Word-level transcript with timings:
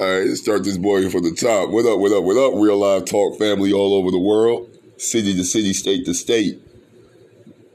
All 0.00 0.06
right, 0.06 0.28
let's 0.28 0.40
start 0.40 0.62
this 0.62 0.78
boy 0.78 1.10
from 1.10 1.24
the 1.24 1.32
top. 1.32 1.70
What 1.70 1.84
up, 1.84 1.98
what 1.98 2.12
up, 2.12 2.22
what 2.22 2.36
up, 2.36 2.52
real 2.54 2.76
live 2.78 3.04
talk 3.04 3.36
family 3.36 3.72
all 3.72 3.94
over 3.94 4.12
the 4.12 4.18
world, 4.20 4.70
city 4.96 5.34
to 5.34 5.42
city, 5.42 5.72
state 5.72 6.04
to 6.06 6.14
state. 6.14 6.62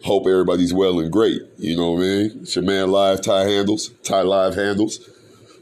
Hope 0.05 0.25
everybody's 0.25 0.73
well 0.73 1.02
and 1.02 1.12
great. 1.12 1.41
You 1.57 1.75
know 1.75 1.91
what 1.91 1.98
I 1.98 2.02
mean? 2.04 2.32
It's 2.44 2.55
your 2.55 2.64
man 2.64 2.91
Live 2.91 3.21
Ty 3.21 3.44
Handles, 3.50 3.89
Ty 4.04 4.21
Live 4.21 4.55
Handles. 4.55 5.02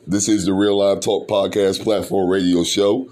This 0.05 0.29
is 0.29 0.45
the 0.45 0.53
Real 0.53 0.77
Live 0.77 0.99
Talk 0.99 1.27
Podcast 1.27 1.81
Platform 1.81 2.29
Radio 2.29 2.63
Show. 2.63 3.09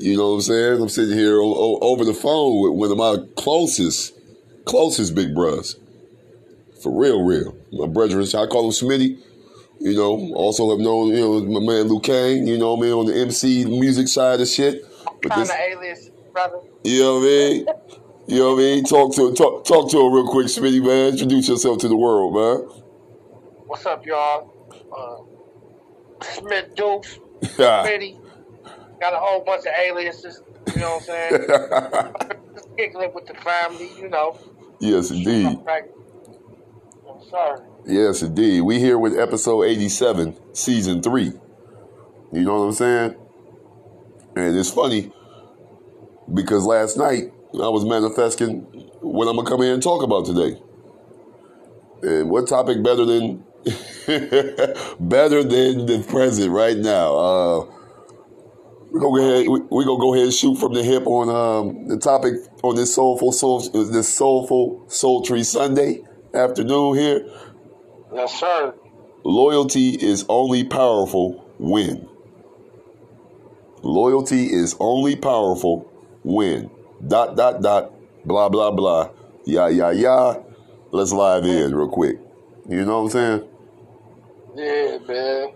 You 0.00 0.16
know 0.16 0.30
what 0.30 0.34
I'm 0.34 0.40
saying? 0.40 0.82
I'm 0.82 0.88
sitting 0.88 1.16
here 1.16 1.40
o- 1.40 1.78
over 1.80 2.04
the 2.04 2.12
phone 2.12 2.60
with 2.60 2.72
one 2.72 2.90
of 2.90 2.98
my 2.98 3.24
closest, 3.36 4.14
closest 4.64 5.14
big 5.14 5.32
bros. 5.32 5.76
For 6.82 6.90
real, 6.90 7.22
real. 7.22 7.56
My 7.70 7.86
brethren, 7.86 8.24
I 8.26 8.46
call 8.46 8.64
him 8.64 8.72
Smitty. 8.72 9.16
You 9.80 9.94
know, 9.94 10.32
also 10.34 10.70
have 10.70 10.80
known, 10.80 11.08
you 11.08 11.20
know, 11.20 11.40
my 11.44 11.60
man 11.60 11.84
Luke 11.88 12.02
Kane, 12.04 12.46
you 12.46 12.58
know 12.58 12.76
I 12.76 12.80
mean, 12.80 12.92
on 12.92 13.06
the 13.06 13.14
MC 13.16 13.64
music 13.64 14.08
side 14.08 14.40
of 14.40 14.48
shit. 14.48 14.82
But 15.22 15.30
kind 15.30 15.42
this, 15.42 15.50
of 15.50 15.56
alias, 15.56 16.10
brother. 16.32 16.58
you 16.84 17.00
know 17.00 17.14
what 17.14 17.22
I 17.22 17.26
mean? 17.26 17.66
You 18.28 18.40
know 18.40 18.50
what 18.56 18.60
I 18.60 18.62
mean? 18.62 18.84
Talk 18.84 19.14
to 19.14 19.32
talk 19.32 19.64
talk 19.64 19.90
to 19.90 19.98
him 19.98 20.12
real 20.12 20.26
quick, 20.28 20.48
Smitty, 20.48 20.84
man. 20.84 21.12
Introduce 21.14 21.48
yourself 21.48 21.78
to 21.78 21.88
the 21.88 21.96
world, 21.96 22.34
man. 22.34 22.68
What's 23.66 23.86
up, 23.86 24.04
y'all? 24.04 24.52
Uh, 24.94 26.24
Smith 26.24 26.74
Dukes, 26.74 27.18
Yeah. 27.58 27.86
Smitty. 27.86 28.20
Got 29.00 29.14
a 29.14 29.16
whole 29.16 29.42
bunch 29.42 29.64
of 29.64 29.72
aliases. 29.74 30.42
You 30.74 30.80
know 30.82 30.98
what 30.98 31.08
I'm 31.08 32.12
saying? 32.28 32.34
Just 32.54 32.76
kicking 32.76 33.00
it 33.00 33.14
with 33.14 33.26
the 33.28 33.34
family, 33.34 33.90
you 33.98 34.10
know. 34.10 34.38
yes, 34.78 35.10
indeed. 35.10 35.46
I'm 35.66 37.22
sorry. 37.30 37.60
Yes, 37.88 38.20
indeed. 38.20 38.60
We 38.60 38.78
here 38.78 38.98
with 38.98 39.18
episode 39.18 39.64
87, 39.64 40.54
season 40.54 41.02
three. 41.02 41.32
You 42.32 42.42
know 42.42 42.60
what 42.60 42.66
I'm 42.66 42.72
saying? 42.72 43.16
And 44.36 44.58
it's 44.58 44.70
funny 44.70 45.10
because 46.34 46.66
last 46.66 46.98
night 46.98 47.32
I 47.54 47.68
was 47.70 47.86
manifesting 47.86 48.60
what 49.00 49.26
I'm 49.26 49.36
gonna 49.36 49.48
come 49.48 49.62
here 49.62 49.72
and 49.72 49.82
talk 49.82 50.02
about 50.02 50.26
today. 50.26 50.60
And 52.02 52.28
what 52.28 52.46
topic 52.46 52.82
better 52.82 53.06
than 53.06 53.42
better 55.00 55.42
than 55.42 55.86
the 55.86 56.04
present 56.06 56.52
right 56.52 56.76
now? 56.76 57.16
Uh, 57.16 57.66
we 58.92 59.00
go 59.00 59.16
ahead. 59.16 59.48
We, 59.48 59.60
we 59.60 59.84
gonna 59.86 59.98
go 59.98 60.12
ahead 60.12 60.26
and 60.26 60.34
shoot 60.34 60.56
from 60.56 60.74
the 60.74 60.84
hip 60.84 61.06
on 61.06 61.30
um, 61.30 61.88
the 61.88 61.96
topic 61.98 62.34
on 62.62 62.76
this 62.76 62.94
soulful 62.94 63.32
soul 63.32 63.60
this 63.60 64.14
soulful 64.14 64.84
sultry 64.88 65.42
Sunday 65.42 66.02
afternoon 66.34 66.96
here. 66.96 67.26
Yes, 68.12 68.40
sir. 68.40 68.74
Loyalty 69.24 69.90
is 69.90 70.24
only 70.28 70.64
powerful 70.64 71.44
when. 71.58 72.08
Loyalty 73.82 74.46
is 74.46 74.74
only 74.80 75.16
powerful 75.16 75.90
when. 76.24 76.70
Dot, 77.06 77.36
dot, 77.36 77.62
dot, 77.62 77.92
blah, 78.24 78.48
blah, 78.48 78.70
blah. 78.70 79.10
Yeah, 79.44 79.68
yeah, 79.68 79.90
yeah. 79.92 80.34
Let's 80.90 81.12
live 81.12 81.44
in 81.44 81.74
real 81.74 81.88
quick. 81.88 82.18
You 82.68 82.84
know 82.84 83.02
what 83.02 83.04
I'm 83.04 83.10
saying? 83.10 83.48
Yeah, 84.56 84.98
man. 85.06 85.52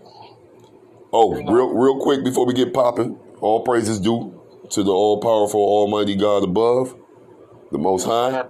Oh, 1.11 1.33
real, 1.33 1.73
real 1.73 1.99
quick 1.99 2.23
before 2.23 2.45
we 2.45 2.53
get 2.53 2.73
popping, 2.73 3.19
all 3.41 3.61
praises 3.61 3.99
due 3.99 4.41
to 4.71 4.83
the 4.83 4.91
all 4.91 5.19
powerful, 5.19 5.59
almighty 5.61 6.15
God 6.15 6.43
above, 6.43 6.95
the 7.71 7.77
Most 7.77 8.05
High. 8.05 8.45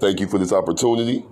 Thank 0.00 0.20
you 0.20 0.28
for 0.28 0.38
this 0.38 0.52
opportunity. 0.52 1.24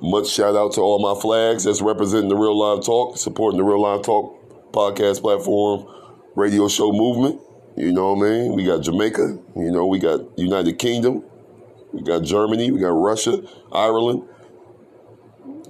Much 0.00 0.28
shout 0.28 0.56
out 0.56 0.72
to 0.72 0.80
all 0.80 0.98
my 0.98 1.18
flags 1.20 1.64
that's 1.64 1.80
representing 1.80 2.28
the 2.28 2.36
Real 2.36 2.58
Live 2.58 2.84
Talk, 2.84 3.16
supporting 3.16 3.58
the 3.58 3.64
Real 3.64 3.80
Live 3.80 4.02
Talk 4.02 4.72
podcast 4.72 5.20
platform, 5.22 5.86
radio 6.34 6.68
show 6.68 6.92
movement. 6.92 7.40
You 7.76 7.92
know 7.92 8.14
what 8.14 8.26
I 8.26 8.30
mean? 8.30 8.52
We 8.54 8.64
got 8.64 8.82
Jamaica, 8.82 9.38
you 9.56 9.70
know, 9.70 9.86
we 9.86 9.98
got 9.98 10.20
United 10.38 10.78
Kingdom, 10.78 11.24
we 11.92 12.02
got 12.02 12.22
Germany, 12.22 12.70
we 12.70 12.78
got 12.80 12.90
Russia, 12.90 13.42
Ireland, 13.72 14.22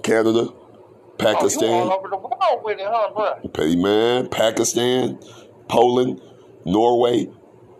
Canada, 0.03 0.49
Oh, 1.17 1.17
Pakistan. 1.17 1.69
all 1.69 1.93
over 1.93 2.09
the 2.09 2.17
world 2.17 2.61
with 2.63 2.77
it, 2.79 2.85
huh, 2.87 3.39
bro? 3.49 3.75
Man, 3.77 4.27
Pakistan, 4.27 5.17
Poland, 5.69 6.19
Norway, 6.65 7.29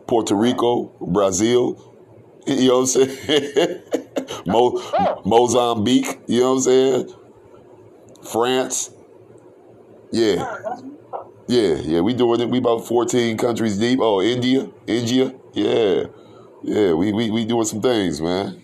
Puerto 0.08 0.34
Rico, 0.36 0.96
Brazil. 1.02 1.85
You 2.48 2.68
know 2.70 2.82
what 2.82 2.96
I'm 2.96 3.08
saying? 3.08 3.84
Mo- 4.48 5.22
Mozambique. 5.26 6.20
You 6.28 6.42
know 6.42 6.50
what 6.52 6.56
I'm 6.58 6.62
saying? 6.62 7.14
France. 8.32 8.92
Yeah, 10.12 10.58
yeah, 11.48 11.76
yeah. 11.76 12.02
We 12.02 12.14
doing 12.14 12.42
it. 12.42 12.50
We 12.50 12.60
about 12.60 12.88
14 12.88 13.38
countries 13.38 13.78
deep. 13.78 14.00
Oh, 14.02 14.22
India, 14.22 14.70
India. 14.88 15.34
Yeah, 15.54 16.06
yeah. 16.64 16.94
We 16.94 17.14
we 17.14 17.30
we 17.32 17.46
doing 17.46 17.66
some 17.66 17.82
things, 17.82 18.22
man. 18.22 18.62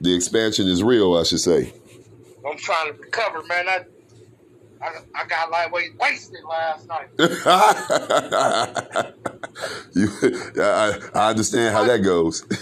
The 0.00 0.14
expansion 0.14 0.66
is 0.68 0.82
real, 0.82 1.14
I 1.16 1.24
should 1.24 1.40
say. 1.40 1.72
I'm 2.48 2.58
trying 2.58 2.92
to 2.92 2.98
recover, 3.00 3.42
man. 3.44 3.68
I, 3.68 3.84
I, 4.82 4.90
I 5.14 5.26
got 5.26 5.50
lightweight 5.50 5.98
wasted 5.98 6.44
last 6.44 6.88
night. 6.88 7.08
you, 9.94 10.08
I, 10.62 10.98
I 11.14 11.30
understand 11.30 11.74
how 11.74 11.84
that 11.84 11.98
goes. 11.98 12.44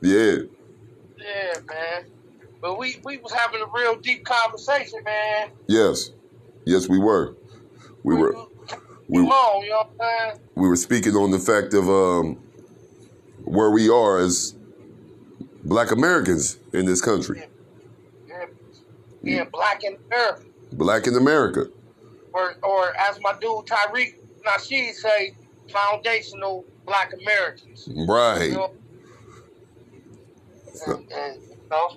Yeah, 0.00 0.36
Yeah, 1.18 1.60
man. 1.68 2.06
But 2.60 2.78
we, 2.78 3.00
we 3.04 3.18
was 3.18 3.32
having 3.32 3.60
a 3.60 3.66
real 3.74 3.96
deep 3.96 4.24
conversation, 4.24 5.02
man. 5.04 5.50
yes, 5.66 6.10
yes, 6.64 6.88
we 6.88 6.98
were. 6.98 7.36
We 8.04 8.14
were, 8.14 8.32
we, 9.08 9.22
Come 9.22 9.30
on, 9.30 9.62
you 9.64 9.70
know 9.70 9.76
what 9.76 10.06
I'm 10.06 10.30
saying? 10.30 10.40
we 10.54 10.68
were 10.68 10.76
speaking 10.76 11.14
on 11.14 11.30
the 11.32 11.38
fact 11.40 11.74
of 11.74 11.88
um, 11.88 12.34
where 13.44 13.70
we 13.70 13.88
are 13.88 14.18
as 14.18 14.54
Black 15.64 15.90
Americans 15.90 16.58
in 16.72 16.86
this 16.86 17.00
country, 17.00 17.42
Yeah, 18.28 18.44
being 19.22 19.48
black 19.52 19.82
in 19.84 19.96
America. 20.06 20.44
Black 20.72 21.06
in 21.06 21.16
America. 21.16 21.66
Or, 22.32 22.54
or 22.62 22.96
as 22.96 23.18
my 23.20 23.32
dude 23.40 23.66
Tariq 23.66 24.14
Nasheed 24.46 24.94
say, 24.94 25.34
foundational 25.70 26.64
black 26.86 27.12
Americans. 27.12 27.88
Right. 28.08 28.50
You 28.50 28.52
know? 28.52 28.72
And, 30.86 31.12
and, 31.12 31.42
you 31.42 31.56
know, 31.70 31.96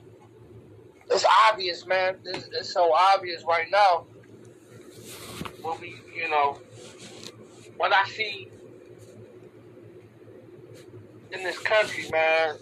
it's 1.09 1.25
obvious, 1.49 1.85
man. 1.85 2.15
It's, 2.25 2.47
it's 2.51 2.73
so 2.73 2.93
obvious 2.93 3.43
right 3.47 3.67
now. 3.71 4.05
When 5.61 5.79
we, 5.79 5.95
you 6.15 6.29
know, 6.29 6.59
what 7.77 7.93
I 7.93 8.07
see 8.09 8.49
in 11.31 11.43
this 11.43 11.59
country, 11.59 12.09
man, 12.11 12.55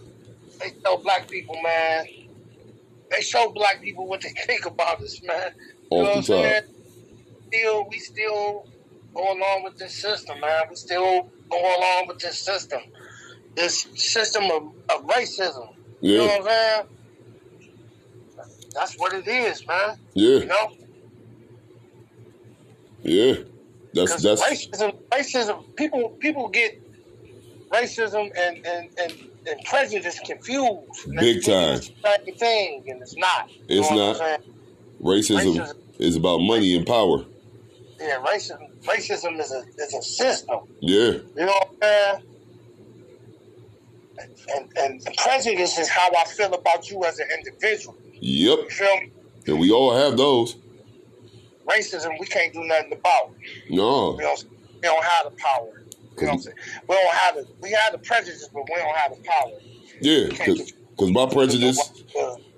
they 0.59 0.73
show 0.83 0.97
black 0.97 1.29
people, 1.29 1.55
man. 1.63 2.05
They 3.11 3.21
show 3.21 3.49
black 3.51 3.81
people 3.81 4.07
what 4.07 4.21
they 4.21 4.29
think 4.45 4.65
about 4.65 5.01
us, 5.01 5.21
man. 5.23 5.51
You 5.91 5.97
know 5.97 6.03
what 6.03 6.17
I'm 6.17 6.23
saying? 6.23 6.63
Still, 7.47 7.87
we 7.89 7.97
still 7.99 8.68
go 9.13 9.21
along 9.33 9.63
with 9.63 9.77
this 9.77 9.93
system, 9.95 10.39
man. 10.39 10.63
We 10.69 10.75
still 10.75 11.29
go 11.49 11.59
along 11.59 12.07
with 12.07 12.19
this 12.19 12.39
system. 12.39 12.81
This 13.55 13.87
system 13.95 14.45
of, 14.45 14.63
of 14.89 15.07
racism. 15.07 15.73
You 16.01 16.17
know 16.17 16.25
what 16.25 16.41
I'm 16.41 16.47
saying? 16.47 16.85
That's 18.73 18.95
what 18.95 19.13
it 19.13 19.27
is, 19.27 19.65
man. 19.67 19.97
yeah, 20.13 20.39
You 20.39 20.45
know? 20.45 20.71
yeah. 23.01 23.33
That's 23.93 24.21
that's 24.21 24.43
racism, 24.43 24.95
racism, 25.11 25.75
people 25.75 26.09
people 26.19 26.47
get 26.49 26.79
racism 27.71 28.31
and, 28.37 28.65
and, 28.65 28.89
and, 28.99 29.13
and 29.47 29.61
prejudice 29.65 30.19
confused. 30.19 31.07
And 31.07 31.17
Big 31.17 31.43
time. 31.43 31.79
Thing, 32.37 32.83
and 32.87 33.01
it's 33.01 33.17
not. 33.17 33.49
It's 33.67 33.89
not. 33.91 34.17
Racism 35.01 35.55
Racism. 35.55 35.75
is 35.97 36.15
about 36.15 36.39
money 36.39 36.75
and 36.75 36.85
power. 36.85 37.25
Yeah, 37.99 38.23
racism, 38.23 38.69
racism 38.83 39.39
is 39.39 39.51
a 39.51 39.63
is 39.77 39.93
a 39.93 40.01
system. 40.01 40.59
Yeah, 40.79 40.99
You 40.99 41.23
know 41.35 41.45
what 41.47 41.69
I'm 41.69 41.77
saying? 41.81 42.23
And, 44.53 44.69
and, 44.77 45.17
prejudice 45.17 45.77
is 45.77 45.87
how 45.87 46.09
I 46.17 46.25
feel 46.25 46.53
about 46.53 46.89
you 46.89 47.03
as 47.05 47.19
an 47.19 47.27
individual. 47.37 47.95
yep. 48.19 48.59
You 48.59 48.69
feel 48.69 48.95
me? 48.97 49.11
And 49.47 49.59
we 49.59 49.71
all 49.71 49.95
have 49.95 50.17
those. 50.17 50.57
Racism, 51.65 52.19
we 52.19 52.25
can't 52.25 52.51
do 52.53 52.63
nothing 52.65 52.93
about. 52.93 53.33
No, 53.69 54.11
We 54.11 54.23
don't, 54.23 54.45
we 54.73 54.81
don't 54.81 55.03
have 55.03 55.31
the 55.31 55.37
power. 55.37 55.83
You 56.17 56.25
know 56.25 56.31
what 56.31 56.33
I'm 56.33 56.39
saying? 56.39 56.57
We 56.87 56.95
don't 56.95 57.15
have 57.15 57.35
the 57.35 57.47
we 57.61 57.71
have 57.71 57.91
the 57.93 57.97
prejudice, 57.99 58.49
but 58.53 58.63
we 58.63 58.75
don't 58.75 58.95
have 58.95 59.15
the 59.15 59.23
power. 59.23 59.51
yeah, 60.01 60.27
because 60.27 61.11
my 61.11 61.25
prejudice, 61.27 62.03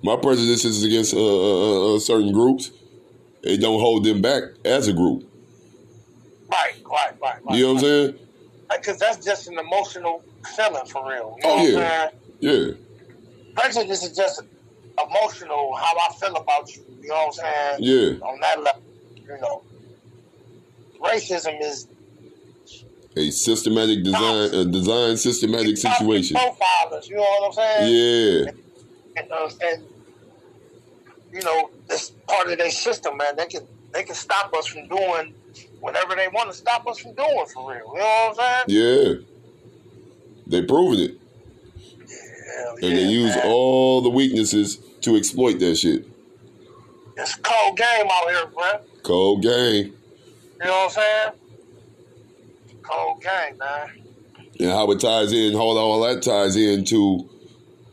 my 0.03 0.15
prejudice 0.15 0.65
is 0.65 0.83
against 0.83 1.13
uh, 1.13 1.19
uh, 1.19 1.95
uh, 1.95 1.99
certain 1.99 2.31
groups. 2.31 2.71
It 3.43 3.61
don't 3.61 3.79
hold 3.79 4.03
them 4.03 4.21
back 4.21 4.43
as 4.65 4.88
a 4.88 4.93
group. 4.93 5.30
Right, 6.51 6.74
right, 6.86 7.13
right, 7.21 7.45
right. 7.45 7.57
You 7.57 7.63
know 7.68 7.74
what 7.74 7.83
I'm 7.83 7.89
saying? 7.89 8.19
Because 8.69 8.98
that's 9.00 9.24
just 9.25 9.48
an 9.48 9.59
emotional 9.59 10.24
feeling 10.56 10.86
for 10.86 11.07
real. 11.09 11.38
You 11.42 11.48
know 11.48 11.53
Oh, 11.53 11.56
what 11.57 11.69
yeah. 11.69 11.80
I'm 11.80 12.09
saying? 12.42 12.75
Yeah, 12.75 13.62
Prejudice 13.62 14.03
is 14.03 14.15
just 14.15 14.42
emotional, 14.98 15.75
how 15.75 15.95
I 15.98 16.13
feel 16.19 16.36
about 16.36 16.75
you. 16.75 16.83
You 17.01 17.09
know 17.09 17.15
what 17.15 17.39
I'm 17.44 17.77
saying? 17.80 18.19
yeah, 18.19 18.25
On 18.27 18.39
that 18.39 18.63
level, 18.63 18.81
you 19.15 19.38
know. 19.42 19.63
racism 21.01 21.62
is 21.62 21.88
A 23.18 23.30
systematic 23.30 24.03
design, 24.03 24.53
a 24.53 24.65
design 24.65 25.18
systematic 25.18 25.77
situation. 25.77 26.38
Profilers, 26.38 27.09
you 27.09 27.15
know 27.18 27.21
what 27.24 27.48
I'm 27.48 27.53
saying? 27.53 28.45
Yeah, 28.45 28.51
And, 29.18 29.31
uh, 29.31 29.50
and 29.65 29.83
you 31.33 31.42
know, 31.42 31.71
it's 31.89 32.12
part 32.27 32.50
of 32.51 32.57
their 32.57 32.71
system, 32.71 33.18
man. 33.18 33.36
They 33.36 33.45
can 33.48 33.68
they 33.94 34.03
can 34.03 34.15
stop 34.15 34.53
us 34.53 34.65
from 34.68 34.88
doing 34.88 35.33
whatever 35.81 36.15
they 36.15 36.27
want 36.29 36.49
to 36.49 36.57
stop 36.57 36.87
us 36.87 36.97
from 36.99 37.13
doing 37.15 37.45
for 37.53 37.69
real. 37.71 37.79
You 37.93 37.99
know 37.99 38.33
what 38.33 38.37
I'm 38.39 38.65
saying? 38.67 39.19
yeah. 39.19 39.25
They 40.47 40.61
proven 40.63 40.99
it, 40.99 41.17
Hell 42.07 42.73
and 42.75 42.97
they 42.97 43.03
yeah, 43.03 43.09
use 43.09 43.35
man. 43.35 43.47
all 43.47 44.01
the 44.01 44.09
weaknesses 44.09 44.77
to 45.01 45.15
exploit 45.15 45.59
that 45.59 45.75
shit. 45.77 46.05
It's 47.17 47.37
a 47.37 47.41
cold 47.41 47.77
game 47.77 48.07
out 48.11 48.29
here, 48.29 48.45
bro. 48.47 48.81
Cold 49.03 49.43
game. 49.43 49.93
You 50.59 50.65
know 50.65 50.71
what 50.71 50.83
I'm 50.85 50.89
saying? 50.89 51.31
Cold 52.83 53.21
game, 53.21 53.57
man. 53.57 53.89
and 54.59 54.69
how 54.71 54.91
it 54.91 54.99
ties 54.99 55.31
in, 55.31 55.53
how 55.53 55.59
all 55.61 56.01
that 56.01 56.21
ties 56.21 56.55
into 56.55 57.29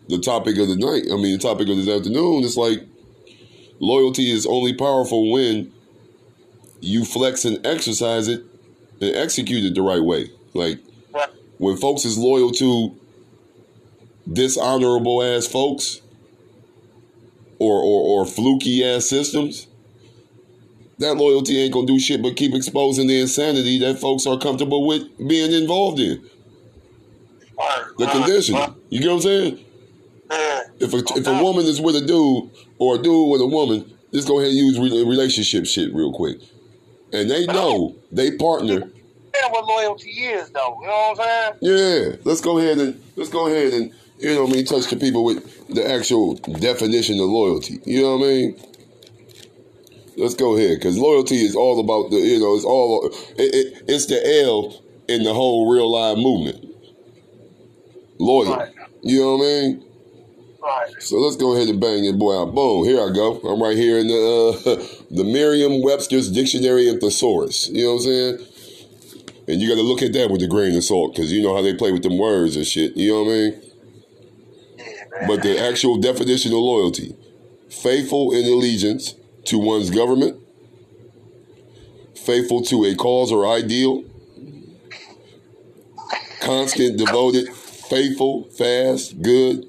the 0.08 0.18
topic 0.18 0.58
of 0.58 0.68
the 0.68 0.76
night. 0.76 1.04
I 1.12 1.16
mean, 1.16 1.32
the 1.32 1.38
topic 1.38 1.68
of 1.68 1.76
this 1.76 1.88
afternoon. 1.88 2.42
It's 2.42 2.56
like 2.56 2.80
loyalty 3.78 4.30
is 4.32 4.46
only 4.46 4.74
powerful 4.74 5.30
when 5.30 5.72
you 6.80 7.04
flex 7.04 7.44
and 7.44 7.64
exercise 7.66 8.28
it 8.28 8.42
and 9.00 9.14
execute 9.16 9.64
it 9.64 9.74
the 9.74 9.82
right 9.82 10.02
way. 10.02 10.30
Like 10.54 10.78
Right. 11.12 11.28
when 11.58 11.76
folks 11.76 12.04
is 12.04 12.18
loyal 12.18 12.50
to 12.52 12.94
dishonorable 14.30 15.22
ass 15.22 15.46
folks 15.46 16.00
or 17.58 17.76
or, 17.82 18.22
or 18.22 18.26
fluky 18.26 18.84
ass 18.84 19.06
systems. 19.08 19.66
That 20.98 21.14
loyalty 21.16 21.60
ain't 21.60 21.72
gonna 21.72 21.86
do 21.86 21.98
shit 22.00 22.20
but 22.22 22.36
keep 22.36 22.54
exposing 22.54 23.06
the 23.06 23.20
insanity 23.20 23.78
that 23.80 23.98
folks 24.00 24.26
are 24.26 24.36
comfortable 24.38 24.86
with 24.86 25.04
being 25.28 25.52
involved 25.52 26.00
in 26.00 26.28
the 27.98 28.06
condition. 28.06 28.56
You 28.90 29.00
get 29.00 29.08
what 29.08 29.14
I'm 29.16 29.20
saying? 29.22 29.64
Yeah. 30.30 30.60
If 30.80 30.92
a, 30.92 30.98
if 31.18 31.26
a 31.26 31.42
woman 31.42 31.66
is 31.66 31.80
with 31.80 31.96
a 31.96 32.00
dude 32.00 32.50
or 32.78 32.96
a 32.96 32.98
dude 32.98 33.30
with 33.30 33.40
a 33.40 33.46
woman, 33.46 33.90
just 34.12 34.28
go 34.28 34.38
ahead 34.38 34.50
and 34.50 34.58
use 34.58 34.78
re- 34.78 35.04
relationship 35.04 35.66
shit 35.66 35.92
real 35.94 36.12
quick. 36.12 36.38
And 37.12 37.30
they 37.30 37.46
know 37.46 37.96
they 38.12 38.32
partner. 38.32 38.90
Yeah, 39.34 39.50
what 39.50 39.66
loyalty 39.66 40.10
is, 40.10 40.50
though. 40.50 40.78
You 40.80 40.86
know 40.86 41.14
what 41.16 41.20
I'm 41.20 41.26
saying? 41.26 41.52
Yeah, 41.62 42.16
let's 42.24 42.40
go 42.40 42.58
ahead 42.58 42.78
and 42.78 43.00
let's 43.16 43.30
go 43.30 43.46
ahead 43.46 43.72
and 43.72 43.92
you 44.18 44.34
know 44.34 44.42
what 44.44 44.52
I 44.52 44.56
mean 44.56 44.64
touch 44.64 44.88
the 44.88 44.96
people 44.96 45.24
with 45.24 45.68
the 45.68 45.88
actual 45.88 46.34
definition 46.34 47.20
of 47.20 47.26
loyalty. 47.28 47.78
You 47.84 48.02
know 48.02 48.16
what 48.16 48.24
I 48.24 48.28
mean? 48.28 48.60
Let's 50.16 50.34
go 50.34 50.56
ahead 50.56 50.78
because 50.78 50.98
loyalty 50.98 51.36
is 51.36 51.54
all 51.54 51.78
about 51.78 52.10
the 52.10 52.16
you 52.16 52.40
know 52.40 52.54
it's 52.56 52.64
all 52.64 53.06
it, 53.06 53.14
it, 53.38 53.84
it's 53.86 54.06
the 54.06 54.42
L 54.42 54.82
in 55.08 55.22
the 55.22 55.32
whole 55.32 55.72
real 55.72 55.90
life 55.90 56.18
movement. 56.18 56.64
Loyal. 58.18 58.56
Right. 58.56 58.72
You 59.02 59.20
know 59.20 59.36
what 59.36 59.44
I 59.44 59.48
mean? 59.48 59.84
So 60.98 61.16
let's 61.18 61.36
go 61.36 61.54
ahead 61.54 61.68
and 61.68 61.80
bang 61.80 62.04
it, 62.04 62.18
boy 62.18 62.40
out. 62.42 62.54
Boom, 62.54 62.84
here 62.84 63.00
I 63.00 63.12
go. 63.12 63.38
I'm 63.40 63.62
right 63.62 63.76
here 63.76 63.98
in 63.98 64.08
the 64.08 64.14
uh, 64.14 65.04
the 65.14 65.24
Merriam-Webster's 65.24 66.30
Dictionary 66.30 66.88
of 66.88 67.00
Thesaurus. 67.00 67.68
You 67.68 67.84
know 67.84 67.94
what 67.94 67.98
I'm 67.98 68.04
saying? 68.04 68.38
And 69.48 69.62
you 69.62 69.68
got 69.68 69.76
to 69.76 69.82
look 69.82 70.02
at 70.02 70.12
that 70.12 70.30
with 70.30 70.42
a 70.42 70.46
grain 70.46 70.76
of 70.76 70.84
salt 70.84 71.14
because 71.14 71.32
you 71.32 71.42
know 71.42 71.54
how 71.54 71.62
they 71.62 71.74
play 71.74 71.92
with 71.92 72.02
them 72.02 72.18
words 72.18 72.56
and 72.56 72.66
shit. 72.66 72.96
You 72.96 73.12
know 73.12 73.24
what 73.24 73.30
I 73.30 73.34
mean? 73.34 73.62
But 75.26 75.42
the 75.42 75.58
actual 75.58 75.98
definition 75.98 76.52
of 76.52 76.58
loyalty: 76.58 77.16
faithful 77.70 78.32
in 78.32 78.44
allegiance 78.44 79.14
to 79.46 79.58
one's 79.58 79.90
government, 79.90 80.40
faithful 82.14 82.62
to 82.62 82.84
a 82.84 82.94
cause 82.94 83.32
or 83.32 83.46
ideal, 83.46 84.04
constant, 86.40 86.98
devoted, 86.98 87.48
faithful, 87.54 88.44
fast, 88.50 89.22
good, 89.22 89.64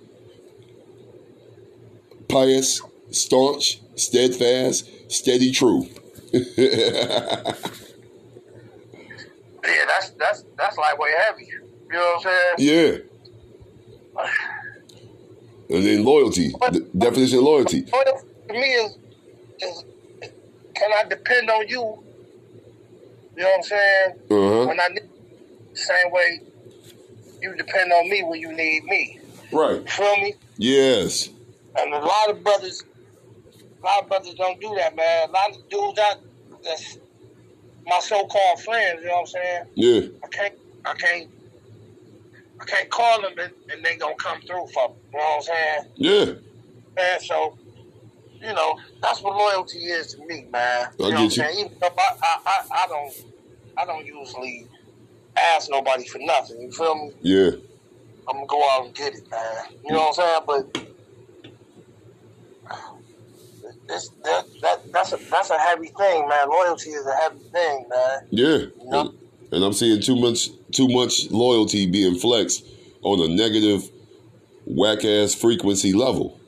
pious, 2.30 2.82
staunch, 3.12 3.82
steadfast, 3.96 4.90
steady, 5.12 5.52
true. 5.52 5.88
yeah, 6.32 7.42
that's 9.64 10.12
that's 10.12 10.46
that's 10.58 10.78
lightweight 10.78 11.12
heavy. 11.28 11.46
You 11.46 11.94
know 11.94 12.00
what 12.00 12.28
I'm 12.28 12.58
saying? 12.58 13.04
yeah. 14.20 15.76
And 15.76 15.86
then 15.86 16.04
loyalty, 16.04 16.50
the 16.72 16.88
definition 16.98 17.40
of 17.40 17.44
loyalty. 17.44 17.86
Loyalty 17.92 18.28
to 18.48 18.54
me 18.54 18.60
is 18.60 18.98
is 19.60 19.84
can 20.76 20.92
I 20.98 21.08
depend 21.08 21.50
on 21.50 21.68
you? 21.68 22.04
You 23.36 23.44
know 23.44 23.50
what 23.50 23.56
I'm 23.58 23.64
saying? 23.64 24.12
Uh 24.30 24.36
huh. 24.36 24.68
When 24.68 24.80
I 24.80 24.88
need 24.90 25.10
same 25.74 26.12
way 26.12 26.42
you 27.42 27.56
depend 27.56 27.92
on 27.92 28.10
me 28.10 28.24
when 28.24 28.40
you 28.40 28.52
need 28.52 28.84
me. 28.86 29.20
Right. 29.52 29.82
You 29.82 29.88
feel 29.88 30.18
me? 30.18 30.34
Yes. 30.58 31.30
And 31.78 31.94
a 31.94 32.00
lot 32.00 32.30
of 32.30 32.44
brothers, 32.44 32.84
a 33.82 33.86
lot 33.86 34.04
of 34.04 34.10
brothers 34.10 34.34
don't 34.36 34.60
do 34.60 34.74
that, 34.76 34.96
man. 34.96 35.30
A 35.30 35.32
lot 35.32 35.50
of 35.52 35.70
dudes 35.70 36.00
out 36.00 36.18
that's 36.64 36.98
my 37.86 38.00
so-called 38.00 38.62
friends. 38.64 39.02
You 39.02 39.08
know 39.08 39.14
what 39.14 39.20
I'm 39.22 39.26
saying? 39.28 39.64
Yeah. 39.76 40.02
I 40.24 40.28
can't, 40.28 40.54
I 40.86 40.94
can't, 40.94 41.30
I 42.60 42.66
can't 42.66 42.90
call 42.90 43.22
them 43.22 43.34
and, 43.40 43.54
and 43.72 43.86
they 43.86 43.96
gonna 43.96 44.16
come 44.16 44.42
through 44.42 44.68
for 44.74 44.90
me. 44.90 44.96
You 45.14 45.18
know 45.20 45.26
what 45.26 45.36
I'm 45.38 45.42
saying? 45.42 45.84
Yeah. 45.96 46.26
Man, 46.96 47.20
so 47.22 47.58
you 48.42 48.54
know 48.54 48.78
that's 49.02 49.22
what 49.22 49.36
loyalty 49.36 49.80
is 49.80 50.14
to 50.16 50.26
me, 50.26 50.48
man. 50.52 50.88
I 50.88 50.90
You 50.98 50.98
know 50.98 51.10
get 51.10 51.14
what 51.14 51.16
I'm 51.18 51.24
you. 51.24 51.30
saying? 51.30 51.60
Even 51.66 51.78
though 51.80 51.88
I, 51.88 52.16
I, 52.22 52.38
I, 52.46 52.84
I 52.84 52.88
don't, 52.88 53.14
I 53.78 53.86
don't 53.86 54.06
usually 54.06 54.68
ask 55.38 55.70
nobody 55.70 56.06
for 56.08 56.20
nothing. 56.20 56.62
You 56.62 56.72
feel 56.72 56.96
me? 56.96 57.12
Yeah. 57.22 57.52
I'm 58.28 58.36
gonna 58.36 58.48
go 58.48 58.62
out 58.72 58.86
and 58.86 58.96
get 58.96 59.14
it, 59.16 59.30
man. 59.32 59.42
You 59.86 59.94
know 59.94 60.00
what 60.00 60.20
I'm 60.20 60.46
saying? 60.48 60.72
But 60.74 60.86
that, 63.90 64.46
that 64.62 64.92
that's 64.94 65.14
a 65.14 65.18
that's 65.18 65.50
a 65.50 65.58
heavy 65.58 65.88
thing, 65.88 66.28
man. 66.28 66.48
Loyalty 66.48 66.92
is 66.92 67.06
a 67.06 67.16
heavy 67.16 67.40
thing, 67.52 67.86
man. 67.90 68.20
Yeah. 68.30 68.58
Yep. 68.58 68.72
And, 68.92 69.14
and 69.52 69.64
I'm 69.64 69.74
seeing 69.74 70.02
too 70.02 70.16
much 70.16 70.50
too 70.72 70.88
much 70.88 71.30
loyalty 71.32 71.90
being 71.90 72.16
flexed 72.16 72.66
on 73.02 73.20
a 73.20 73.28
negative 73.34 73.90
whack 74.66 75.04
ass 75.04 75.34
frequency 75.34 75.94
level. 75.94 76.40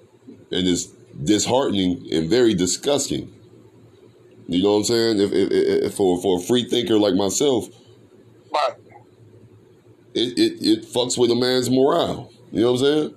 And 0.52 0.68
it's 0.68 0.86
disheartening 1.24 2.08
and 2.12 2.30
very 2.30 2.54
disgusting. 2.54 3.34
You 4.48 4.62
know 4.64 4.74
what 4.74 4.78
I'm 4.80 4.84
saying? 4.84 5.20
If, 5.20 5.32
if, 5.32 5.52
if 5.52 5.94
for 5.96 6.22
for 6.22 6.40
a 6.40 6.42
free 6.42 6.66
thinker 6.66 6.98
like 6.98 7.16
myself, 7.16 7.68
But 8.52 8.80
it, 10.14 10.38
it, 10.38 10.62
it 10.62 10.86
fucks 10.86 11.18
with 11.18 11.32
a 11.32 11.36
man's 11.36 11.70
morale. 11.70 12.32
You 12.52 12.62
know 12.62 12.74
what 12.74 12.82
I'm 12.82 12.86
saying? 12.86 13.16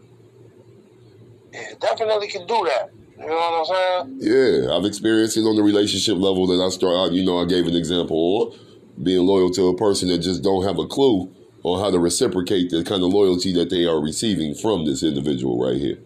yeah, 1.52 1.74
definitely 1.80 2.28
can 2.28 2.46
do 2.46 2.64
that. 2.66 2.90
You 3.18 3.26
know 3.26 3.34
what 3.34 3.70
I'm 3.70 4.16
saying? 4.16 4.18
Yeah, 4.20 4.76
I've 4.76 4.84
experienced 4.84 5.36
it 5.36 5.42
on 5.42 5.56
the 5.56 5.62
relationship 5.62 6.16
level 6.16 6.46
that 6.48 6.62
I 6.64 6.68
start. 6.70 7.12
You 7.12 7.24
know, 7.24 7.38
I 7.38 7.44
gave 7.46 7.66
an 7.66 7.74
example, 7.76 8.16
or 8.16 8.54
being 9.02 9.26
loyal 9.26 9.50
to 9.50 9.68
a 9.68 9.76
person 9.76 10.08
that 10.08 10.18
just 10.18 10.42
don't 10.42 10.64
have 10.64 10.78
a 10.78 10.86
clue 10.86 11.32
on 11.62 11.80
how 11.80 11.90
to 11.90 11.98
reciprocate 11.98 12.70
the 12.70 12.84
kind 12.84 13.02
of 13.02 13.10
loyalty 13.12 13.52
that 13.54 13.70
they 13.70 13.84
are 13.86 14.00
receiving 14.00 14.54
from 14.54 14.84
this 14.84 15.02
individual 15.02 15.58
right 15.64 15.80
here. 15.80 15.98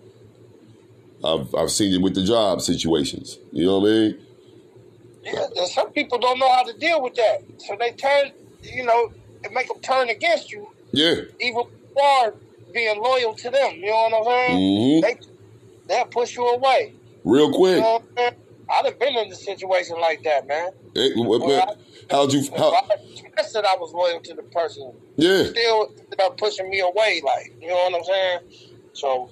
I've 1.25 1.53
I've 1.55 1.71
seen 1.71 1.93
it 1.95 2.03
with 2.03 2.15
the 2.15 2.23
job 2.25 2.61
situations. 2.61 3.39
You 3.53 3.67
know 3.67 3.79
what 3.81 3.89
I 3.89 3.93
mean? 3.93 4.19
Yeah, 5.25 5.47
and 5.57 5.69
some 5.69 5.91
people 5.93 6.19
don't 6.19 6.39
know 6.39 6.51
how 6.53 6.63
to 6.63 6.73
deal 6.79 7.03
with 7.03 7.15
that, 7.17 7.39
so 7.59 7.77
they 7.79 7.93
turn. 7.93 8.33
You 8.63 8.85
know, 8.85 9.11
it 9.45 9.53
make 9.53 9.69
them 9.69 9.81
turn 9.81 10.09
against 10.11 10.53
you, 10.53 10.69
Yeah. 10.93 11.15
even 11.41 11.63
for 11.95 12.35
being 12.73 13.01
loyal 13.01 13.35
to 13.35 13.51
them. 13.51 13.73
You 13.77 13.87
know 13.87 14.09
what 14.11 14.15
I'm 14.15 14.25
saying? 14.25 14.59
hmm 14.59 15.01
They 15.01 15.17
they'll 15.89 16.05
push 16.07 16.37
you 16.37 16.47
away. 16.47 16.95
Real 17.29 17.53
quick. 17.53 17.79
know 17.81 17.97
I'm 17.97 18.17
saying? 18.17 18.33
I'd 18.71 18.85
have 18.87 18.99
been 18.99 19.17
in 19.17 19.31
a 19.31 19.35
situation 19.35 20.01
like 20.01 20.23
that, 20.23 20.47
man. 20.47 20.71
Hey, 20.95 21.13
what- 21.15 21.41
what- 21.41 21.79
how'd 22.11 22.33
you? 22.33 22.43
How? 22.57 22.73
I 23.37 23.43
said 23.43 23.65
I 23.67 23.77
was 23.77 23.93
loyal 23.93 24.21
to 24.21 24.35
the 24.35 24.43
person. 24.45 24.93
Yeah. 25.17 25.45
Still 25.45 25.93
about 26.13 26.39
pushing 26.39 26.71
me 26.71 26.81
away, 26.81 27.21
like 27.25 27.55
you 27.61 27.69
know 27.69 27.75
what 27.75 27.95
I'm 27.95 28.05
saying. 28.05 28.41
So 28.95 29.31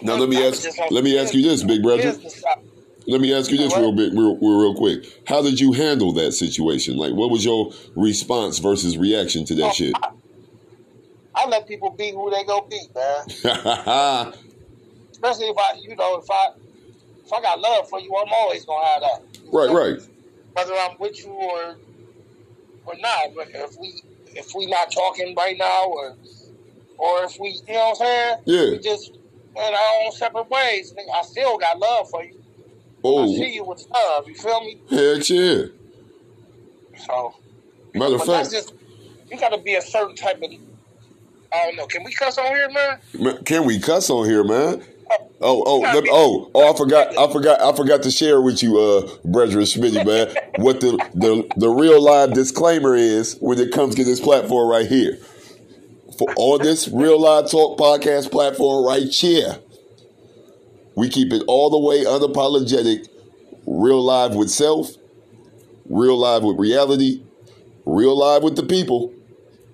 Now 0.00 0.16
let 0.16 0.28
me 0.28 0.46
ask. 0.46 0.66
Let 0.90 1.04
me 1.04 1.18
ask 1.18 1.34
you 1.34 1.42
this, 1.42 1.62
big 1.62 1.82
brother. 1.82 2.18
Let 3.06 3.20
me 3.20 3.34
ask 3.34 3.50
you 3.50 3.58
this 3.58 3.76
real 3.76 3.92
big, 3.92 4.12
real, 4.12 4.36
real, 4.36 4.60
real 4.60 4.74
quick. 4.74 5.04
How 5.26 5.42
did 5.42 5.60
you 5.60 5.72
handle 5.72 6.12
that 6.12 6.32
situation? 6.32 6.96
Like, 6.96 7.12
what 7.12 7.30
was 7.30 7.44
your 7.44 7.72
response 7.96 8.58
versus 8.58 8.96
reaction 8.96 9.44
to 9.46 9.54
that 9.56 9.70
oh, 9.70 9.72
shit? 9.72 9.94
I 11.34 11.48
let 11.48 11.66
people 11.66 11.90
be 11.90 12.12
who 12.12 12.30
they 12.30 12.44
go 12.44 12.60
be, 12.62 12.80
man. 12.94 14.32
Especially 15.22 15.50
if 15.50 15.56
I, 15.56 15.78
you 15.80 15.94
know, 15.94 16.18
if 16.18 16.28
I 16.28 16.48
if 17.24 17.32
I 17.32 17.40
got 17.40 17.60
love 17.60 17.88
for 17.88 18.00
you, 18.00 18.12
I'm 18.16 18.32
always 18.32 18.64
gonna 18.64 18.86
have 18.86 19.02
that. 19.02 19.22
Right, 19.52 19.70
right. 19.70 20.02
Whether 20.54 20.74
I'm 20.74 20.96
with 20.98 21.24
you 21.24 21.30
or 21.30 21.76
or 22.86 22.94
not, 22.98 23.34
but 23.36 23.48
if 23.54 23.78
we 23.78 24.02
if 24.34 24.52
we 24.56 24.66
not 24.66 24.90
talking 24.90 25.34
right 25.36 25.56
now, 25.56 25.84
or 25.84 26.16
or 26.98 27.24
if 27.24 27.38
we, 27.38 27.50
you 27.68 27.74
know 27.74 27.90
what 27.90 27.90
I'm 27.90 27.96
saying? 27.96 28.36
Yeah. 28.46 28.70
We 28.72 28.78
just 28.78 29.12
went 29.54 29.74
our 29.74 30.04
own 30.04 30.12
separate 30.12 30.50
ways. 30.50 30.92
I 31.14 31.22
still 31.22 31.56
got 31.56 31.78
love 31.78 32.10
for 32.10 32.24
you. 32.24 32.42
Oh. 33.04 33.22
I 33.24 33.26
see 33.26 33.54
you 33.54 33.64
with 33.64 33.86
love. 33.92 34.26
You 34.26 34.34
feel 34.34 34.60
me? 34.60 34.80
heck 34.90 35.28
yeah. 35.28 35.64
So, 37.06 37.34
matter 37.94 38.16
of 38.16 38.24
fact, 38.24 38.50
just, 38.50 38.74
you 39.30 39.38
got 39.38 39.50
to 39.50 39.58
be 39.58 39.74
a 39.74 39.82
certain 39.82 40.16
type 40.16 40.42
of. 40.42 40.50
I 41.54 41.66
don't 41.66 41.76
know. 41.76 41.86
Can 41.86 42.02
we 42.02 42.12
cuss 42.12 42.38
on 42.38 42.46
here, 42.46 42.70
man? 42.70 43.44
Can 43.44 43.66
we 43.66 43.78
cuss 43.78 44.10
on 44.10 44.24
here, 44.24 44.42
man? 44.42 44.82
Oh, 45.40 45.62
oh, 45.66 45.80
let, 45.80 46.04
oh, 46.10 46.50
oh! 46.54 46.72
I 46.72 46.76
forgot, 46.76 47.18
I 47.18 47.32
forgot, 47.32 47.60
I 47.60 47.74
forgot 47.76 48.02
to 48.04 48.10
share 48.10 48.40
with 48.40 48.62
you, 48.62 48.78
uh, 48.78 49.08
brethren 49.24 49.64
Smitty, 49.64 50.06
man, 50.06 50.34
what 50.56 50.80
the, 50.80 50.92
the 51.14 51.48
the 51.56 51.68
real 51.68 52.00
live 52.00 52.32
disclaimer 52.32 52.94
is 52.94 53.36
when 53.40 53.58
it 53.58 53.72
comes 53.72 53.96
to 53.96 54.04
this 54.04 54.20
platform 54.20 54.70
right 54.70 54.86
here. 54.86 55.18
For 56.16 56.32
all 56.36 56.58
this 56.58 56.88
real 56.88 57.20
live 57.20 57.50
talk 57.50 57.78
podcast 57.78 58.30
platform 58.30 58.86
right 58.86 59.08
here, 59.08 59.58
we 60.94 61.08
keep 61.08 61.32
it 61.32 61.42
all 61.48 61.70
the 61.70 61.78
way 61.78 62.04
unapologetic, 62.04 63.08
real 63.66 64.02
live 64.02 64.36
with 64.36 64.50
self, 64.50 64.90
real 65.88 66.16
live 66.16 66.44
with 66.44 66.58
reality, 66.58 67.22
real 67.84 68.16
live 68.16 68.44
with 68.44 68.54
the 68.54 68.62
people, 68.62 69.12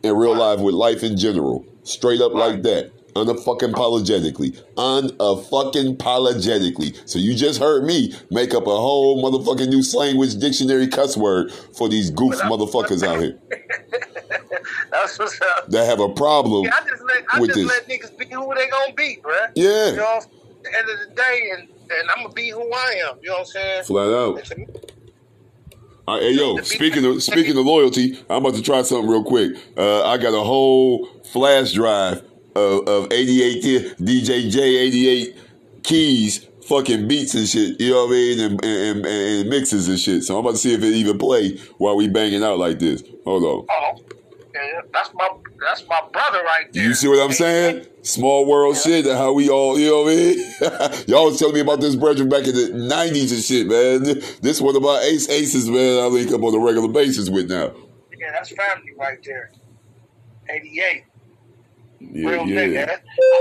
and 0.03 0.19
real 0.19 0.35
live 0.35 0.61
with 0.61 0.75
life 0.75 1.03
in 1.03 1.19
general. 1.19 1.67
Straight 1.83 2.21
up 2.21 2.33
like 2.33 2.63
that. 2.63 2.93
Unfucking 3.15 3.73
apologetically. 3.73 4.53
Unfucking 4.77 5.95
apologetically. 5.95 6.95
So 7.07 7.19
you 7.19 7.35
just 7.35 7.59
heard 7.59 7.85
me 7.85 8.15
make 8.31 8.55
up 8.55 8.67
a 8.67 8.77
whole 8.77 9.23
motherfucking 9.23 9.69
new 9.69 9.81
slanguage 9.81 10.39
dictionary 10.39 10.89
cuss 10.89 11.17
word 11.17 11.53
for 11.53 11.89
these 11.89 12.11
goof 12.11 12.35
motherfuckers 12.43 13.03
out 13.03 13.21
here. 13.21 13.39
That's 14.91 15.19
what's 15.19 15.41
up. 15.41 15.69
That 15.69 15.87
have 15.87 16.01
a 16.01 16.09
problem 16.09 16.65
yeah, 16.65 16.75
I 16.75 16.89
just 16.89 17.03
let, 17.03 17.25
I 17.33 17.41
with 17.41 17.51
just 17.51 17.61
this. 17.61 17.69
let 17.69 17.89
niggas 17.89 18.19
be 18.19 18.25
who 18.27 18.55
they 18.55 18.69
gonna 18.69 18.95
be, 18.95 19.19
bruh. 19.23 19.51
Yeah. 19.55 19.91
You 19.91 19.97
know, 19.97 20.17
at 20.19 20.29
the 20.63 20.79
end 20.79 20.91
of 20.91 21.09
the 21.09 21.15
day, 21.15 21.51
and, 21.57 21.69
and 21.69 22.11
I'm 22.17 22.23
gonna 22.23 22.35
be 22.35 22.51
who 22.51 22.73
I 22.73 23.03
am. 23.09 23.19
You 23.23 23.29
know 23.29 23.35
what 23.35 23.41
I'm 23.41 23.47
saying? 23.47 23.85
Flat 23.85 24.13
out. 24.13 24.53
Hey 26.21 26.33
yo, 26.33 26.57
speaking 26.59 27.05
of 27.05 27.23
speaking 27.33 27.57
of 27.59 27.67
loyalty, 27.67 28.19
I'm 28.31 28.45
about 28.45 28.55
to 28.55 28.63
try 28.63 28.81
something 28.83 29.11
real 29.11 29.25
quick. 29.25 29.53
Uh, 29.77 30.05
I 30.07 30.17
got 30.17 30.33
a 30.33 30.43
whole 30.43 31.07
flash 31.25 31.73
drive 31.73 32.23
of, 32.55 32.89
of 32.89 33.13
88 33.13 33.97
DJ 33.99 34.51
J88 34.51 35.37
keys, 35.83 36.47
fucking 36.67 37.09
beats 37.09 37.35
and 37.35 37.49
shit. 37.49 37.81
You 37.81 37.91
know 37.91 38.07
what 38.07 38.09
I 38.09 38.13
mean, 38.13 38.41
and, 38.41 38.65
and, 38.65 39.07
and, 39.07 39.49
mixes 39.49 39.89
and 39.89 39.99
shit. 39.99 40.25
So 40.25 40.35
I'm 40.35 40.45
about 40.45 40.53
to 40.53 40.59
see 40.59 40.75
if 40.75 40.83
it 40.83 40.95
even 40.95 41.19
play 41.19 41.57
while 41.79 41.97
we 41.97 42.09
banging 42.09 42.43
out 42.43 42.59
like 42.59 42.79
this. 42.79 43.03
Hold 43.25 43.45
on. 43.45 43.67
Oh, 43.71 44.01
that's 44.93 45.11
my 45.15 45.29
that's 45.61 45.87
my 45.89 46.01
brother 46.13 46.43
right 46.43 46.73
there. 46.73 46.85
You 46.85 46.95
see 46.95 47.09
what 47.09 47.23
I'm 47.25 47.33
saying? 47.33 47.87
Small 48.03 48.47
world 48.47 48.77
yeah. 48.77 49.03
shit. 49.03 49.07
How 49.07 49.33
we 49.33 49.49
all, 49.49 49.79
you 49.79 49.89
know 49.89 50.03
what 50.03 50.13
I 50.13 50.17
mean? 50.17 51.05
Y'all 51.09 51.27
was 51.27 51.39
telling 51.39 51.55
me 51.55 51.61
about 51.61 51.81
this 51.81 51.95
brethren 51.97 52.29
back 52.29 52.47
in 52.47 52.55
the 52.55 52.95
'90s 52.95 53.33
and 53.33 53.43
shit, 53.43 53.67
man. 53.67 54.21
This 54.41 54.61
one 54.61 54.77
of 54.77 54.83
my 54.83 54.99
ace 55.05 55.29
aces, 55.29 55.69
man. 55.69 56.03
I 56.03 56.07
link 56.07 56.33
up 56.33 56.43
on 56.43 56.55
a 56.55 56.59
regular 56.59 56.89
basis 56.89 57.29
with 57.29 57.51
now. 57.51 57.73
Yeah, 58.17 58.33
that's 58.33 58.51
family 58.51 58.95
right 58.99 59.19
there. 59.25 59.51
'88. 60.49 61.05
Yeah, 62.01 62.31
Real 62.31 62.47
yeah. 62.47 62.61
nigga. 62.61 62.89
I 62.89 62.91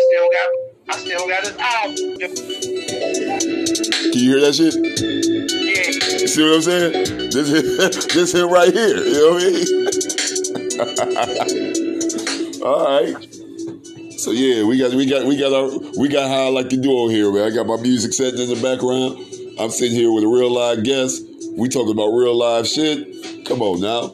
still 0.07 0.29
got, 0.33 0.49
I 0.89 0.97
still 0.97 1.27
got 1.27 1.41
his 1.45 1.57
album. 1.57 1.95
Can 4.11 4.19
you 4.19 4.29
hear 4.31 4.41
that 4.41 4.55
shit? 4.55 4.73
Yeah. 4.73 6.27
See 6.27 6.43
what 6.43 6.55
I'm 6.55 6.61
saying? 6.63 6.91
This 7.29 7.47
hit, 7.49 8.09
this 8.13 8.31
hit 8.33 8.45
right 8.45 8.73
here. 8.73 8.97
You 8.97 9.13
know 9.13 9.31
what 9.33 9.43
I 9.43 9.45
mean? 9.53 9.65
All 12.63 12.85
right. 12.85 13.15
So 14.19 14.31
yeah, 14.31 14.63
we 14.63 14.77
got 14.79 14.93
we 14.93 15.05
got 15.05 15.25
we 15.25 15.37
got 15.37 15.53
our 15.53 15.69
we 15.99 16.07
got 16.09 16.27
how 16.27 16.47
I 16.47 16.49
like 16.49 16.69
to 16.69 16.77
do 16.77 16.89
on 16.89 17.11
here, 17.11 17.31
man. 17.31 17.51
I 17.51 17.55
got 17.55 17.67
my 17.67 17.77
music 17.77 18.13
set 18.13 18.33
in 18.33 18.49
the 18.49 18.55
background. 18.61 19.17
I'm 19.59 19.69
sitting 19.69 19.95
here 19.95 20.11
with 20.11 20.23
a 20.23 20.27
real 20.27 20.49
live 20.51 20.83
guest. 20.83 21.23
We 21.55 21.69
talking 21.69 21.91
about 21.91 22.07
real 22.09 22.33
live 22.35 22.67
shit. 22.67 23.45
Come 23.45 23.61
on 23.61 23.79
now. 23.81 24.09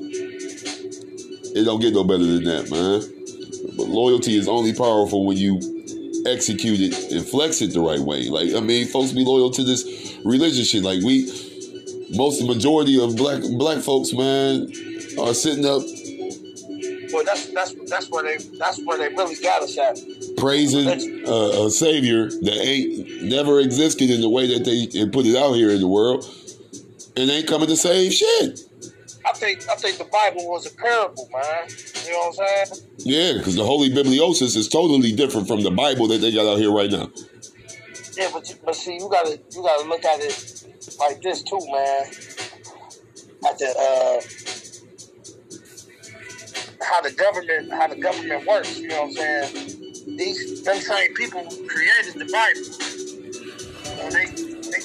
It 1.55 1.63
don't 1.63 1.79
get 1.79 1.93
no 1.93 2.03
better 2.03 2.25
than 2.25 2.43
that, 2.43 2.69
man. 2.69 3.01
But 3.77 3.87
loyalty 3.87 4.37
is 4.37 4.47
only 4.47 4.73
powerful 4.73 5.25
when 5.25 5.37
you 5.37 5.59
execute 6.25 6.79
it 6.79 7.11
and 7.11 7.25
flex 7.25 7.61
it 7.61 7.73
the 7.73 7.81
right 7.81 7.99
way. 7.99 8.29
Like 8.29 8.53
I 8.53 8.59
mean, 8.59 8.87
folks 8.87 9.11
be 9.11 9.25
loyal 9.25 9.51
to 9.51 9.63
this 9.63 10.17
religion 10.23 10.63
shit. 10.63 10.83
Like 10.83 11.03
we, 11.03 11.25
most 12.15 12.39
the 12.39 12.45
majority 12.47 13.01
of 13.01 13.15
black 13.15 13.41
black 13.57 13.79
folks, 13.83 14.13
man, 14.13 14.71
are 15.19 15.33
sitting 15.33 15.65
up 15.65 15.83
well, 17.13 17.23
that's 17.23 17.45
that's 17.53 17.75
that's 17.89 18.09
where 18.09 18.23
they 18.23 18.43
that's 18.57 18.81
where 18.83 18.97
they 18.97 19.09
really 19.09 19.35
got 19.35 19.61
us 19.61 19.77
at. 19.77 19.99
Praising 20.37 20.87
uh, 21.27 21.65
a 21.65 21.69
savior 21.69 22.29
that 22.29 22.57
ain't 22.59 23.23
never 23.23 23.59
existed 23.59 24.09
in 24.09 24.21
the 24.21 24.29
way 24.29 24.47
that 24.47 24.65
they 24.65 24.87
put 25.09 25.25
it 25.25 25.35
out 25.35 25.53
here 25.53 25.69
in 25.69 25.79
the 25.79 25.87
world, 25.87 26.25
and 27.15 27.29
ain't 27.29 27.47
coming 27.47 27.67
to 27.67 27.77
save 27.77 28.13
shit. 28.13 28.61
I 29.25 29.33
think 29.33 29.67
I 29.69 29.75
think 29.75 29.97
the 29.97 30.05
Bible 30.05 30.49
was 30.49 30.65
a 30.65 30.75
parable, 30.75 31.29
man. 31.31 31.69
You 32.05 32.11
know 32.11 32.31
what 32.31 32.39
I'm 32.41 32.67
saying? 32.67 32.89
Yeah, 32.99 33.33
because 33.37 33.55
the 33.55 33.63
Holy 33.65 33.89
Bibliosis 33.89 34.55
is 34.55 34.67
totally 34.67 35.13
different 35.13 35.47
from 35.47 35.63
the 35.63 35.71
Bible 35.71 36.07
that 36.07 36.19
they 36.19 36.31
got 36.33 36.45
out 36.45 36.57
here 36.57 36.71
right 36.71 36.91
now. 36.91 37.09
Yeah, 38.17 38.29
but 38.33 38.53
but 38.65 38.75
see, 38.75 38.95
you 38.95 39.09
gotta 39.09 39.39
you 39.51 39.63
gotta 39.63 39.87
look 39.87 40.03
at 40.05 40.19
it 40.19 40.65
like 40.99 41.21
this 41.21 41.43
too, 41.43 41.59
man. 41.71 42.05
At 43.47 43.57
the 43.59 43.69
uh, 43.79 44.21
how 46.83 47.01
the 47.01 47.11
government 47.11 47.71
how 47.71 47.87
the 47.87 47.95
government 47.95 48.45
works. 48.45 48.77
You 48.79 48.89
know 48.89 49.03
what 49.03 49.07
I'm 49.07 49.13
saying? 49.13 50.17
These 50.17 50.63
them 50.63 50.77
same 50.77 51.13
people 51.13 51.43
created 51.67 52.15
the 52.15 52.29
Bible. 52.31 52.61
You 53.89 53.97
know, 53.97 54.09
they, 54.11 54.25
they 54.69 54.81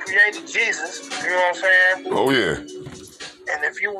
created 0.00 0.46
Jesus. 0.46 1.08
You 1.22 1.30
know 1.30 1.36
what 1.36 1.56
I'm 1.56 1.62
saying? 1.62 2.06
Oh 2.12 2.30
yeah. 2.30 2.75
And 3.50 3.64
if 3.64 3.80
you 3.80 3.98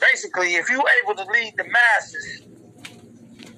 basically 0.00 0.54
if 0.54 0.68
you 0.70 0.82
able 1.02 1.14
to 1.16 1.30
lead 1.30 1.54
the 1.56 1.64
masses, 1.64 2.42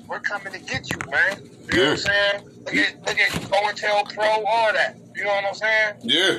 we're 0.07 0.21
coming 0.21 0.53
to 0.53 0.59
get 0.59 0.91
you, 0.91 0.99
man. 1.11 1.43
You 1.43 1.51
yeah. 1.73 1.77
know 1.77 1.83
what 1.83 1.91
I'm 1.91 1.97
saying? 1.97 2.45
Look 2.65 2.75
at 2.75 3.07
look 3.07 3.19
at 3.19 3.31
COINTELPRO, 3.31 4.45
all 4.47 4.73
that. 4.73 4.97
You 5.15 5.25
know 5.25 5.31
what 5.31 5.45
I'm 5.45 5.55
saying? 5.55 5.95
Yeah. 6.03 6.39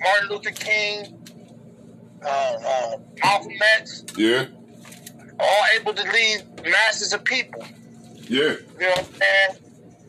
Martin 0.00 0.28
Luther 0.28 0.50
King, 0.50 1.26
uh, 2.22 2.26
uh, 2.26 2.96
Malcolm 3.22 3.52
X. 3.78 4.04
Yeah 4.16 4.46
all 5.38 5.62
able 5.78 5.94
to 5.94 6.02
lead 6.12 6.44
masses 6.64 7.12
of 7.12 7.24
people. 7.24 7.64
Yeah. 8.28 8.40
You 8.40 8.80
know 8.80 8.88
what 8.88 8.98
I'm 8.98 9.14
saying? 9.14 9.56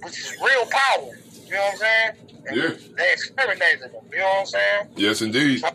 Which 0.04 0.20
is 0.20 0.36
real 0.42 0.66
power. 0.70 1.18
You 1.46 1.52
know 1.52 1.58
what 1.58 1.74
I'm 1.74 1.78
saying? 1.78 2.12
And 2.48 2.58
yeah. 2.58 2.70
They 2.96 3.12
exterminated 3.12 3.82
them. 3.82 4.04
You 4.12 4.20
know 4.20 4.26
what 4.26 4.40
I'm 4.40 4.46
saying? 4.46 4.88
Yes, 4.96 5.22
indeed. 5.22 5.60
So, 5.60 5.70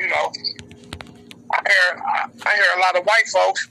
you 0.00 0.08
know, 0.08 0.32
I 1.52 1.60
hear 1.66 2.02
I, 2.02 2.28
I 2.46 2.54
hear 2.54 2.64
a 2.76 2.80
lot 2.80 2.96
of 2.96 3.04
white 3.04 3.28
folks. 3.28 3.68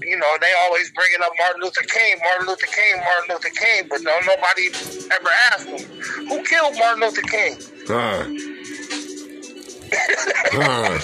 You 0.00 0.16
know, 0.16 0.36
they 0.40 0.52
always 0.64 0.92
bringing 0.92 1.18
up 1.22 1.32
Martin 1.38 1.62
Luther 1.62 1.82
King, 1.82 2.18
Martin 2.22 2.46
Luther 2.46 2.66
King, 2.66 3.00
Martin 3.00 3.34
Luther 3.34 3.48
King, 3.48 3.86
but 3.90 4.00
no, 4.02 4.16
nobody 4.20 4.68
ever 5.12 5.30
asked 5.50 5.66
them 5.66 6.28
who 6.28 6.42
killed 6.44 6.76
Martin 6.78 7.00
Luther 7.00 7.22
King. 7.22 7.56
Huh. 7.88 8.26
huh. 10.52 10.98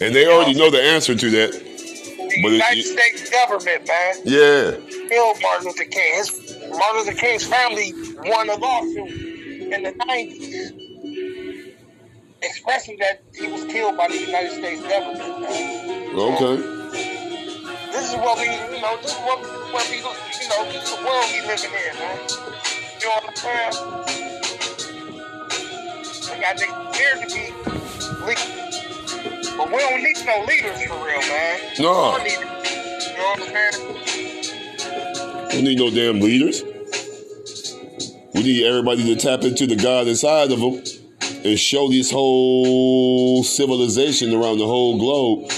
And 0.00 0.14
they 0.14 0.26
already 0.26 0.54
know 0.54 0.70
the 0.70 0.82
answer 0.82 1.14
to 1.14 1.30
that. 1.30 1.52
The 1.52 2.42
but 2.42 2.52
United 2.52 2.78
it, 2.78 2.84
States 2.84 3.30
government, 3.30 3.86
man. 3.86 4.14
Yeah. 4.24 4.76
Killed 5.08 5.42
Martin 5.42 5.66
Luther 5.66 5.84
King. 5.84 6.14
His, 6.14 6.56
Martin 6.70 7.00
Luther 7.00 7.12
King's 7.12 7.44
family 7.44 7.92
won 8.16 8.48
a 8.48 8.56
lawsuit 8.56 9.10
in 9.72 9.82
the 9.82 9.92
90s 9.92 10.83
expressing 12.44 12.98
that 12.98 13.22
he 13.34 13.48
was 13.48 13.64
killed 13.64 13.96
by 13.96 14.08
the 14.08 14.18
United 14.18 14.52
States 14.52 14.82
government. 14.82 15.22
Okay. 16.14 16.56
This 17.92 18.10
is 18.10 18.16
what 18.16 18.38
we, 18.38 18.44
you 18.44 18.80
know, 18.82 18.96
this 19.00 19.12
is 19.12 19.18
what, 19.18 19.40
what 19.72 19.88
we, 19.90 19.96
you 19.96 20.02
know, 20.02 20.12
this 20.26 20.40
is 20.40 20.90
the 20.90 21.02
world 21.04 21.26
we 21.32 21.40
living 21.46 21.70
in, 21.70 21.94
man. 21.98 22.18
You 23.00 23.06
know 23.06 23.14
what 23.14 23.28
I'm 23.28 23.36
saying? 23.36 23.74
They 26.28 26.38
got 26.40 26.56
their 26.58 26.72
scared 26.92 27.18
to 27.22 27.26
be 27.34 27.44
legal. 28.26 28.48
But 29.56 29.66
we 29.70 29.78
don't 29.78 30.02
need 30.02 30.16
no 30.26 30.44
leaders 30.46 30.82
for 30.82 30.98
real, 31.04 31.20
man. 31.20 31.60
No. 31.78 32.16
Need, 32.18 32.32
you 32.32 32.44
know 33.16 33.28
what 33.30 33.40
I'm 33.40 33.46
saying? 33.72 33.78
We 35.52 35.62
need 35.62 35.78
no 35.78 35.90
damn 35.90 36.20
leaders. 36.20 36.62
We 38.34 38.42
need 38.42 38.64
everybody 38.66 39.04
to 39.04 39.16
tap 39.16 39.44
into 39.44 39.66
the 39.66 39.76
God 39.76 40.08
inside 40.08 40.50
of 40.50 40.58
them 40.58 40.82
and 41.44 41.58
show 41.58 41.88
this 41.88 42.10
whole 42.10 43.42
civilization 43.44 44.32
around 44.32 44.58
the 44.58 44.66
whole 44.66 44.98
globe 44.98 45.48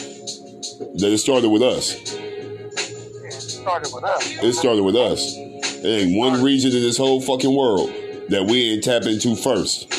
that 0.98 1.12
it 1.12 1.18
started 1.18 1.48
with 1.48 1.62
us. 1.62 1.94
It 1.94 3.32
started 3.32 3.92
with 3.94 4.04
us. 4.04 4.42
It 4.42 4.52
started 4.54 4.82
with 4.82 4.96
us. 4.96 5.34
There 5.82 6.00
ain't 6.00 6.16
one 6.16 6.42
region 6.42 6.72
in 6.72 6.82
this 6.82 6.96
whole 6.96 7.20
fucking 7.20 7.54
world 7.54 7.92
that 8.28 8.46
we 8.48 8.72
ain't 8.72 8.84
tap 8.84 9.02
into 9.04 9.36
first. 9.36 9.92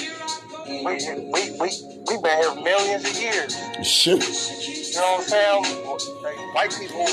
We, 0.68 0.84
we, 1.32 1.52
we, 1.60 1.70
We've 2.10 2.22
been 2.22 2.38
here 2.38 2.56
millions 2.64 3.04
of 3.10 3.18
years. 3.22 3.54
Shit. 3.86 4.24
You 4.24 5.02
know 5.02 5.18
what 5.18 5.24
I'm 5.24 5.28
saying? 5.28 5.64
White 6.54 6.74
people. 6.80 7.06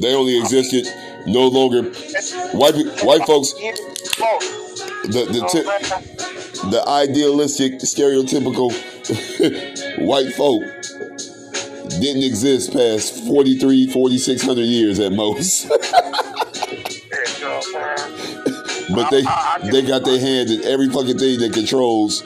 They 0.00 0.14
only 0.14 0.40
existed 0.40 0.86
no 1.28 1.46
longer. 1.46 1.84
White 2.52 2.74
white 3.04 3.24
folks. 3.26 3.52
The 5.04 5.24
the, 5.24 5.40
the 5.52 6.29
idealistic, 6.86 7.74
stereotypical 7.80 8.70
white 10.06 10.32
folk 10.34 10.62
didn't 12.00 12.22
exist 12.22 12.72
past 12.72 13.24
43, 13.24 13.90
4600 13.90 14.62
years 14.62 14.98
at 15.00 15.12
most. 15.12 15.68
but 18.94 19.10
they 19.10 19.22
they 19.70 19.82
got 19.82 20.04
their 20.04 20.18
hands 20.20 20.50
in 20.50 20.64
every 20.64 20.88
fucking 20.88 21.18
thing 21.18 21.40
that 21.40 21.52
controls 21.52 22.22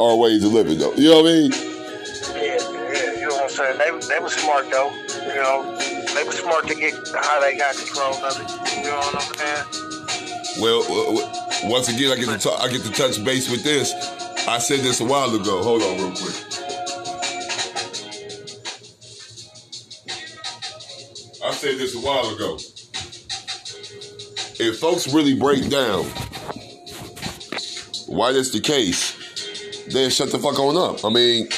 our 0.00 0.16
ways 0.16 0.44
of 0.44 0.52
living, 0.52 0.78
though. 0.78 0.94
You 0.94 1.10
know 1.10 1.22
what 1.22 1.30
I 1.30 1.34
mean? 1.34 1.50
Yeah, 1.52 2.58
yeah. 2.92 3.20
You 3.20 3.28
know 3.28 3.34
what 3.34 3.44
I'm 3.44 3.50
saying? 3.50 3.78
They, 3.78 3.90
they 4.08 4.20
were 4.20 4.28
smart, 4.28 4.70
though. 4.70 4.90
You 5.26 5.34
know, 5.34 5.78
they 6.14 6.24
were 6.24 6.32
smart 6.32 6.66
to 6.68 6.74
get 6.74 6.94
how 7.14 7.40
they 7.40 7.56
got 7.56 7.76
control 7.76 8.14
of 8.14 8.40
it. 8.40 8.76
You 8.76 8.90
know 8.90 8.96
what 8.96 9.14
I'm 9.14 9.34
saying? 9.34 9.91
Well, 10.60 10.82
uh, 10.82 11.22
uh, 11.22 11.68
once 11.68 11.88
again, 11.88 12.12
I 12.12 12.16
get 12.16 12.28
to 12.28 12.38
talk, 12.38 12.60
I 12.60 12.68
get 12.68 12.82
to 12.82 12.92
touch 12.92 13.24
base 13.24 13.50
with 13.50 13.64
this. 13.64 13.92
I 14.46 14.58
said 14.58 14.80
this 14.80 15.00
a 15.00 15.04
while 15.04 15.34
ago. 15.34 15.62
Hold 15.62 15.82
on, 15.82 15.96
real 15.96 16.10
quick. 16.10 16.34
I 21.44 21.52
said 21.52 21.78
this 21.78 21.94
a 21.94 22.00
while 22.00 22.28
ago. 22.34 22.58
If 24.60 24.78
folks 24.78 25.12
really 25.12 25.34
break 25.34 25.70
down 25.70 26.04
why 28.06 28.32
that's 28.32 28.50
the 28.50 28.60
case, 28.60 29.16
then 29.88 30.10
shut 30.10 30.30
the 30.30 30.38
fuck 30.38 30.58
on 30.58 30.76
up. 30.76 31.04
I 31.04 31.08
mean, 31.08 31.48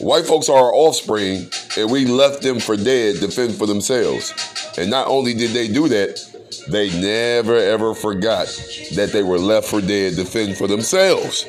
white 0.00 0.26
folks 0.26 0.50
are 0.50 0.58
our 0.58 0.74
offspring, 0.74 1.50
and 1.78 1.90
we 1.90 2.04
left 2.04 2.42
them 2.42 2.60
for 2.60 2.76
dead 2.76 3.16
to 3.16 3.28
fend 3.28 3.54
for 3.54 3.66
themselves. 3.66 4.34
And 4.76 4.90
not 4.90 5.06
only 5.06 5.32
did 5.34 5.52
they 5.52 5.68
do 5.68 5.88
that, 5.88 6.31
they 6.68 6.90
never 7.00 7.56
ever 7.56 7.94
forgot 7.94 8.46
that 8.94 9.10
they 9.12 9.22
were 9.22 9.38
left 9.38 9.68
for 9.68 9.80
dead 9.80 10.14
to 10.14 10.24
fend 10.24 10.56
for 10.56 10.66
themselves. 10.66 11.44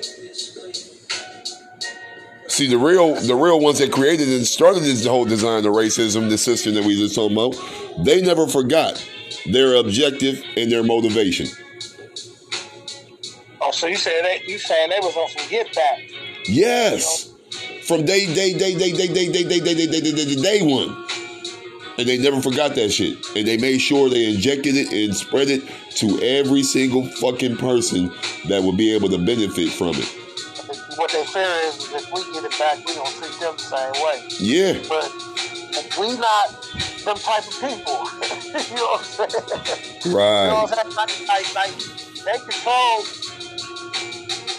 See 2.48 2.68
the 2.68 2.78
real 2.78 3.16
the 3.16 3.36
real 3.36 3.60
ones 3.60 3.80
that 3.80 3.92
created 3.92 4.30
and 4.30 4.46
started 4.46 4.84
this 4.84 5.06
whole 5.06 5.26
design 5.26 5.66
of 5.66 5.74
racism, 5.74 6.30
the 6.30 6.38
system 6.38 6.76
that 6.76 6.84
we 6.84 6.96
just 6.96 7.16
talking 7.16 7.36
about, 7.36 7.56
they 8.06 8.22
never 8.22 8.48
forgot 8.48 9.04
their 9.46 9.76
objective 9.76 10.44
and 10.56 10.72
their 10.72 10.84
motivation. 10.84 11.48
Oh, 13.60 13.72
so 13.72 13.88
you 13.88 13.96
said 13.96 14.24
that 14.24 14.48
you 14.48 14.60
saying 14.60 14.90
they 14.90 15.00
was 15.00 15.16
on 15.16 15.30
some 15.30 15.50
get 15.50 15.74
back? 15.74 16.00
Yes. 16.46 17.34
From 17.88 18.06
day 18.06 18.26
day 18.34 18.54
day 18.54 18.76
day 18.78 18.92
day 18.92 19.08
day 19.08 19.28
day 19.32 19.44
day 19.44 19.60
day 19.60 19.74
day 19.74 19.88
day 19.88 20.12
day 20.12 20.26
day 20.26 20.36
day 20.36 20.62
one. 20.62 21.03
And 21.98 22.08
they 22.08 22.18
never 22.18 22.42
forgot 22.42 22.76
that 22.76 22.90
shit. 22.90 23.24
And 23.36 23.48
they 23.48 23.58
made 23.58 23.78
sure 23.80 24.10
they 24.10 24.34
injected 24.34 24.76
it 24.76 24.92
and 24.92 25.16
spread 25.16 25.50
it 25.50 25.64
to 25.98 26.20
every 26.22 26.64
single 26.64 27.06
fucking 27.06 27.58
person 27.58 28.12
that 28.48 28.64
would 28.64 28.78
be 28.78 28.94
able 28.96 29.10
to 29.10 29.18
benefit 29.18 29.70
from 29.70 29.96
it. 29.96 30.10
What 30.98 31.12
they 31.12 31.24
fear 31.26 31.44
is 31.66 31.92
if 31.92 32.12
we 32.12 32.22
get 32.34 32.44
it 32.46 32.58
back, 32.58 32.78
we 32.86 32.94
don't 32.96 33.08
treat 33.14 33.40
them 33.40 33.54
the 33.58 33.64
same 33.64 33.94
way. 34.04 34.28
Yeah. 34.40 34.80
But 34.90 35.12
we 36.00 36.18
not 36.18 36.64
them 37.06 37.18
type 37.18 37.46
of 37.46 37.54
people. 37.62 38.00
you 38.70 38.76
know 38.76 38.98
what 38.98 39.20
I'm 39.20 39.30
saying? 39.30 40.14
Right. 40.14 40.46
You 40.46 40.50
know 40.50 40.66
what 40.66 40.80
I'm 40.80 41.00
saying? 41.00 41.28
Like, 41.28 41.28
like, 41.28 41.56
like 41.56 41.76
they 42.26 42.38
control 42.40 43.04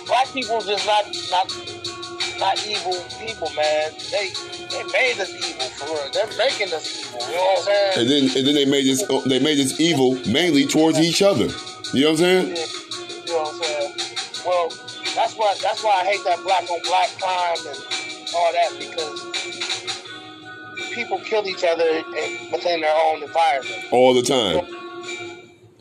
black 0.07 0.29
people 0.33 0.61
just 0.61 0.87
not 0.87 1.05
not 1.31 1.49
not 2.39 2.67
evil 2.67 3.05
people, 3.19 3.51
man. 3.57 3.93
They 4.11 4.31
they 4.75 4.85
made 4.93 5.21
us 5.21 5.31
evil 5.31 5.69
for 5.79 5.87
real. 5.87 6.11
They're 6.13 6.37
making 6.37 6.73
us 6.75 7.01
evil. 7.01 7.21
You 7.29 7.35
know 7.35 7.43
what 7.43 7.59
I'm 7.59 7.65
saying? 7.65 7.93
And 7.99 8.11
then 8.11 8.23
and 8.37 8.47
then 8.47 8.55
they 8.55 8.65
made 8.67 8.87
this 8.87 9.07
they 9.27 9.39
made 9.39 9.59
this 9.59 9.81
evil 9.81 10.19
mainly 10.27 10.67
towards 10.67 10.99
each 10.99 11.23
other. 11.23 11.49
You 11.93 12.03
know 12.03 12.11
what 12.11 12.11
I'm 12.11 12.17
saying? 12.17 12.49
Yeah. 12.49 12.67
You 13.25 13.33
know 13.33 13.43
what 13.43 13.55
I'm 13.55 13.63
saying? 13.63 13.93
Well, 14.45 14.69
that's 15.15 15.35
why 15.37 15.55
that's 15.63 15.83
why 15.83 15.93
I 16.01 16.05
hate 16.05 16.25
that 16.25 16.43
black 16.43 16.69
on 16.71 16.81
black 16.83 17.09
crime 17.21 17.57
and 17.69 17.79
all 18.35 18.53
that 18.53 18.77
because 18.79 19.35
people 20.93 21.21
kill 21.21 21.47
each 21.47 21.65
other 21.65 22.03
within 22.53 22.81
their 22.81 22.95
own 23.07 23.23
environment. 23.23 23.85
All 23.93 24.15
the 24.15 24.23
time. 24.23 24.67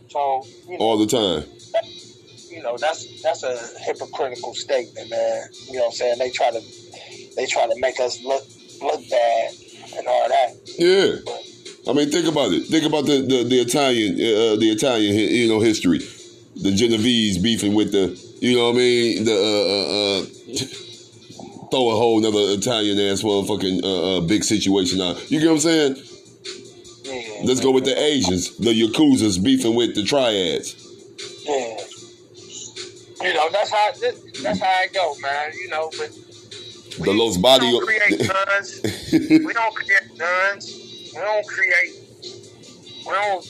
So 0.09 0.45
you 0.69 0.77
know, 0.77 0.85
all 0.85 0.97
the 0.97 1.07
time. 1.07 1.49
You 2.49 2.61
know, 2.61 2.77
that's 2.77 3.21
that's 3.23 3.43
a 3.43 3.57
hypocritical 3.79 4.53
statement, 4.53 5.09
man. 5.09 5.47
You 5.67 5.73
know 5.73 5.79
what 5.79 5.85
I'm 5.87 5.91
saying? 5.93 6.19
They 6.19 6.29
try 6.29 6.51
to 6.51 6.61
they 7.35 7.47
try 7.47 7.65
to 7.65 7.73
make 7.79 7.99
us 7.99 8.23
look 8.23 8.43
look 8.81 9.09
bad 9.09 9.53
and 9.97 10.07
all 10.07 10.29
that. 10.29 10.55
Yeah. 10.77 11.33
I 11.87 11.93
mean, 11.93 12.09
think 12.09 12.27
about 12.27 12.53
it. 12.53 12.65
Think 12.67 12.85
about 12.85 13.05
the 13.05 13.21
the, 13.21 13.43
the 13.43 13.59
Italian 13.59 14.13
uh, 14.13 14.55
the 14.55 14.71
Italian 14.71 15.13
you 15.15 15.47
know 15.49 15.59
history, 15.59 15.99
the 16.55 16.71
Genovese 16.71 17.37
beefing 17.37 17.73
with 17.73 17.91
the 17.91 18.17
you 18.39 18.57
know 18.57 18.71
what 18.71 18.75
I 18.75 18.77
mean 18.77 19.25
the 19.25 19.33
uh, 19.33 19.73
uh, 19.73 20.21
uh 20.21 21.69
throw 21.73 21.89
a 21.89 21.95
whole 21.95 22.19
another 22.19 22.53
Italian 22.57 22.99
ass 22.99 23.23
motherfucking 23.23 23.83
uh, 23.83 24.17
uh, 24.17 24.21
big 24.21 24.43
situation 24.43 25.01
out. 25.01 25.29
You 25.29 25.39
get 25.39 25.47
what 25.47 25.55
I'm 25.55 25.59
saying? 25.59 25.95
Yeah. 27.03 27.41
Let's 27.45 27.59
go 27.59 27.71
with 27.71 27.83
the 27.83 27.99
Asians, 27.99 28.55
the 28.57 28.69
Yakuzas 28.69 29.43
beefing 29.43 29.75
with 29.75 29.95
the 29.95 30.03
Triads. 30.03 30.75
Yeah. 31.43 31.77
You 33.27 33.33
know 33.33 33.49
that's 33.51 33.71
how 33.71 33.91
that's 34.43 34.59
how 34.59 34.67
I 34.67 34.87
go, 34.93 35.15
man. 35.19 35.51
You 35.53 35.69
know, 35.69 35.89
but 35.97 36.11
the 36.99 37.13
Los 37.13 37.37
Body. 37.37 37.67
We 37.67 37.71
don't 37.71 37.85
create 37.85 38.27
guns. 38.27 38.81
we 39.11 39.53
don't 39.53 39.75
create 39.75 40.17
guns. 40.17 41.11
We 41.13 41.21
don't 41.21 41.47
create. 41.47 41.93
We 43.05 43.11
don't 43.11 43.45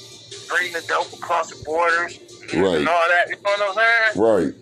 bring 0.49 0.73
the 0.73 0.83
dope 0.87 1.13
across 1.13 1.49
the 1.51 1.63
borders 1.63 2.19
right. 2.53 2.79
and 2.79 2.87
all 2.87 3.07
that. 3.09 3.29
You 3.29 3.35
know 3.35 3.41
what 3.43 3.77
I'm 3.77 4.13
saying? 4.13 4.23
Right. 4.23 4.53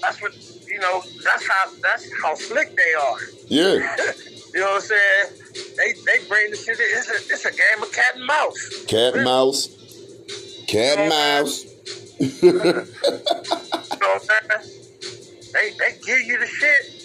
That's 0.00 0.20
what 0.20 0.32
you 0.68 0.78
know. 0.78 1.02
That's 1.22 1.48
how. 1.48 1.70
That's 1.82 2.10
how 2.22 2.34
slick 2.34 2.76
they 2.76 2.94
are. 3.00 3.18
Yeah. 3.46 3.72
you 4.54 4.60
know 4.60 4.66
what 4.66 4.74
I'm 4.74 4.80
saying? 4.80 5.76
They 5.76 5.92
they 5.92 6.26
bring 6.28 6.50
the 6.50 6.56
shit. 6.56 6.76
It's 6.78 7.08
a 7.08 7.32
it's 7.32 7.44
a 7.44 7.50
game 7.50 7.82
of 7.82 7.92
cat 7.92 8.16
and 8.16 8.26
mouse. 8.26 8.84
Cat 8.86 9.14
and 9.14 9.24
mouse. 9.24 9.68
Cat 10.66 10.98
and 10.98 11.08
mouse. 11.08 11.64
you 12.18 12.52
know 12.52 12.84
what 14.00 14.30
I'm 14.42 14.60
saying? 14.60 14.82
They 15.52 15.70
they 15.70 15.98
give 16.04 16.20
you 16.20 16.38
the 16.38 16.46
shit, 16.46 17.01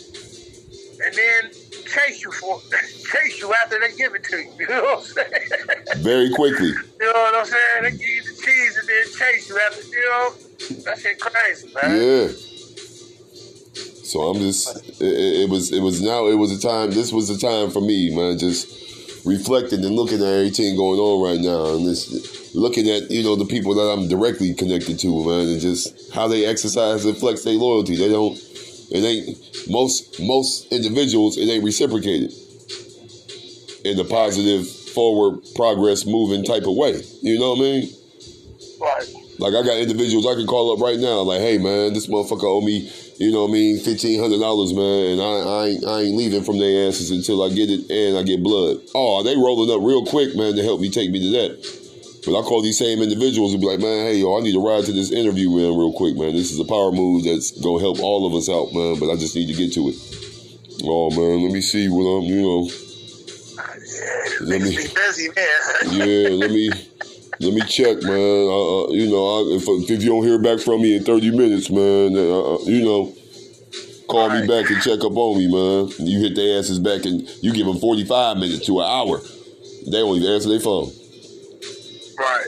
and 1.07 1.15
then 1.15 1.51
chase 1.87 2.21
you 2.21 2.31
for 2.33 2.59
chase 2.71 3.39
you 3.39 3.53
after 3.63 3.79
they 3.79 3.95
give 3.95 4.13
it 4.13 4.23
to 4.25 4.37
you. 4.37 4.51
You 4.59 4.67
know 4.67 4.83
what 4.83 4.99
I'm 4.99 5.03
saying? 5.05 6.03
Very 6.03 6.29
quickly. 6.33 6.67
You 6.67 7.13
know 7.13 7.13
what 7.13 7.35
I'm 7.35 7.45
saying? 7.45 7.83
They 7.83 7.91
give 7.91 8.01
you 8.01 8.23
the 8.23 8.41
cheese 8.41 8.77
and 8.77 8.87
then 8.87 9.05
chase 9.17 9.49
you 9.49 9.59
after. 9.67 9.83
You 9.87 10.05
know 10.09 10.83
that 10.83 10.99
shit 10.99 11.19
crazy, 11.19 11.71
man. 11.73 11.95
Yeah. 11.95 12.27
So 14.03 14.21
I'm 14.23 14.39
just 14.39 15.01
it, 15.01 15.43
it, 15.43 15.49
was 15.49 15.71
it 15.71 15.81
was 15.81 16.01
now 16.01 16.27
it 16.27 16.35
was 16.35 16.51
a 16.51 16.59
time 16.59 16.91
this 16.91 17.11
was 17.11 17.29
a 17.29 17.37
time 17.37 17.71
for 17.71 17.81
me 17.81 18.15
man 18.15 18.37
just 18.37 19.25
reflecting 19.25 19.83
and 19.83 19.95
looking 19.95 20.19
at 20.19 20.27
everything 20.27 20.77
going 20.77 20.99
on 20.99 21.21
right 21.21 21.39
now 21.41 21.75
and 21.75 21.85
this 21.85 22.55
looking 22.55 22.89
at 22.89 23.11
you 23.11 23.21
know 23.21 23.35
the 23.35 23.45
people 23.45 23.75
that 23.75 23.83
I'm 23.83 24.07
directly 24.07 24.53
connected 24.53 24.97
to 24.99 25.25
man 25.25 25.49
and 25.49 25.59
just 25.59 26.13
how 26.13 26.29
they 26.29 26.45
exercise 26.45 27.03
and 27.03 27.17
flex 27.17 27.43
their 27.43 27.55
loyalty 27.55 27.97
they 27.97 28.07
don't 28.07 28.37
it 28.89 29.03
ain't 29.03 29.46
most 29.69 30.19
most 30.21 30.71
individuals 30.71 31.37
it 31.37 31.49
ain't 31.49 31.63
reciprocated 31.63 32.31
in 33.83 33.97
the 33.97 34.05
positive 34.05 34.67
forward 34.69 35.39
progress 35.55 36.05
moving 36.05 36.43
type 36.43 36.63
of 36.63 36.75
way 36.75 37.01
you 37.21 37.39
know 37.39 37.53
what 37.53 37.59
I 37.59 37.61
mean 37.61 37.89
right 38.81 39.07
like 39.39 39.53
I 39.53 39.63
got 39.63 39.77
individuals 39.77 40.25
I 40.25 40.35
can 40.35 40.47
call 40.47 40.73
up 40.73 40.81
right 40.81 40.97
now 40.97 41.21
like 41.21 41.41
hey 41.41 41.57
man 41.57 41.93
this 41.93 42.07
motherfucker 42.07 42.43
owe 42.43 42.61
me 42.61 42.91
you 43.17 43.31
know 43.31 43.43
what 43.43 43.49
I 43.49 43.53
mean, 43.53 43.79
fifteen 43.79 44.19
hundred 44.19 44.39
dollars, 44.39 44.73
man, 44.73 45.17
and 45.17 45.21
I, 45.21 45.25
I 45.25 45.67
ain't, 45.67 45.85
I 45.85 46.01
ain't 46.01 46.17
leaving 46.17 46.43
from 46.43 46.59
their 46.59 46.87
asses 46.87 47.09
until 47.09 47.41
I 47.41 47.49
get 47.49 47.69
it 47.69 47.89
and 47.89 48.17
I 48.17 48.21
get 48.21 48.43
blood. 48.43 48.77
Oh, 48.93 49.23
they 49.23 49.35
rolling 49.35 49.71
up 49.71 49.81
real 49.81 50.05
quick, 50.05 50.35
man, 50.35 50.55
to 50.55 50.63
help 50.63 50.79
me 50.79 50.89
take 50.89 51.09
me 51.09 51.19
to 51.19 51.29
that. 51.31 51.86
But 52.27 52.37
I 52.37 52.41
call 52.41 52.61
these 52.61 52.77
same 52.77 53.01
individuals 53.01 53.53
and 53.53 53.61
be 53.61 53.67
like, 53.67 53.79
man, 53.79 54.05
hey, 54.05 54.17
yo, 54.17 54.37
I 54.37 54.41
need 54.41 54.51
to 54.51 54.59
ride 54.59 54.83
to 54.83 54.91
this 54.91 55.13
interview, 55.13 55.49
man, 55.49 55.77
real 55.79 55.93
quick, 55.93 56.17
man. 56.17 56.35
This 56.35 56.51
is 56.51 56.59
a 56.59 56.65
power 56.65 56.91
move 56.91 57.23
that's 57.23 57.51
gonna 57.51 57.79
help 57.79 58.01
all 58.01 58.27
of 58.27 58.35
us 58.35 58.49
out, 58.49 58.73
man. 58.73 58.99
But 58.99 59.09
I 59.09 59.15
just 59.15 59.33
need 59.33 59.47
to 59.47 59.53
get 59.53 59.71
to 59.75 59.87
it. 59.87 59.95
Oh 60.83 61.09
man, 61.09 61.41
let 61.41 61.53
me 61.53 61.61
see 61.61 61.87
what 61.87 62.03
I'm, 62.03 62.23
you 62.23 62.41
know. 62.41 62.69
Let 64.41 64.61
me, 64.61 64.75
busy, 64.75 65.29
man. 65.35 65.47
yeah, 65.91 66.29
let 66.29 66.51
me. 66.51 66.69
Let 67.39 67.53
me 67.53 67.61
check, 67.61 68.03
man. 68.03 68.13
Uh, 68.13 68.91
you 68.91 69.09
know, 69.09 69.23
I, 69.25 69.55
if 69.55 69.89
if 69.89 70.03
you 70.03 70.09
don't 70.09 70.23
hear 70.23 70.37
back 70.37 70.59
from 70.59 70.81
me 70.81 70.97
in 70.97 71.03
thirty 71.03 71.31
minutes, 71.31 71.71
man, 71.71 72.15
uh, 72.15 72.57
you 72.65 72.83
know, 72.83 73.13
call 74.07 74.29
All 74.29 74.39
me 74.39 74.45
back 74.45 74.69
and 74.69 74.81
check 74.81 74.99
up 74.99 75.15
on 75.15 75.37
me, 75.37 75.47
man. 75.47 75.91
You 76.05 76.19
hit 76.19 76.35
their 76.35 76.59
asses 76.59 76.77
back 76.77 77.05
and 77.05 77.21
you 77.41 77.53
give 77.53 77.65
them 77.65 77.79
forty 77.79 78.05
five 78.05 78.37
minutes 78.37 78.65
to 78.67 78.79
an 78.79 78.85
hour. 78.85 79.19
They 79.85 79.99
don't 79.99 80.17
even 80.17 80.31
answer 80.31 80.49
their 80.49 80.59
phone. 80.59 80.91
Right. 82.17 82.47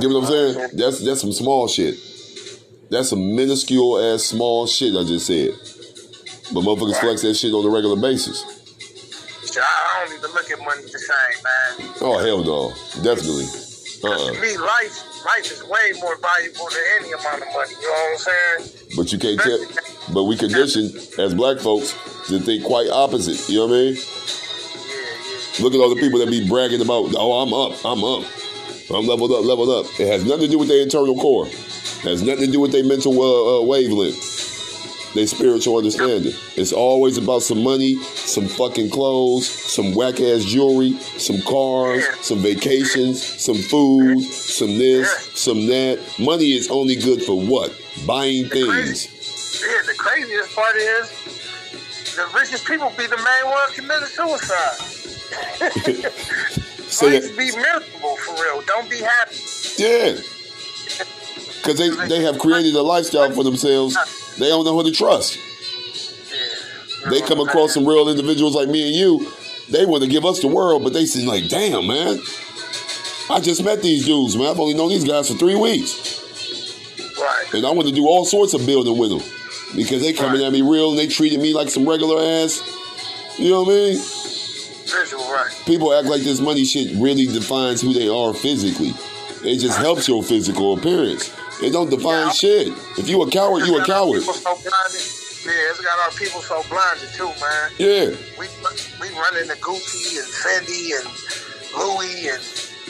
You 0.00 0.08
know 0.08 0.20
what 0.20 0.30
I'm 0.30 0.54
saying? 0.54 0.70
That's 0.74 1.04
that's 1.04 1.20
some 1.20 1.32
small 1.32 1.68
shit. 1.68 1.96
That's 2.90 3.08
some 3.10 3.34
minuscule 3.34 3.98
ass 3.98 4.24
small 4.24 4.66
shit 4.66 4.94
I 4.94 5.04
just 5.04 5.26
said. 5.26 5.50
But 6.52 6.62
motherfuckers 6.62 6.92
right. 6.92 7.00
flex 7.00 7.22
that 7.22 7.34
shit 7.34 7.52
on 7.52 7.64
a 7.64 7.70
regular 7.70 8.00
basis. 8.00 8.44
I 9.58 10.04
don't 10.04 10.18
even 10.18 10.30
look 10.32 10.50
at 10.50 10.58
money 10.58 10.82
the 10.82 10.98
same, 10.98 11.42
man. 11.42 11.94
Oh 12.02 12.18
hell 12.18 12.44
no, 12.44 12.70
definitely. 13.02 13.46
Uh-uh. 14.04 14.32
To 14.34 14.40
me, 14.40 14.56
life, 14.58 15.24
life 15.24 15.50
is 15.50 15.64
way 15.64 15.92
more 16.00 16.16
valuable 16.20 16.68
than 16.68 16.82
any 17.00 17.12
amount 17.12 17.42
of 17.42 17.48
money. 17.54 17.72
You 17.80 17.86
know 17.86 17.92
what 17.92 18.12
I'm 18.12 18.18
saying? 18.18 18.92
But 18.96 19.12
you 19.12 19.18
can't 19.18 19.40
tell. 19.40 19.58
But 20.12 20.24
we 20.24 20.36
conditioned 20.36 20.94
as 21.18 21.34
black 21.34 21.58
folks 21.58 21.96
to 22.28 22.38
think 22.38 22.64
quite 22.64 22.88
opposite. 22.90 23.48
You 23.48 23.60
know 23.60 23.66
what 23.66 23.74
I 23.74 23.78
mean? 23.78 23.94
Yeah, 23.94 24.02
yeah. 25.58 25.64
Look 25.64 25.74
at 25.74 25.80
all 25.80 25.88
the 25.88 26.00
people 26.00 26.18
that 26.20 26.30
be 26.30 26.46
bragging 26.46 26.82
about, 26.82 27.14
oh, 27.16 27.40
I'm 27.40 27.54
up, 27.54 27.72
I'm 27.84 28.04
up, 28.04 28.24
I'm 28.90 29.06
leveled 29.06 29.32
up, 29.32 29.44
leveled 29.44 29.70
up. 29.70 30.00
It 30.00 30.06
has 30.06 30.24
nothing 30.24 30.46
to 30.46 30.48
do 30.48 30.58
with 30.58 30.68
their 30.68 30.82
internal 30.82 31.16
core. 31.16 31.46
It 31.46 32.02
has 32.02 32.22
nothing 32.22 32.46
to 32.46 32.52
do 32.52 32.60
with 32.60 32.72
their 32.72 32.84
mental 32.84 33.20
uh, 33.20 33.58
uh, 33.58 33.62
wavelength 33.64 34.36
their 35.16 35.26
spiritual 35.26 35.78
understanding. 35.78 36.32
It's 36.56 36.72
always 36.72 37.16
about 37.18 37.42
some 37.42 37.64
money, 37.64 37.96
some 37.96 38.46
fucking 38.46 38.90
clothes, 38.90 39.48
some 39.48 39.94
whack 39.94 40.20
ass 40.20 40.44
jewelry, 40.44 40.92
some 41.18 41.40
cars, 41.42 42.04
some 42.20 42.38
vacations, 42.38 43.22
some 43.22 43.56
food, 43.56 44.20
some 44.22 44.78
this, 44.78 45.10
some 45.34 45.66
that. 45.66 45.98
Money 46.18 46.52
is 46.52 46.68
only 46.70 46.96
good 46.96 47.22
for 47.22 47.40
what? 47.40 47.74
Buying 48.06 48.48
things. 48.48 49.08
Yeah, 49.62 49.82
the 49.86 49.94
craziest 49.96 50.54
part 50.54 50.76
is 50.76 51.10
the 52.14 52.28
richest 52.34 52.66
people 52.66 52.92
be 52.96 53.06
the 53.06 53.16
main 53.16 53.50
ones 53.50 53.72
committing 53.74 54.08
suicide. 54.08 54.76
so 56.96 57.10
that, 57.10 57.22
be 57.36 57.36
miserable 57.36 58.16
for 58.16 58.34
real. 58.42 58.62
Don't 58.62 58.88
be 58.90 58.98
happy. 58.98 59.36
Yeah. 59.78 60.16
Because 61.62 61.78
they, 61.78 61.90
they 62.08 62.22
have 62.22 62.38
created 62.38 62.74
a 62.74 62.82
lifestyle 62.82 63.30
for 63.32 63.42
themselves 63.42 63.96
they 64.38 64.48
don't 64.48 64.64
know 64.64 64.74
who 64.74 64.84
to 64.84 64.92
trust. 64.92 65.38
They 67.08 67.20
come 67.20 67.40
across 67.40 67.72
some 67.72 67.86
real 67.86 68.08
individuals 68.08 68.54
like 68.54 68.68
me 68.68 68.86
and 68.86 68.94
you. 68.94 69.32
They 69.70 69.86
want 69.86 70.02
to 70.02 70.08
give 70.08 70.24
us 70.24 70.40
the 70.40 70.48
world, 70.48 70.84
but 70.84 70.92
they 70.92 71.06
seem 71.06 71.26
like, 71.26 71.48
damn, 71.48 71.86
man. 71.86 72.20
I 73.30 73.40
just 73.40 73.64
met 73.64 73.82
these 73.82 74.04
dudes, 74.04 74.36
man. 74.36 74.48
I've 74.48 74.60
only 74.60 74.74
known 74.74 74.90
these 74.90 75.04
guys 75.04 75.30
for 75.30 75.36
three 75.36 75.56
weeks. 75.56 76.12
Right. 77.18 77.54
And 77.54 77.66
I 77.66 77.70
want 77.70 77.88
to 77.88 77.94
do 77.94 78.06
all 78.06 78.24
sorts 78.24 78.54
of 78.54 78.66
building 78.66 78.98
with 78.98 79.10
them 79.10 79.22
because 79.74 80.02
they 80.02 80.12
coming 80.12 80.40
right. 80.40 80.48
at 80.48 80.52
me 80.52 80.62
real 80.62 80.90
and 80.90 80.98
they 80.98 81.06
treated 81.06 81.40
me 81.40 81.54
like 81.54 81.68
some 81.68 81.88
regular 81.88 82.20
ass. 82.22 82.62
You 83.38 83.50
know 83.50 83.62
what 83.62 83.72
I 83.72 83.76
mean? 83.76 84.25
Visual, 84.90 85.24
right. 85.30 85.50
People 85.66 85.92
act 85.94 86.06
like 86.06 86.22
this 86.22 86.40
money 86.40 86.64
shit 86.64 86.96
really 86.96 87.26
defines 87.26 87.80
who 87.82 87.92
they 87.92 88.08
are 88.08 88.32
physically. 88.32 88.94
It 89.42 89.58
just 89.58 89.78
helps 89.78 90.08
your 90.08 90.22
physical 90.22 90.76
appearance. 90.78 91.32
It 91.62 91.72
don't 91.72 91.90
define 91.90 92.26
yeah. 92.26 92.32
shit. 92.32 92.68
If 92.98 93.08
you 93.08 93.22
a 93.22 93.30
coward, 93.30 93.66
you 93.66 93.78
a 93.78 93.84
coward. 93.84 94.22
Yeah, 95.46 95.70
it's 95.70 95.80
got 95.80 95.98
our 96.04 96.10
people 96.18 96.40
so 96.40 96.62
blinded 96.68 97.08
too, 97.14 97.30
man. 97.40 97.70
Yeah. 97.78 98.16
We 98.38 98.46
we 99.00 99.14
run 99.14 99.36
into 99.38 99.54
Gucci 99.62 100.18
and 100.18 100.26
Fendi 100.26 100.90
and 100.98 101.06
Louis 101.78 102.28
and 102.30 102.42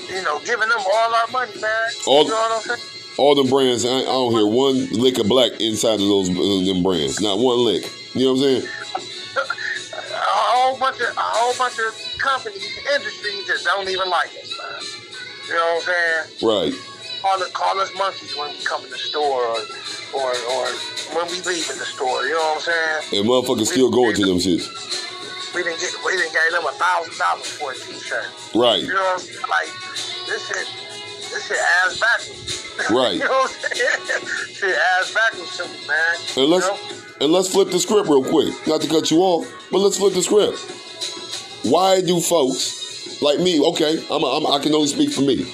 you 0.08 0.22
know 0.22 0.40
giving 0.40 0.68
them 0.68 0.78
all 0.78 1.14
our 1.14 1.28
money, 1.28 1.52
man. 1.60 1.70
All, 2.06 2.24
you 2.24 2.30
know 2.30 2.36
what 2.36 2.70
I'm 2.70 2.76
saying? 2.76 2.90
All 3.18 3.34
them 3.34 3.48
brands, 3.48 3.84
I, 3.84 3.88
I 3.88 4.04
don't 4.04 4.32
hear 4.32 4.46
one 4.46 4.88
lick 4.92 5.18
of 5.18 5.28
black 5.28 5.52
inside 5.60 5.94
of 5.94 6.08
those 6.08 6.30
uh, 6.30 6.66
them 6.66 6.82
brands. 6.82 7.20
Not 7.20 7.38
one 7.38 7.58
lick. 7.64 7.84
You 8.14 8.24
know 8.24 8.32
what 8.32 8.46
I'm 8.46 8.60
saying? 8.60 8.68
A 10.56 10.72
whole 10.72 10.78
bunch 10.80 11.00
of 11.00 11.12
a 11.12 11.20
whole 11.36 11.54
bunch 11.60 11.78
of 11.78 11.92
companies, 12.18 12.64
industries 12.94 13.46
that 13.48 13.60
don't 13.64 13.88
even 13.88 14.08
like 14.08 14.32
us, 14.40 14.56
man. 14.56 14.80
You 15.48 15.54
know 15.54 15.76
what 15.76 15.88
I'm 15.88 16.30
saying? 16.40 16.72
Right 16.72 16.96
call, 17.26 17.38
call 17.52 17.80
us 17.80 17.90
monkeys 17.96 18.36
when 18.36 18.50
we 18.50 18.62
come 18.62 18.84
in 18.84 18.90
the 18.90 18.98
store 18.98 19.42
or, 19.42 19.58
or, 20.14 20.30
or 20.30 20.66
when 21.16 21.26
we 21.26 21.40
leave 21.42 21.68
in 21.70 21.78
the 21.78 21.88
store. 21.88 22.24
You 22.24 22.34
know 22.34 22.54
what 22.54 22.68
I'm 22.68 23.00
saying? 23.02 23.20
And 23.20 23.28
motherfuckers 23.28 23.66
still 23.66 23.90
going 23.90 24.14
to 24.14 24.26
them 24.26 24.38
shits. 24.38 24.70
We 25.54 25.62
didn't 25.62 25.80
get 25.80 25.92
we 26.04 26.12
didn't 26.16 26.32
get 26.32 26.52
them 26.52 26.64
a 26.66 26.72
thousand 26.72 27.16
dollars 27.18 27.48
for 27.56 27.72
a 27.72 27.74
t-shirt. 27.74 28.28
Right. 28.54 28.82
You 28.82 28.92
know 28.92 29.00
what 29.00 29.14
I'm 29.14 29.20
saying? 29.20 29.40
Like 29.48 29.72
this 30.28 30.46
shit 30.46 30.85
shit 31.40 31.56
ass 31.84 32.00
backwards. 32.00 32.90
Right. 32.90 33.12
you 33.14 33.18
know 33.20 33.30
what 33.30 33.50
I'm 33.50 33.76
saying? 33.76 34.54
shit 34.54 34.76
ass 34.98 35.14
backwards 35.14 35.56
to 35.56 35.64
me, 35.64 35.86
man. 35.88 36.16
And 36.36 36.46
let's 36.50 36.66
you 36.66 36.72
know? 36.72 37.02
and 37.20 37.32
let's 37.32 37.48
flip 37.48 37.70
the 37.70 37.78
script 37.78 38.08
real 38.08 38.24
quick. 38.24 38.54
Not 38.66 38.80
to 38.82 38.88
cut 38.88 39.10
you 39.10 39.18
off, 39.18 39.46
but 39.70 39.78
let's 39.78 39.98
flip 39.98 40.14
the 40.14 40.22
script. 40.22 40.58
Why 41.64 42.00
do 42.00 42.20
folks 42.20 43.20
like 43.22 43.40
me? 43.40 43.60
Okay, 43.60 44.04
I'm, 44.10 44.22
a, 44.22 44.26
I'm 44.26 44.46
I 44.46 44.58
can 44.62 44.74
only 44.74 44.88
speak 44.88 45.12
for 45.12 45.22
me. 45.22 45.46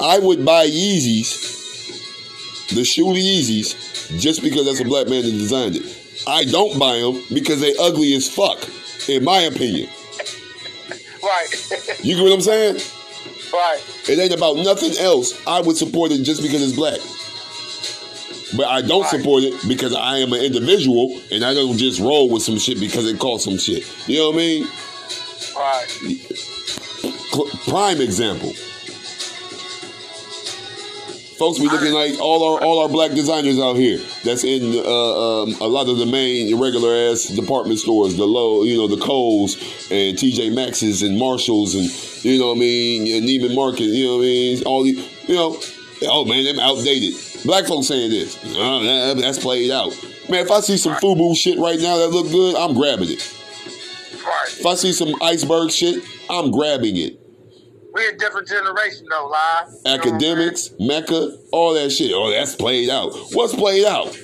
I 0.00 0.18
would 0.18 0.44
buy 0.44 0.66
Yeezys, 0.66 2.68
the 2.74 2.84
shoe 2.84 3.06
Yeezys, 3.06 4.20
just 4.20 4.42
because 4.42 4.66
that's 4.66 4.80
a 4.80 4.84
black 4.84 5.08
man 5.08 5.24
that 5.24 5.30
designed 5.30 5.76
it. 5.76 6.00
I 6.26 6.44
don't 6.44 6.78
buy 6.78 6.98
them 6.98 7.22
because 7.32 7.60
they 7.60 7.74
ugly 7.76 8.14
as 8.14 8.28
fuck, 8.28 8.58
in 9.08 9.24
my 9.24 9.40
opinion. 9.40 9.88
Right. 11.24 11.48
you 12.02 12.16
get 12.16 12.22
what 12.22 12.32
I'm 12.34 12.40
saying? 12.42 12.76
Right. 13.54 13.80
It 14.08 14.18
ain't 14.18 14.34
about 14.34 14.56
nothing 14.56 14.96
else. 14.98 15.40
I 15.46 15.60
would 15.60 15.76
support 15.76 16.10
it 16.10 16.22
just 16.24 16.42
because 16.42 16.60
it's 16.60 16.74
black. 16.74 16.98
But 18.56 18.66
I 18.66 18.82
don't 18.82 19.02
right. 19.02 19.10
support 19.10 19.44
it 19.44 19.54
because 19.68 19.94
I 19.94 20.18
am 20.18 20.32
an 20.32 20.40
individual 20.40 21.20
and 21.30 21.44
I 21.44 21.54
don't 21.54 21.76
just 21.76 22.00
roll 22.00 22.28
with 22.28 22.42
some 22.42 22.58
shit 22.58 22.80
because 22.80 23.06
it 23.06 23.20
costs 23.20 23.44
some 23.44 23.58
shit. 23.58 23.86
You 24.08 24.18
know 24.18 24.30
what 24.30 24.34
I 24.34 24.38
mean? 24.38 24.66
Right. 25.56 25.86
Prime 27.68 28.00
example 28.00 28.52
folks 31.38 31.58
be 31.58 31.68
looking 31.68 31.92
like 31.92 32.18
all 32.20 32.54
our 32.54 32.62
all 32.62 32.80
our 32.80 32.88
black 32.88 33.12
designers 33.12 33.58
out 33.58 33.76
here. 33.76 33.98
That's 34.24 34.44
in 34.44 34.62
uh, 34.84 35.42
um, 35.42 35.54
a 35.60 35.66
lot 35.66 35.88
of 35.88 35.98
the 35.98 36.06
main 36.06 36.58
regular 36.60 36.94
ass 36.94 37.26
department 37.26 37.78
stores, 37.78 38.16
the 38.16 38.24
low, 38.24 38.62
you 38.62 38.76
know, 38.76 38.88
the 38.88 39.02
Kohl's 39.02 39.56
and 39.90 40.16
TJ 40.16 40.54
Maxx's 40.54 41.02
and 41.02 41.18
Marshalls 41.18 41.74
and 41.74 42.24
you 42.24 42.38
know 42.38 42.48
what 42.48 42.56
I 42.56 42.60
mean, 42.60 43.14
and 43.14 43.28
Neiman 43.28 43.54
Marcus. 43.54 43.86
You 43.86 44.06
know 44.06 44.16
what 44.16 44.22
I 44.22 44.26
mean? 44.26 44.62
All 44.64 44.84
the 44.84 44.90
you 45.26 45.34
know, 45.34 45.60
oh 46.08 46.24
man, 46.24 46.44
them 46.44 46.58
outdated. 46.58 47.14
Black 47.44 47.66
folks 47.66 47.88
saying 47.88 48.10
this. 48.10 48.38
Oh, 48.56 49.14
that's 49.14 49.38
played 49.38 49.70
out. 49.70 49.92
Man, 50.28 50.44
if 50.44 50.50
I 50.50 50.60
see 50.60 50.78
some 50.78 50.94
FUBU 50.94 51.36
shit 51.36 51.58
right 51.58 51.78
now 51.78 51.98
that 51.98 52.08
look 52.08 52.30
good, 52.30 52.56
I'm 52.56 52.72
grabbing 52.74 53.10
it. 53.10 53.20
If 54.46 54.64
I 54.64 54.74
see 54.74 54.92
some 54.92 55.14
iceberg 55.20 55.70
shit, 55.70 56.02
I'm 56.30 56.50
grabbing 56.50 56.96
it. 56.96 57.23
We 57.94 58.06
a 58.08 58.16
different 58.16 58.48
generation 58.48 59.06
though, 59.08 59.28
live. 59.28 60.00
Akademiks, 60.00 60.74
Mecca, 60.80 61.38
all 61.52 61.74
that 61.74 61.90
shit. 61.90 62.10
Oh, 62.12 62.28
that's 62.28 62.56
played 62.56 62.90
out. 62.90 63.12
What's 63.32 63.54
played 63.54 63.86
out? 63.86 64.18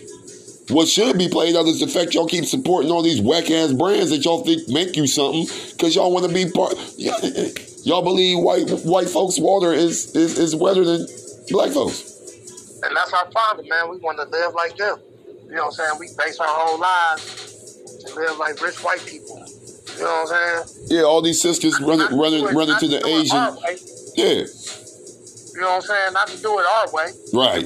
What 0.71 0.89
should 0.89 1.19
be 1.19 1.29
played 1.29 1.55
out 1.55 1.67
is 1.67 1.81
the 1.81 1.87
fact 1.87 2.15
y'all 2.15 2.27
keep 2.27 2.45
supporting 2.45 2.91
all 2.91 3.03
these 3.03 3.21
whack 3.21 3.51
ass 3.51 3.73
brands 3.73 4.11
that 4.11 4.25
y'all 4.25 4.45
think 4.45 4.69
make 4.69 4.97
you 4.97 5.07
something 5.07 5.47
because 5.73 5.95
y'all 5.95 6.13
want 6.13 6.27
to 6.27 6.35
be 6.35 6.51
part. 6.51 6.75
Y'all 7.83 8.03
believe 8.03 8.39
white 8.41 8.69
white 8.85 9.09
folks' 9.09 9.39
water 9.39 9.73
is, 9.73 10.15
is 10.15 10.39
is 10.39 10.55
wetter 10.55 10.85
than 10.85 11.07
black 11.49 11.73
folks. 11.73 12.03
And 12.83 12.95
that's 12.95 13.13
our 13.15 13.25
problem, 13.31 13.67
man. 13.69 13.89
We 13.89 13.97
want 13.97 14.19
to 14.19 14.25
live 14.25 14.53
like 14.53 14.77
them. 14.77 14.99
You 15.47 15.57
know 15.57 15.65
what 15.65 15.81
I'm 15.81 15.97
saying? 15.97 15.99
We 15.99 16.09
base 16.23 16.39
our 16.41 16.47
whole 16.47 16.79
lives 16.79 18.05
to 18.05 18.15
live 18.15 18.37
like 18.37 18.61
rich 18.61 18.85
white 18.85 19.05
people. 19.07 19.43
You 20.01 20.07
know 20.07 20.25
what 20.25 20.33
I'm 20.33 20.65
saying? 20.65 20.87
Yeah, 20.89 21.03
all 21.03 21.21
these 21.21 21.43
sisters 21.43 21.79
running, 21.79 22.19
running, 22.19 22.43
running 22.43 22.77
to 22.79 22.89
the 22.89 23.07
Asian. 23.07 23.37
Yeah. 24.17 24.47
You 25.55 25.61
know 25.61 25.67
what 25.69 25.75
I'm 25.77 25.83
saying? 25.83 26.13
Not 26.15 26.29
to 26.29 26.41
do 26.41 26.59
it 26.59 26.65
our 26.65 26.91
way. 26.91 27.13
Right. 27.35 27.63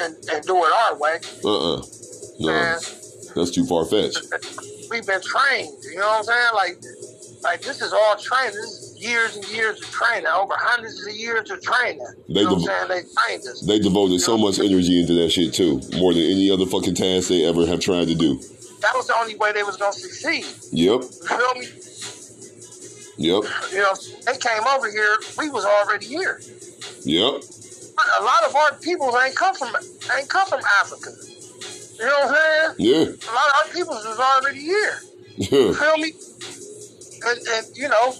And, 0.00 0.16
and, 0.32 0.44
do 0.44 0.56
it 0.56 0.72
our 0.72 0.96
way. 0.96 1.18
Uh 1.44 1.74
uh 1.74 1.82
No. 2.40 2.46
Man. 2.48 2.78
That's 3.34 3.50
too 3.50 3.66
far 3.66 3.84
fetched. 3.84 4.24
We've 4.90 5.06
been 5.06 5.20
trained. 5.20 5.68
You 5.84 5.98
know 5.98 6.06
what 6.06 6.18
I'm 6.18 6.24
saying? 6.24 6.48
Like, 6.54 6.76
like 7.42 7.60
this 7.60 7.82
is 7.82 7.92
all 7.92 8.16
training. 8.16 8.54
This 8.54 8.72
is 8.72 8.96
years 8.98 9.36
and 9.36 9.46
years 9.50 9.78
of 9.82 9.90
training. 9.90 10.28
Over 10.28 10.54
hundreds 10.56 11.06
of 11.06 11.14
years 11.14 11.50
of 11.50 11.60
training. 11.60 12.00
They, 12.30 12.40
you 12.40 12.46
know 12.46 12.56
devo- 12.56 12.88
they 12.88 13.02
trained 13.02 13.42
us. 13.42 13.66
They 13.66 13.78
devoted 13.80 14.12
you 14.12 14.18
so 14.18 14.38
much 14.38 14.58
energy 14.58 14.98
into 14.98 15.12
that 15.20 15.30
shit 15.30 15.52
too, 15.52 15.82
more 15.98 16.14
than 16.14 16.22
any 16.22 16.50
other 16.50 16.64
fucking 16.64 16.94
task 16.94 17.28
they 17.28 17.44
ever 17.44 17.66
have 17.66 17.80
tried 17.80 18.08
to 18.08 18.14
do. 18.14 18.40
That 18.80 18.92
was 18.94 19.06
the 19.06 19.16
only 19.16 19.36
way 19.36 19.52
they 19.52 19.62
was 19.62 19.76
gonna 19.76 19.92
succeed. 19.92 20.44
Yep. 20.72 21.02
You 21.02 21.08
feel 21.26 21.54
me? 21.54 21.66
Yep. 23.18 23.44
You 23.72 23.78
know, 23.78 23.94
they 24.26 24.36
came 24.38 24.62
over 24.68 24.90
here. 24.90 25.16
We 25.38 25.48
was 25.48 25.64
already 25.64 26.06
here. 26.06 26.40
Yep. 27.04 27.42
A 28.18 28.22
lot 28.22 28.44
of 28.46 28.54
our 28.54 28.74
people 28.80 29.16
ain't 29.18 29.34
come 29.34 29.54
from 29.54 29.74
ain't 30.16 30.28
come 30.28 30.46
from 30.48 30.60
Africa. 30.80 31.10
You 31.98 32.04
know 32.04 32.12
what 32.12 32.28
I'm 32.28 32.34
saying? 32.34 32.74
Yeah. 32.78 33.30
A 33.30 33.32
lot 33.32 33.48
of 33.48 33.54
our 33.56 33.72
people 33.72 33.94
was 33.94 34.20
already 34.20 34.60
here. 34.60 35.00
Yeah. 35.36 35.58
You 35.58 35.74
feel 35.74 35.96
me? 35.96 36.12
And, 37.26 37.38
and 37.48 37.76
you 37.76 37.88
know, 37.88 38.12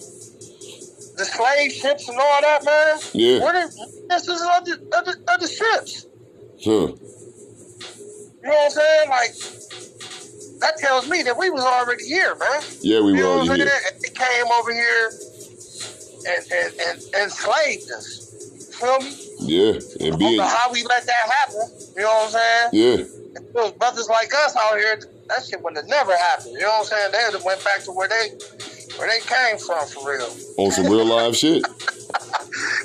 the 1.17 1.25
slave 1.25 1.73
ships 1.73 2.09
and 2.09 2.19
all 2.19 2.41
that, 2.41 2.65
man. 2.65 2.99
Yeah. 3.13 3.41
Where 3.41 3.53
they, 3.53 3.75
this 4.09 4.29
is 4.29 4.41
other, 4.43 4.79
other, 4.95 5.15
other 5.29 5.47
ships. 5.47 6.07
Huh. 6.65 6.71
You 6.71 8.43
know 8.43 8.51
what 8.51 8.65
I'm 8.65 8.71
saying? 8.71 9.09
Like, 9.11 9.35
that 10.61 10.77
tells 10.79 11.09
me 11.09 11.23
that 11.23 11.37
we 11.37 11.51
was 11.51 11.65
already 11.65 12.05
here, 12.05 12.35
man. 12.37 12.63
Yeah, 12.81 13.01
we 13.01 13.17
you 13.17 13.25
were 13.25 13.41
already 13.41 13.63
here. 13.63 13.73
They 14.01 14.09
came 14.09 14.47
over 14.59 14.73
here 14.73 15.11
and, 16.29 16.53
and, 16.53 16.75
and, 16.87 17.03
enslaved 17.23 17.91
us. 17.93 18.77
Feel 18.79 18.99
me? 19.01 19.15
Yeah, 19.41 19.79
and 20.01 20.19
being 20.19 20.41
how 20.41 20.73
we 20.73 20.83
let 20.85 21.07
that 21.07 21.31
happen. 21.31 21.71
You 21.97 22.03
know 22.03 22.09
what 22.09 22.35
I'm 22.35 22.71
saying? 22.71 22.71
Yeah. 22.73 23.05
Was 23.53 23.73
brothers 23.73 24.09
like 24.09 24.33
us 24.35 24.57
out 24.57 24.79
here, 24.79 25.01
that 25.29 25.45
shit 25.45 25.63
would 25.63 25.77
have 25.77 25.89
never 25.89 26.17
happened. 26.17 26.55
You 26.55 26.61
know 26.61 26.69
what 26.69 26.93
I'm 26.93 27.11
saying? 27.11 27.13
They 27.13 27.23
would 27.25 27.35
have 27.35 27.45
went 27.45 27.65
back 27.65 27.83
to 27.85 27.93
where 27.93 28.09
they 28.09 28.39
where 28.97 29.09
they 29.09 29.21
came 29.21 29.59
from 29.59 29.87
for 29.87 30.11
real. 30.11 30.31
On 30.59 30.71
some 30.71 30.87
real 30.87 31.05
live 31.05 31.37
shit. 31.37 31.65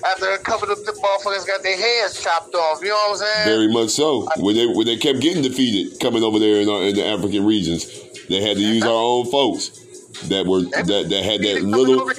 after 0.06 0.32
a 0.32 0.38
couple 0.40 0.72
of 0.72 0.84
the 0.86 0.92
motherfuckers 0.92 1.46
got 1.48 1.64
their 1.64 1.78
heads 1.78 2.22
chopped 2.22 2.54
off. 2.56 2.82
You 2.82 2.90
know 2.90 2.96
what 2.96 3.12
I'm 3.12 3.18
saying? 3.18 3.46
Very 3.46 3.72
much 3.72 3.90
so. 3.90 4.28
When 4.38 4.56
they 4.56 4.68
when 4.68 4.86
they 4.86 4.98
kept 4.98 5.20
getting 5.20 5.44
defeated 5.44 6.00
coming 6.00 6.24
over 6.24 6.40
there 6.40 6.62
in, 6.62 6.70
our, 6.70 6.84
in 6.84 6.96
the 6.96 7.06
African 7.06 7.46
regions, 7.46 7.86
they 8.28 8.42
had 8.42 8.58
to 8.58 8.64
use 8.64 8.84
our 8.84 8.90
own 8.90 9.30
folks 9.30 9.70
that 10.28 10.46
were 10.46 10.62
that 10.62 11.08
that 11.10 11.24
had 11.24 11.42
that 11.42 11.64
little 11.64 12.10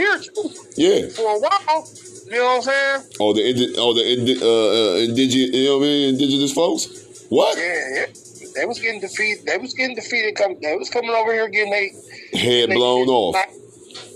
yeah 0.76 1.08
for 1.08 1.36
a 1.36 1.38
while. 1.38 1.88
You 2.26 2.38
know 2.38 2.44
what 2.44 2.56
I'm 2.56 2.62
saying? 2.62 3.16
Oh, 3.20 3.32
the 3.34 3.74
oh 3.76 3.94
the 3.94 4.38
uh, 4.40 4.46
uh, 4.46 5.04
indigenous, 5.04 5.54
you 5.54 5.64
know 5.66 5.78
what 5.78 5.84
I 5.84 5.88
mean? 5.88 6.08
Indigenous 6.14 6.52
folks. 6.52 7.26
What? 7.28 7.56
Yeah, 7.58 7.88
yeah. 7.94 8.06
They 8.54 8.66
was 8.66 8.80
getting 8.80 9.00
defeated. 9.00 9.46
They 9.46 9.58
was 9.58 9.74
getting 9.74 9.96
defeated. 9.96 10.36
Come, 10.36 10.56
they 10.60 10.76
was 10.76 10.90
coming 10.90 11.10
over 11.10 11.32
here 11.32 11.48
getting 11.48 11.72
they 11.72 12.38
head 12.38 12.70
blown 12.70 13.08
off. 13.08 13.36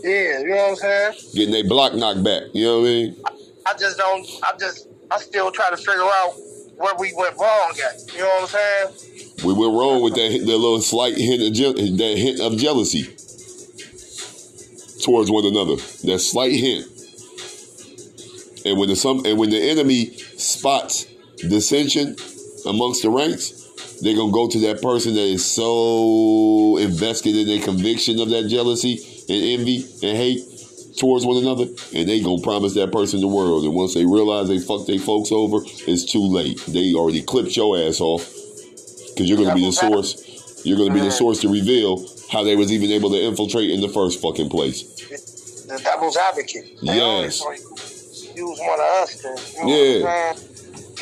Yeah, 0.03 0.41
you 0.41 0.49
know 0.49 0.57
what 0.57 0.71
I'm 0.71 0.77
saying? 0.77 1.13
Getting 1.35 1.53
their 1.53 1.69
block 1.69 1.95
knocked 1.95 2.23
back. 2.23 2.43
You 2.53 2.65
know 2.65 2.81
what 2.81 2.87
I 2.87 2.91
mean? 2.91 3.17
I, 3.25 3.71
I 3.71 3.75
just 3.79 3.99
don't. 3.99 4.27
I 4.43 4.53
just. 4.59 4.89
I 5.11 5.19
still 5.19 5.53
try 5.53 5.71
to 5.71 5.77
figure 5.77 6.03
out 6.03 6.35
where 6.77 6.95
we 6.99 7.13
went 7.17 7.37
wrong 7.39 7.73
at. 7.87 8.13
You 8.13 8.21
know 8.21 8.27
what 8.27 8.43
I'm 8.43 8.49
saying? 8.49 9.45
We 9.45 9.53
went 9.53 9.73
wrong 9.73 10.03
with 10.03 10.15
that, 10.15 10.31
that 10.31 10.47
little 10.47 10.81
slight 10.81 11.17
hint 11.17 11.43
of 11.43 11.53
je- 11.53 11.97
that 11.97 12.19
hint 12.19 12.41
of 12.41 12.57
jealousy 12.59 13.05
towards 15.03 15.31
one 15.31 15.47
another. 15.47 15.77
That 15.77 16.19
slight 16.21 16.53
hint. 16.53 16.87
And 18.67 18.79
when 18.79 18.89
the 18.89 18.97
some 18.97 19.25
and 19.25 19.39
when 19.39 19.51
the 19.51 19.61
enemy 19.61 20.17
spots 20.17 21.07
dissension 21.37 22.17
amongst 22.67 23.03
the 23.03 23.11
ranks, 23.11 23.56
they're 24.03 24.17
gonna 24.17 24.33
go 24.33 24.49
to 24.49 24.61
that 24.61 24.83
person 24.83 25.15
that 25.15 25.27
is 25.27 25.45
so 25.45 26.77
invested 26.79 27.35
in 27.37 27.47
their 27.47 27.63
conviction 27.63 28.21
of 28.21 28.29
that 28.31 28.49
jealousy 28.49 29.01
and 29.29 29.61
envy 29.61 29.87
and 30.03 30.17
hate 30.17 30.41
towards 30.99 31.27
one 31.27 31.37
another, 31.37 31.65
and 31.95 32.09
they 32.09 32.21
gonna 32.21 32.43
promise 32.43 32.75
that 32.75 32.93
person 32.93 33.21
the 33.21 33.29
world. 33.29 33.65
And 33.65 33.75
once 33.75 33.95
they 33.95 34.05
realize 34.05 34.49
they 34.49 34.59
fucked 34.59 34.87
their 34.87 34.99
folks 34.99 35.31
over, 35.33 35.59
it's 35.87 36.05
too 36.05 36.23
late. 36.23 36.61
They 36.69 36.95
already 36.95 37.23
clipped 37.23 37.57
your 37.57 37.79
ass 37.79 38.01
off 38.01 38.25
because 39.09 39.29
you're 39.29 39.39
gonna 39.39 39.55
be 39.55 39.65
the 39.65 39.73
source. 39.73 40.63
You're 40.65 40.79
gonna 40.79 40.95
be 40.95 41.01
the 41.01 41.13
source 41.13 41.41
to 41.43 41.49
reveal 41.49 42.07
how 42.31 42.43
they 42.43 42.57
was 42.57 42.73
even 42.73 42.91
able 42.91 43.11
to 43.11 43.21
infiltrate 43.23 43.71
in 43.71 43.81
the 43.81 43.89
first 43.89 44.21
fucking 44.21 44.49
place. 44.49 44.83
The 45.67 45.79
devil's 45.79 46.17
advocate. 46.17 46.79
They 46.83 46.97
yes 46.97 47.43
use 48.37 48.59
one 48.59 48.81
of 48.81 48.87
us 48.87 49.17
to, 49.23 49.59
you 49.59 49.67
know 49.67 49.77
yeah. 49.77 50.35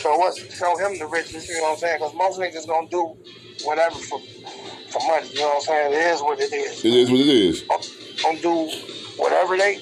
Show 0.05 0.23
us, 0.29 0.37
show 0.55 0.77
him 0.77 0.99
the 0.99 1.07
riches, 1.07 1.49
you 1.49 1.55
know 1.55 1.63
what 1.63 1.73
I'm 1.73 1.79
saying? 1.79 1.99
Because 1.99 2.15
most 2.15 2.39
niggas 2.39 2.67
gonna 2.67 2.87
do 2.91 3.17
whatever 3.65 3.95
for 3.95 4.21
for 4.91 5.01
money, 5.09 5.31
you 5.33 5.41
know 5.41 5.49
what 5.49 5.57
I'm 5.57 5.61
saying? 5.63 5.93
It 5.95 6.13
is 6.13 6.21
what 6.21 6.39
it 6.39 6.53
is. 6.53 6.85
It 6.85 6.93
is 6.93 7.11
what 7.11 7.21
it 7.21 7.27
is. 7.27 7.63
Gonna 8.23 8.39
do 8.39 8.71
whatever 9.17 9.57
they 9.57 9.81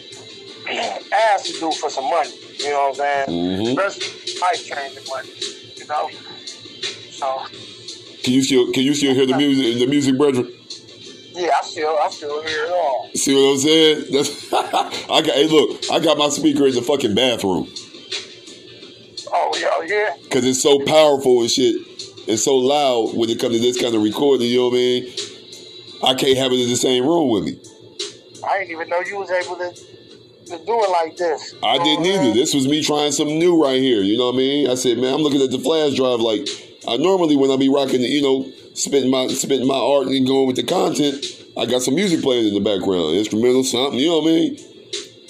ask 1.12 1.46
to 1.46 1.52
do 1.58 1.72
for 1.72 1.90
some 1.90 2.04
money, 2.04 2.30
you 2.56 2.70
know 2.70 2.90
what 2.90 3.00
I'm 3.00 3.26
saying? 3.26 3.28
Mm-hmm. 3.30 3.80
Especially 3.80 4.40
life 4.40 4.64
changing 4.64 5.08
money, 5.10 5.30
you 5.74 5.86
know? 5.88 6.08
So. 7.10 7.42
Can 8.22 8.34
you 8.34 8.44
still 8.44 8.70
can 8.70 8.84
you 8.84 8.94
still 8.94 9.14
hear 9.14 9.26
the 9.26 9.36
music 9.36 9.80
the 9.80 9.86
music, 9.88 10.16
brethren? 10.16 10.54
Yeah, 11.34 11.50
I 11.60 11.64
still, 11.64 11.98
I 12.00 12.08
still 12.10 12.46
hear 12.46 12.66
it 12.66 12.70
all. 12.70 13.10
See 13.16 13.34
what 13.34 13.54
I'm 13.54 13.58
saying? 13.58 14.04
That's, 14.12 14.52
I 15.10 15.20
got. 15.20 15.34
Hey, 15.34 15.48
look, 15.48 15.80
I 15.90 15.98
got 15.98 16.16
my 16.16 16.28
speaker 16.28 16.68
in 16.68 16.76
the 16.76 16.82
fucking 16.82 17.12
bathroom. 17.12 17.66
Oh 19.32 19.52
yeah, 19.58 19.86
yeah. 19.86 20.16
Because 20.22 20.44
it's 20.44 20.62
so 20.62 20.78
powerful 20.84 21.40
and 21.40 21.50
shit. 21.50 21.76
It's 22.28 22.44
so 22.44 22.56
loud 22.56 23.16
when 23.16 23.30
it 23.30 23.40
comes 23.40 23.56
to 23.56 23.60
this 23.60 23.80
kind 23.80 23.94
of 23.94 24.02
recording. 24.02 24.46
You 24.48 24.58
know 24.58 24.68
what 24.68 24.74
I 24.74 24.76
mean? 24.76 25.12
I 26.04 26.14
can't 26.14 26.38
have 26.38 26.52
it 26.52 26.60
in 26.60 26.68
the 26.68 26.76
same 26.76 27.04
room 27.04 27.30
with 27.30 27.44
me. 27.44 27.60
I 28.46 28.58
didn't 28.58 28.72
even 28.72 28.88
know 28.88 29.00
you 29.00 29.18
was 29.18 29.30
able 29.30 29.56
to, 29.56 29.72
to 29.72 30.64
do 30.64 30.74
it 30.82 30.90
like 30.90 31.16
this. 31.16 31.54
I 31.62 31.78
didn't 31.78 32.06
either. 32.06 32.34
This 32.34 32.54
was 32.54 32.68
me 32.68 32.82
trying 32.82 33.12
something 33.12 33.38
new 33.38 33.62
right 33.62 33.80
here. 33.80 34.02
You 34.02 34.18
know 34.18 34.26
what 34.26 34.34
I 34.34 34.38
mean? 34.38 34.70
I 34.70 34.74
said, 34.74 34.98
man, 34.98 35.14
I'm 35.14 35.20
looking 35.22 35.42
at 35.42 35.50
the 35.50 35.58
flash 35.58 35.94
drive 35.94 36.20
like 36.20 36.48
I 36.86 36.96
normally 36.96 37.36
when 37.36 37.50
I 37.50 37.56
be 37.56 37.68
rocking, 37.68 38.00
the, 38.00 38.08
you 38.08 38.22
know 38.22 38.50
spitting 38.74 39.10
my 39.10 39.28
spitting 39.28 39.66
my 39.66 39.76
art 39.76 40.06
and 40.06 40.26
going 40.26 40.46
with 40.46 40.56
the 40.56 40.62
content, 40.62 41.24
I 41.56 41.66
got 41.66 41.82
some 41.82 41.94
music 41.94 42.22
playing 42.22 42.48
in 42.48 42.54
the 42.54 42.60
background, 42.60 43.16
instrumental, 43.16 43.64
something, 43.64 43.98
you 43.98 44.08
know 44.08 44.18
what 44.18 44.30
I 44.30 44.34
mean? 44.34 44.71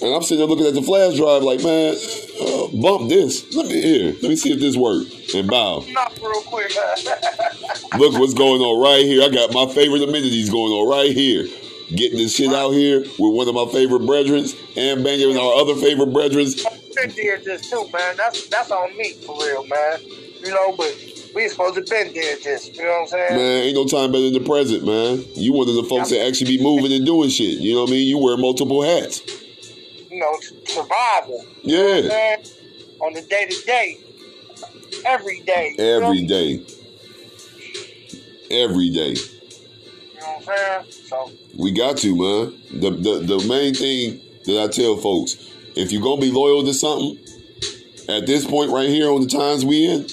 And 0.03 0.13
I'm 0.13 0.21
sitting 0.21 0.39
there 0.39 0.47
looking 0.47 0.67
at 0.67 0.73
the 0.73 0.81
flash 0.81 1.15
drive 1.15 1.43
like, 1.43 1.63
man, 1.63 1.95
uh, 1.95 2.67
bump 2.75 3.07
this. 3.07 3.55
Let 3.55 3.67
me 3.67 3.81
here. 3.81 4.11
Let 4.21 4.23
me 4.23 4.35
see 4.35 4.51
if 4.51 4.59
this 4.59 4.75
works. 4.75 5.33
And 5.33 5.49
bow. 5.49 5.85
Not 5.87 6.19
real 6.19 6.41
quick. 6.41 6.75
Look 7.97 8.11
what's 8.19 8.33
going 8.33 8.59
on 8.61 8.83
right 8.83 9.05
here. 9.05 9.23
I 9.23 9.29
got 9.29 9.53
my 9.53 9.65
favorite 9.73 10.03
amenities 10.03 10.49
going 10.49 10.73
on 10.73 10.89
right 10.89 11.15
here. 11.15 11.47
Getting 11.95 12.17
this 12.17 12.35
shit 12.35 12.51
out 12.51 12.71
here 12.71 12.99
with 12.99 13.17
one 13.17 13.47
of 13.47 13.55
my 13.55 13.65
favorite 13.71 14.05
brethren 14.05 14.43
and 14.75 15.05
banging 15.05 15.29
with 15.29 15.37
our 15.37 15.53
other 15.55 15.75
favorite 15.75 16.11
brethren. 16.11 16.47
I 16.99 17.05
did 17.07 17.45
this 17.45 17.69
too, 17.69 17.87
man. 17.93 18.17
That's 18.17 18.47
that's 18.47 18.71
on 18.71 18.97
me 18.97 19.13
for 19.13 19.37
real, 19.39 19.65
man. 19.67 19.99
You 20.43 20.51
know, 20.51 20.75
but 20.75 20.93
we 21.33 21.47
supposed 21.47 21.75
to 21.75 21.81
been 21.81 22.13
there 22.13 22.35
just, 22.37 22.75
you 22.75 22.83
know 22.83 22.89
what 22.89 23.01
I'm 23.01 23.07
saying? 23.07 23.35
Man, 23.37 23.63
ain't 23.63 23.75
no 23.75 23.85
time 23.85 24.11
better 24.11 24.29
than 24.29 24.33
the 24.33 24.47
present, 24.47 24.85
man. 24.85 25.23
You 25.35 25.53
one 25.53 25.69
of 25.69 25.75
the 25.75 25.83
folks 25.83 26.09
that 26.09 26.27
actually 26.27 26.57
be 26.57 26.63
moving 26.63 26.91
and 26.91 27.05
doing 27.05 27.29
shit. 27.29 27.59
You 27.59 27.75
know 27.75 27.81
what 27.81 27.89
I 27.89 27.93
mean? 27.93 28.07
You 28.07 28.17
wear 28.17 28.35
multiple 28.35 28.83
hats. 28.83 29.21
You 30.13 30.19
know, 30.19 30.39
survival. 30.65 31.43
Yeah. 31.63 32.37
On 32.99 33.13
the 33.13 33.21
day 33.23 33.47
to 33.47 33.65
day. 33.65 33.97
Every 35.07 35.39
day. 35.39 35.75
Every 35.79 36.27
day. 36.27 36.63
Every 38.51 38.91
day. 38.91 39.13
You 39.13 40.19
know 40.19 40.39
what 40.43 40.49
I'm 40.49 40.85
saying? 40.85 40.91
So 41.07 41.31
we 41.57 41.71
got 41.71 41.97
to, 41.97 42.15
man. 42.15 42.79
The 42.79 42.91
the 42.91 43.37
the 43.37 43.47
main 43.47 43.73
thing 43.73 44.21
that 44.45 44.63
I 44.63 44.67
tell 44.67 44.97
folks, 44.97 45.33
if 45.75 45.91
you're 45.91 46.03
gonna 46.03 46.21
be 46.21 46.29
loyal 46.29 46.63
to 46.63 46.75
something, 46.75 47.17
at 48.07 48.27
this 48.27 48.45
point 48.45 48.69
right 48.69 48.89
here 48.89 49.09
on 49.09 49.21
the 49.21 49.27
times 49.27 49.65
we 49.65 49.87
in, 49.87 50.05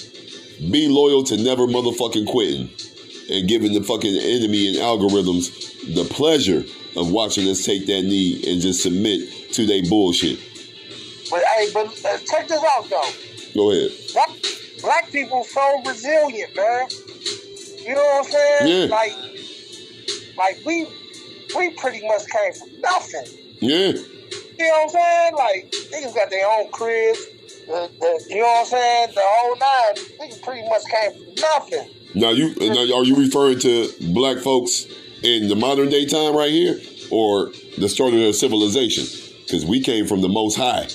be 0.71 0.87
loyal 0.87 1.23
to 1.25 1.37
never 1.37 1.67
motherfucking 1.67 2.25
quitting 2.25 2.71
and 3.29 3.47
giving 3.47 3.73
the 3.73 3.83
fucking 3.83 4.15
enemy 4.15 4.67
and 4.67 4.77
algorithms 4.77 5.93
the 5.93 6.05
pleasure 6.05 6.63
of 6.95 7.11
watching 7.11 7.47
us 7.47 7.65
take 7.65 7.85
that 7.87 8.03
knee 8.03 8.43
and 8.47 8.61
just 8.61 8.83
submit 8.83 9.53
to 9.53 9.65
their 9.65 9.83
bullshit. 9.83 10.39
But 11.29 11.43
hey, 11.43 11.69
but 11.73 11.87
uh, 12.05 12.17
check 12.19 12.47
this 12.47 12.63
out 12.77 12.89
though. 12.89 13.09
Go 13.55 13.71
ahead. 13.71 13.91
Black, 14.13 14.29
black 14.81 15.11
people 15.11 15.43
so 15.43 15.81
resilient, 15.85 16.55
man. 16.55 16.87
You 17.79 17.95
know 17.95 18.01
what 18.01 18.25
I'm 18.25 18.31
saying? 18.31 18.89
Yeah. 18.89 18.95
Like, 18.95 19.13
like 20.37 20.65
we 20.65 20.87
we 21.55 21.69
pretty 21.71 22.05
much 22.07 22.23
came 22.27 22.53
from 22.53 22.81
nothing. 22.81 23.37
Yeah. 23.59 23.93
You 24.57 24.67
know 24.67 24.69
what 24.69 24.83
I'm 24.83 24.89
saying? 24.89 25.35
Like 25.35 25.71
niggas 25.71 26.15
got 26.15 26.29
their 26.29 26.49
own 26.49 26.71
cribs 26.71 27.25
the, 27.71 27.91
the, 27.99 28.25
you 28.29 28.41
know 28.41 28.47
what 28.47 28.59
I'm 28.59 28.65
saying? 28.65 29.07
The 29.15 29.21
whole 29.23 29.55
nine, 29.55 29.95
niggas 30.19 30.41
pretty 30.41 30.67
much 30.67 30.83
came 30.85 31.11
from 31.13 31.35
nothing. 31.35 31.89
Now 32.13 32.31
you 32.31 32.53
now 32.59 32.97
are 32.97 33.05
you 33.05 33.15
referring 33.15 33.59
to 33.59 33.89
black 34.13 34.37
folks 34.39 34.85
in 35.23 35.47
the 35.47 35.55
modern 35.55 35.89
day 35.89 36.05
time 36.05 36.35
right 36.35 36.51
here, 36.51 36.79
or 37.09 37.51
the 37.77 37.89
start 37.89 38.13
of 38.13 38.19
their 38.19 38.33
civilization? 38.33 39.05
Because 39.45 39.65
we 39.65 39.81
came 39.81 40.07
from 40.07 40.21
the 40.21 40.29
Most 40.29 40.55
High. 40.55 40.87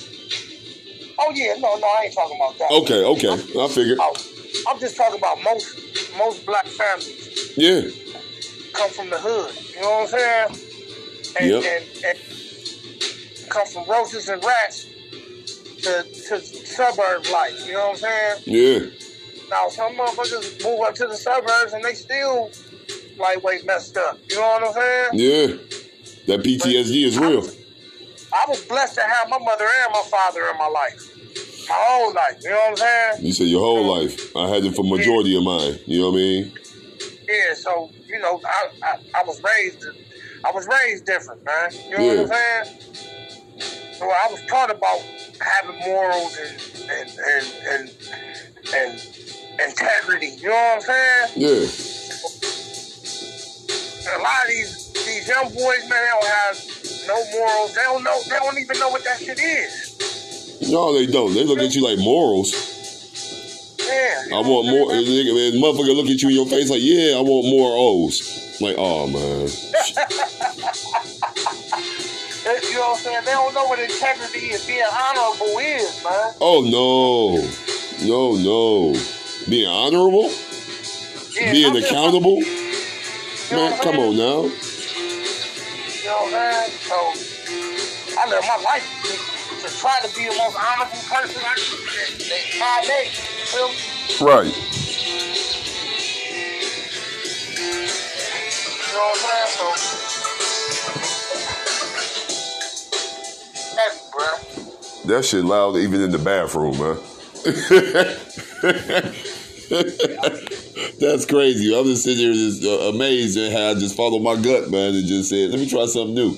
Oh 1.19 1.31
yeah, 1.33 1.53
no, 1.59 1.75
no, 1.75 1.87
I 1.87 2.03
ain't 2.05 2.13
talking 2.13 2.37
about 2.37 2.57
that. 2.59 2.71
Okay, 2.71 3.03
okay, 3.03 3.29
I'm, 3.29 3.59
I 3.59 3.67
figured. 3.67 3.99
I, 3.99 4.11
I'm 4.69 4.79
just 4.79 4.97
talking 4.97 5.19
about 5.19 5.41
most 5.43 5.77
most 6.17 6.45
black 6.45 6.65
families. 6.65 7.57
Yeah. 7.57 7.89
Come 8.73 8.89
from 8.91 9.09
the 9.09 9.17
hood. 9.19 9.55
You 9.73 9.81
know 9.81 9.89
what 9.89 10.01
I'm 10.01 10.07
saying? 10.07 10.67
And, 11.39 11.49
yep. 11.49 11.63
and, 11.63 12.05
and 12.05 13.49
come 13.49 13.67
from 13.67 13.89
roaches 13.89 14.29
and 14.29 14.43
rats 14.43 14.85
to, 15.83 16.03
to 16.03 16.39
suburb 16.39 17.25
life. 17.31 17.65
You 17.65 17.73
know 17.73 17.89
what 17.89 18.03
I'm 18.03 18.41
saying? 18.41 18.43
Yeah. 18.45 18.89
Now 19.49 19.69
some 19.69 19.95
motherfuckers 19.95 20.63
move 20.63 20.81
up 20.81 20.95
to 20.95 21.07
the 21.07 21.15
suburbs 21.15 21.73
and 21.73 21.83
they 21.83 21.93
still 21.93 22.51
lightweight 23.17 23.65
messed 23.65 23.97
up. 23.97 24.19
You 24.29 24.37
know 24.37 24.41
what 24.41 24.67
I'm 24.67 24.73
saying? 24.73 25.09
Yeah. 25.13 25.47
That 26.27 26.43
PTSD 26.43 27.05
is 27.05 27.17
real. 27.17 27.31
I 27.31 27.35
was, 27.37 27.57
I 28.33 28.45
was 28.47 28.65
blessed 28.65 28.95
to 28.95 29.01
have 29.01 29.29
my 29.29 29.39
mother 29.39 29.65
and 29.65 29.93
my 29.93 30.03
father 30.09 30.41
in 30.49 30.57
my 30.57 30.67
life. 30.67 31.69
My 31.69 31.75
whole 31.77 32.13
life. 32.13 32.37
You 32.41 32.49
know 32.49 32.55
what 32.55 32.69
I'm 32.69 32.77
saying? 32.77 33.25
You 33.25 33.33
said 33.33 33.47
your 33.47 33.61
whole 33.61 33.85
life. 33.85 34.35
I 34.35 34.47
had 34.47 34.65
it 34.65 34.75
for 34.75 34.83
majority 34.83 35.31
yeah. 35.31 35.39
of 35.39 35.43
mine. 35.43 35.79
You 35.85 35.99
know 35.99 36.09
what 36.11 36.17
I 36.17 36.21
mean? 36.21 36.51
Yeah, 37.27 37.53
so, 37.55 37.89
you 38.07 38.19
know, 38.19 38.39
I, 38.45 38.69
I, 38.83 38.99
I 39.15 39.23
was 39.23 39.41
raised 39.43 39.85
I 40.47 40.51
was 40.51 40.67
raised 40.67 41.05
different, 41.05 41.43
man. 41.43 41.71
You 41.89 41.97
know 41.97 42.03
yeah. 42.03 42.21
what 42.21 42.31
I'm 42.31 42.65
saying? 42.65 43.93
So 43.93 44.05
I 44.05 44.27
was 44.29 44.45
taught 44.45 44.69
about 44.71 45.01
having 45.41 45.79
morals 45.79 46.37
and 46.37 46.89
and 46.89 47.09
and 47.27 47.45
and, 47.69 47.91
and 48.75 49.69
integrity. 49.69 50.35
You 50.37 50.49
know 50.49 50.53
what 50.53 50.75
I'm 50.75 50.81
saying? 50.81 51.31
Yeah. 51.35 51.96
A 54.07 54.19
lot 54.19 54.43
of 54.43 54.49
these 54.49 54.93
these 55.05 55.27
young 55.27 55.49
boys, 55.53 55.83
man, 55.89 55.99
they 55.99 56.11
don't 56.11 56.25
have 56.25 56.55
no 57.07 57.15
morals. 57.33 57.75
They 57.75 57.81
don't 57.81 58.03
know. 58.03 58.19
They 58.23 58.37
don't 58.37 58.57
even 58.57 58.79
know 58.79 58.89
what 58.89 59.03
that 59.03 59.19
shit 59.19 59.39
is. 59.39 60.69
No, 60.71 60.93
they 60.93 61.05
don't. 61.05 61.33
They 61.33 61.43
look 61.43 61.59
at 61.59 61.75
you 61.75 61.83
like 61.83 61.99
morals. 61.99 62.51
Yeah. 63.79 64.35
I 64.35 64.41
want 64.41 64.67
more. 64.67 64.89
Man, 64.89 65.03
motherfucker 65.61 65.95
look 65.95 66.07
at 66.07 66.21
you 66.21 66.29
in 66.29 66.35
your 66.35 66.45
face 66.45 66.69
like, 66.69 66.81
yeah, 66.81 67.17
I 67.17 67.21
want 67.21 67.47
more 67.47 67.71
O's. 67.75 68.59
Like, 68.59 68.75
oh 68.77 69.07
man. 69.07 69.47
you 72.63 72.73
know 72.73 72.89
what 72.89 72.97
I'm 72.97 73.03
saying? 73.03 73.25
They 73.25 73.31
don't 73.31 73.53
know 73.53 73.65
what 73.65 73.79
integrity 73.79 74.51
and 74.51 74.63
being 74.65 74.83
honorable 74.91 75.59
is, 75.59 76.03
man. 76.03 76.33
Oh 76.41 76.61
no, 76.65 77.37
no, 78.07 78.35
no. 78.35 78.99
Being 79.49 79.67
honorable, 79.67 80.31
yeah, 81.33 81.51
being 81.51 81.77
accountable. 81.77 82.41
Man, 83.51 83.79
come 83.81 83.99
on 83.99 84.17
now. 84.17 84.43
You 84.43 86.05
know 86.05 86.17
what 86.23 86.33
I'm 86.33 86.63
saying? 86.63 86.71
So 86.79 86.95
I 88.19 88.29
live 88.29 88.43
my 88.43 88.57
life 88.63 88.87
to 89.61 89.67
try 89.79 89.99
to 90.01 90.07
be 90.15 90.23
the 90.27 90.35
most 90.37 90.57
honorable 90.57 91.03
person 91.09 91.41
I 91.43 91.55
can. 91.55 92.59
My 92.59 92.81
day, 92.85 93.09
feel 93.09 93.69
Right. 94.25 94.53
You 97.57 98.93
know 98.93 98.99
what 98.99 99.17
I'm 99.17 99.21
saying? 99.23 99.51
So, 99.57 99.65
heavy. 103.77 105.07
That 105.07 105.23
shit 105.23 105.45
loud 105.45 105.77
even 105.77 106.01
in 106.01 106.11
the 106.11 106.19
bathroom, 106.19 106.77
man. 106.79 106.97
That's 110.99 111.25
crazy. 111.25 111.75
I'm 111.77 111.85
just 111.85 112.03
sitting 112.03 112.19
here 112.19 112.33
just 112.33 112.63
uh, 112.63 112.89
amazed 112.89 113.37
at 113.37 113.51
how 113.51 113.71
I 113.71 113.73
just 113.73 113.95
followed 113.95 114.21
my 114.21 114.35
gut, 114.35 114.69
man, 114.69 114.95
and 114.95 115.05
just 115.05 115.29
said, 115.29 115.51
let 115.51 115.59
me 115.59 115.69
try 115.69 115.85
something 115.85 116.13
new 116.13 116.37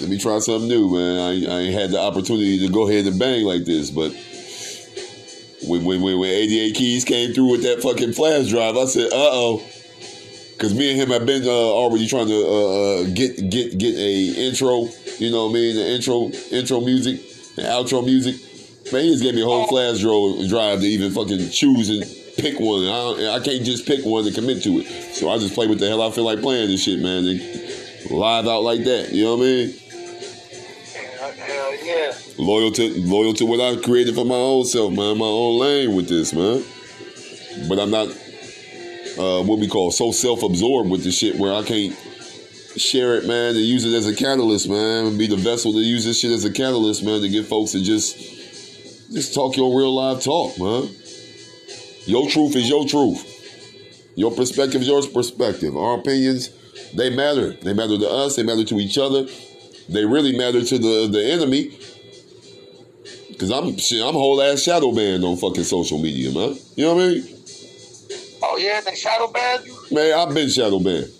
let 0.00 0.08
me 0.08 0.18
try 0.18 0.38
something 0.38 0.68
new, 0.68 0.90
man. 0.90 1.18
I, 1.18 1.52
I 1.52 1.58
ain't 1.60 1.74
had 1.74 1.90
the 1.90 2.00
opportunity 2.00 2.58
to 2.60 2.72
go 2.72 2.88
ahead 2.88 3.06
and 3.06 3.18
bang 3.18 3.44
like 3.44 3.64
this, 3.64 3.90
but 3.90 4.12
when 5.68 5.84
when 5.84 6.00
when, 6.00 6.18
when 6.18 6.30
88 6.30 6.74
Keys 6.74 7.04
came 7.04 7.34
through 7.34 7.50
with 7.50 7.62
that 7.62 7.82
fucking 7.82 8.14
flash 8.14 8.48
drive, 8.48 8.76
I 8.76 8.86
said, 8.86 9.06
uh 9.12 9.30
oh. 9.32 9.62
Cause 10.58 10.74
me 10.74 10.90
and 10.90 11.00
him 11.00 11.08
have 11.08 11.24
been 11.24 11.44
uh, 11.44 11.50
already 11.50 12.06
trying 12.06 12.28
to 12.28 12.34
uh, 12.34 13.00
uh, 13.00 13.04
get 13.14 13.48
get 13.48 13.78
get 13.78 13.94
a 13.96 14.48
intro, 14.48 14.88
you 15.18 15.30
know 15.30 15.46
what 15.46 15.52
I 15.52 15.54
mean, 15.54 15.76
the 15.76 15.86
intro 15.94 16.30
intro 16.50 16.80
music, 16.80 17.20
the 17.56 17.62
outro 17.62 18.04
music. 18.04 18.36
Man, 18.92 19.04
he 19.04 19.10
just 19.12 19.22
gave 19.22 19.34
me 19.34 19.42
a 19.42 19.46
whole 19.46 19.66
flash 19.68 20.00
drive 20.00 20.80
to 20.80 20.86
even 20.86 21.12
fucking 21.12 21.48
choose 21.50 21.88
and 21.88 22.04
pick 22.36 22.58
one. 22.58 22.84
I, 22.84 23.36
I 23.36 23.40
can't 23.40 23.64
just 23.64 23.86
pick 23.86 24.04
one 24.04 24.26
and 24.26 24.34
commit 24.34 24.62
to 24.64 24.80
it. 24.80 24.86
So 25.14 25.30
I 25.30 25.38
just 25.38 25.54
play 25.54 25.66
what 25.66 25.78
the 25.78 25.88
hell 25.88 26.02
I 26.02 26.10
feel 26.10 26.24
like 26.24 26.40
playing 26.40 26.68
this 26.68 26.82
shit, 26.82 27.00
man. 27.00 27.24
And 27.26 27.40
live 28.10 28.46
out 28.46 28.62
like 28.62 28.84
that. 28.84 29.12
You 29.12 29.24
know 29.24 29.36
what 29.36 29.42
I 29.42 29.46
mean? 29.46 29.74
Hell 31.36 31.84
yeah. 31.84 32.12
Loyal 32.38 32.72
to 32.72 33.00
loyal 33.04 33.34
to 33.34 33.46
what 33.46 33.60
I 33.60 33.80
created 33.80 34.14
for 34.14 34.24
my 34.24 34.34
own 34.34 34.64
self, 34.64 34.92
man. 34.92 35.18
My 35.18 35.26
own 35.26 35.58
lane 35.58 35.94
with 35.94 36.08
this, 36.08 36.32
man. 36.32 36.64
But 37.68 37.78
I'm 37.78 37.90
not 37.90 38.08
uh, 39.18 39.42
what 39.42 39.58
we 39.58 39.68
call 39.68 39.90
so 39.90 40.12
self-absorbed 40.12 40.90
with 40.90 41.04
the 41.04 41.10
shit 41.10 41.36
where 41.36 41.52
I 41.52 41.62
can't 41.62 41.96
share 42.76 43.16
it, 43.16 43.26
man, 43.26 43.56
and 43.56 43.64
use 43.64 43.84
it 43.84 43.94
as 43.94 44.06
a 44.06 44.14
catalyst, 44.14 44.68
man. 44.68 45.18
Be 45.18 45.26
the 45.26 45.36
vessel 45.36 45.72
to 45.72 45.78
use 45.78 46.04
this 46.04 46.20
shit 46.20 46.30
as 46.30 46.44
a 46.44 46.52
catalyst, 46.52 47.04
man, 47.04 47.20
to 47.20 47.28
get 47.28 47.46
folks 47.46 47.72
to 47.72 47.82
just 47.82 48.16
just 49.12 49.34
talk 49.34 49.56
your 49.56 49.76
real 49.76 49.94
live 49.94 50.22
talk, 50.22 50.58
man. 50.58 50.88
Your 52.06 52.28
truth 52.28 52.56
is 52.56 52.68
your 52.68 52.86
truth. 52.86 53.26
Your 54.16 54.30
perspective 54.30 54.82
is 54.82 54.88
your 54.88 55.06
perspective. 55.06 55.76
Our 55.76 55.98
opinions, 55.98 56.50
they 56.94 57.10
matter. 57.14 57.52
They 57.52 57.72
matter 57.72 57.98
to 57.98 58.08
us. 58.08 58.36
They 58.36 58.42
matter 58.42 58.64
to 58.64 58.74
each 58.76 58.98
other. 58.98 59.26
They 59.88 60.04
really 60.04 60.36
matter 60.36 60.62
to 60.64 60.78
the 60.78 61.08
the 61.10 61.24
enemy. 61.24 61.78
Cause 63.38 63.50
I'm 63.50 63.76
shit, 63.78 64.02
I'm 64.02 64.08
a 64.08 64.18
whole 64.18 64.42
ass 64.42 64.62
shadow 64.62 64.92
banned 64.92 65.24
on 65.24 65.36
fucking 65.38 65.64
social 65.64 65.98
media, 65.98 66.30
man. 66.30 66.58
You 66.74 66.84
know 66.84 66.94
what 66.94 67.04
I 67.04 67.08
mean? 67.08 67.36
Oh 68.42 68.56
yeah, 68.58 68.80
they 68.82 68.94
shadow 68.94 69.28
banned 69.28 69.66
you? 69.66 69.76
Man, 69.90 70.12
I've 70.12 70.34
been 70.34 70.48
shadow 70.50 70.78
banned. 70.78 71.10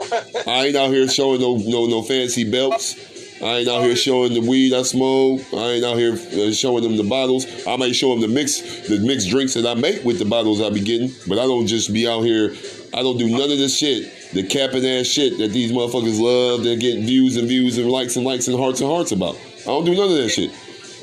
I 0.46 0.66
ain't 0.66 0.76
out 0.76 0.90
here 0.90 1.06
showing 1.08 1.40
no 1.40 1.56
no 1.56 1.86
no 1.86 2.02
fancy 2.02 2.50
belts. 2.50 2.94
I 3.42 3.58
ain't 3.58 3.68
out 3.68 3.82
here 3.82 3.96
showing 3.96 4.34
the 4.34 4.40
weed 4.40 4.72
I 4.72 4.82
smoke. 4.82 5.40
I 5.52 5.72
ain't 5.72 5.84
out 5.84 5.96
here 5.96 6.12
uh, 6.12 6.52
showing 6.52 6.84
them 6.84 6.96
the 6.96 7.02
bottles. 7.02 7.44
I 7.66 7.76
might 7.76 7.96
show 7.96 8.10
them 8.10 8.20
the 8.20 8.28
mix, 8.28 8.60
the 8.88 9.00
mixed 9.00 9.30
drinks 9.30 9.54
that 9.54 9.66
I 9.66 9.74
make 9.74 10.04
with 10.04 10.20
the 10.20 10.24
bottles 10.24 10.60
I 10.60 10.70
be 10.70 10.80
getting. 10.80 11.10
But 11.26 11.40
I 11.40 11.42
don't 11.42 11.66
just 11.66 11.92
be 11.92 12.06
out 12.06 12.20
here. 12.20 12.54
I 12.94 13.02
don't 13.02 13.18
do 13.18 13.28
none 13.28 13.50
of 13.50 13.58
this 13.58 13.76
shit, 13.76 14.32
the 14.32 14.46
capping 14.46 14.86
ass 14.86 15.06
shit 15.06 15.38
that 15.38 15.48
these 15.48 15.72
motherfuckers 15.72 16.20
love. 16.20 16.62
They're 16.62 16.76
getting 16.76 17.04
views 17.04 17.36
and 17.36 17.48
views 17.48 17.78
and 17.78 17.90
likes 17.90 18.14
and 18.14 18.24
likes 18.24 18.46
and 18.46 18.56
hearts 18.56 18.80
and 18.80 18.88
hearts 18.88 19.10
about. 19.10 19.34
I 19.34 19.64
don't 19.64 19.86
do 19.86 19.96
none 19.96 20.10
of 20.10 20.16
that 20.18 20.28
shit. 20.28 20.52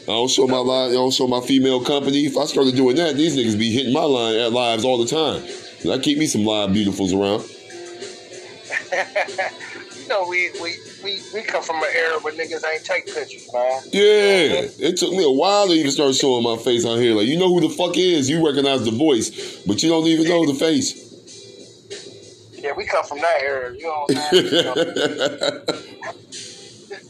I 0.03 0.13
don't 0.13 0.31
show 0.31 0.47
my 0.47 0.59
line. 0.59 0.91
I 0.91 0.93
don't 0.93 1.13
show 1.13 1.27
my 1.27 1.41
female 1.41 1.83
company. 1.83 2.25
If 2.25 2.37
I 2.37 2.45
started 2.45 2.73
doing 2.73 2.95
that, 2.95 3.15
these 3.15 3.35
niggas 3.35 3.59
be 3.59 3.73
hitting 3.73 3.91
my 3.91 4.03
line 4.03 4.35
at 4.35 4.53
lives 4.53 4.85
all 4.85 4.97
the 4.97 5.05
time. 5.05 5.43
I 5.91 5.99
keep 5.99 6.17
me 6.17 6.25
some 6.25 6.45
live 6.45 6.69
beautifuls 6.69 7.11
around. 7.11 7.43
you 10.01 10.07
know, 10.07 10.25
we, 10.27 10.51
we 10.61 10.77
we 11.09 11.21
we 11.33 11.41
come 11.41 11.63
from 11.63 11.77
an 11.77 11.89
era 11.95 12.19
where 12.19 12.33
niggas 12.33 12.63
ain't 12.71 12.83
take 12.83 13.05
pictures, 13.05 13.49
man. 13.53 13.81
Yeah, 13.91 14.67
it 14.79 14.97
took 14.97 15.11
me 15.11 15.23
a 15.23 15.29
while 15.29 15.67
to 15.67 15.73
even 15.73 15.91
start 15.91 16.15
showing 16.15 16.43
my 16.43 16.57
face 16.57 16.85
on 16.85 16.99
here. 16.99 17.13
Like, 17.13 17.27
you 17.27 17.37
know 17.37 17.49
who 17.49 17.61
the 17.61 17.69
fuck 17.69 17.97
is? 17.97 18.29
You 18.29 18.45
recognize 18.45 18.85
the 18.85 18.91
voice, 18.91 19.63
but 19.65 19.81
you 19.83 19.89
don't 19.89 20.05
even 20.05 20.27
know 20.27 20.45
the 20.45 20.53
face. 20.53 21.07
Yeah, 22.53 22.73
we 22.75 22.85
come 22.85 23.03
from 23.03 23.19
that 23.19 23.41
era. 23.41 23.73
You 23.75 23.83
know 23.83 24.05
what 24.07 24.17
I'm 24.17 24.31
saying? 24.31 24.45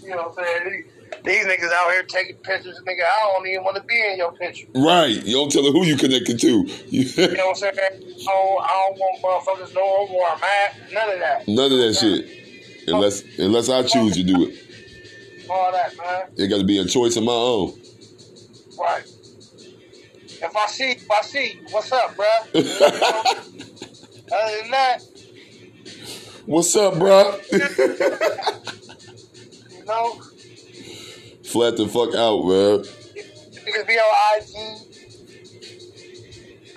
you, 0.03 0.09
know, 0.09 0.17
what 0.27 0.39
I'm 0.39 0.45
saying? 0.45 0.85
These 1.25 1.45
niggas 1.45 1.71
out 1.73 1.91
here 1.91 2.03
taking 2.03 2.37
pictures, 2.37 2.79
nigga. 2.87 3.01
I 3.01 3.33
don't 3.33 3.47
even 3.47 3.63
want 3.63 3.75
to 3.77 3.83
be 3.83 3.99
in 3.99 4.17
your 4.17 4.31
picture. 4.33 4.67
Right. 4.75 5.25
You 5.25 5.33
don't 5.33 5.51
tell 5.51 5.63
them 5.63 5.73
who 5.73 5.83
you 5.83 5.97
connected 5.97 6.39
to. 6.39 6.47
you 6.89 7.35
know 7.35 7.47
what 7.47 7.49
I'm 7.49 7.55
saying? 7.55 8.19
So 8.19 8.31
I 8.31 8.89
don't 8.89 8.99
want 8.99 9.21
motherfuckers 9.23 9.73
know 9.73 10.07
where 10.07 10.31
I'm 10.31 10.43
at. 10.43 10.93
None 10.93 11.13
of 11.13 11.19
that. 11.19 11.47
None 11.47 11.71
of 11.71 11.77
that 11.79 11.95
shit. 11.99 12.38
Unless 12.87 13.23
unless 13.37 13.69
I 13.69 13.83
choose 13.83 14.15
to 14.15 14.23
do 14.23 14.47
it. 14.47 14.55
All 15.49 15.71
that, 15.71 15.97
man. 15.97 16.27
It 16.37 16.47
got 16.47 16.59
to 16.59 16.63
be 16.65 16.77
a 16.79 16.85
choice 16.85 17.15
of 17.15 17.23
my 17.23 17.31
own. 17.31 17.79
Right. 18.79 19.03
If 20.41 20.55
I 20.55 20.67
see, 20.67 20.91
if 20.91 21.11
I 21.11 21.21
see, 21.21 21.59
what's 21.71 21.91
up, 21.91 22.15
bro? 22.15 22.25
Other 22.55 22.61
than 24.61 24.71
that, 24.71 24.99
what's 26.45 26.75
up, 26.75 26.97
bro? 26.97 27.39
you 27.51 27.59
know. 29.85 30.21
Flat 31.43 31.77
the 31.77 31.87
fuck 31.87 32.13
out, 32.15 32.45
man. 32.45 32.85
You 33.65 33.73
can 33.73 33.85
be 33.87 33.97
on 33.97 34.39
IG. 34.39 34.55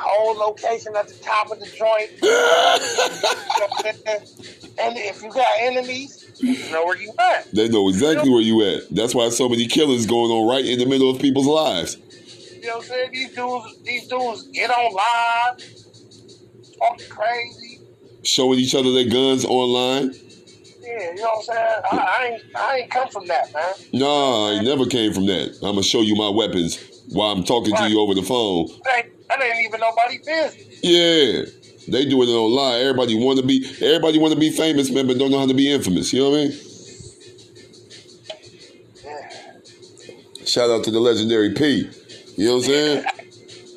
Whole 0.00 0.34
location 0.34 0.96
at 0.96 1.08
the 1.08 1.14
top 1.22 1.50
of 1.50 1.60
the 1.60 1.66
joint. 1.66 2.10
and 4.78 4.96
if 4.96 5.22
you 5.22 5.30
got 5.30 5.46
enemies, 5.60 6.32
you 6.38 6.70
know 6.70 6.84
where 6.84 6.96
you 6.96 7.12
at. 7.18 7.50
They 7.52 7.68
know 7.68 7.88
exactly 7.88 8.30
where 8.30 8.40
you 8.40 8.62
at. 8.64 8.82
That's 8.90 9.14
why 9.14 9.28
so 9.28 9.48
many 9.48 9.66
killings 9.66 10.06
going 10.06 10.30
on 10.30 10.48
right 10.48 10.64
in 10.64 10.78
the 10.78 10.86
middle 10.86 11.10
of 11.10 11.20
people's 11.20 11.46
lives. 11.46 11.96
You 12.52 12.68
know 12.68 12.76
what 12.76 12.84
I'm 12.84 12.88
saying? 12.88 13.10
These 13.12 13.34
dudes, 13.34 13.82
these 13.82 14.08
dudes 14.08 14.42
get 14.48 14.70
on 14.70 14.94
live, 14.94 15.64
talking 16.78 17.08
crazy, 17.08 17.80
showing 18.22 18.58
each 18.58 18.74
other 18.74 18.92
their 18.92 19.08
guns 19.08 19.44
online. 19.44 20.14
Yeah, 20.80 21.10
you 21.10 21.14
know 21.16 21.22
what 21.22 21.38
I'm 21.38 21.42
saying? 21.42 21.82
I, 21.92 21.96
I, 21.96 22.24
ain't, 22.26 22.56
I 22.56 22.76
ain't 22.78 22.90
come 22.90 23.08
from 23.08 23.26
that, 23.28 23.52
man. 23.52 23.72
Nah, 23.92 24.58
I 24.58 24.62
never 24.62 24.86
came 24.86 25.12
from 25.12 25.26
that. 25.26 25.56
I'm 25.62 25.74
gonna 25.74 25.82
show 25.82 26.02
you 26.02 26.14
my 26.16 26.28
weapons 26.28 26.78
while 27.10 27.30
I'm 27.32 27.44
talking 27.44 27.72
right. 27.72 27.88
to 27.88 27.90
you 27.90 28.00
over 28.00 28.14
the 28.14 28.22
phone. 28.22 28.68
That 28.84 29.04
ain't, 29.04 29.28
that 29.28 29.42
ain't 29.42 29.66
even 29.66 29.80
nobody 29.80 30.18
business. 30.18 30.80
Yeah. 30.82 31.61
They 31.88 32.04
do 32.04 32.22
it 32.22 32.26
online. 32.26 32.80
Everybody 32.80 33.16
want 33.16 33.38
to 33.40 33.46
be 33.46 33.64
everybody 33.80 34.18
want 34.18 34.34
to 34.34 34.40
be 34.40 34.50
famous, 34.50 34.90
man, 34.90 35.06
but 35.06 35.18
don't 35.18 35.30
know 35.30 35.40
how 35.40 35.46
to 35.46 35.54
be 35.54 35.70
infamous. 35.70 36.12
You 36.12 36.20
know 36.20 36.30
what 36.30 36.40
I 36.40 36.48
mean? 36.48 36.52
Shout 40.46 40.70
out 40.70 40.84
to 40.84 40.90
the 40.90 41.00
legendary 41.00 41.54
P. 41.54 41.88
You 42.36 42.46
know 42.46 42.56
what 42.56 42.64
I'm 42.64 42.70
saying? 42.70 43.04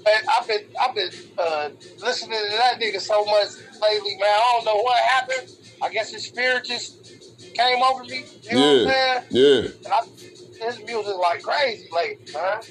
I've 0.08 0.48
been 0.48 0.64
I've 0.80 0.96
been 0.96 1.12
uh, 1.38 1.70
listening 2.02 2.38
to 2.38 2.58
that 2.58 2.80
nigga 2.80 3.00
so 3.00 3.26
much 3.26 3.50
lately, 3.82 4.18
man. 4.20 4.30
I 4.30 4.54
don't 4.56 4.66
know 4.66 4.82
what 4.82 5.02
happened. 5.04 5.52
I 5.82 5.90
guess 5.90 6.12
his 6.12 6.26
spirit 6.26 6.66
just 6.66 7.56
came 7.56 7.82
over 7.82 8.04
me. 8.04 8.26
You 8.44 8.56
know 8.56 8.74
yeah. 8.74 8.86
what 8.86 8.88
I'm 8.88 8.92
saying? 8.92 9.24
Yeah. 9.32 9.72
And 9.86 9.88
I, 9.88 10.66
his 10.66 10.86
music 10.86 11.16
like 11.18 11.42
crazy 11.42 11.88
lately, 11.92 12.34
man. 12.34 12.62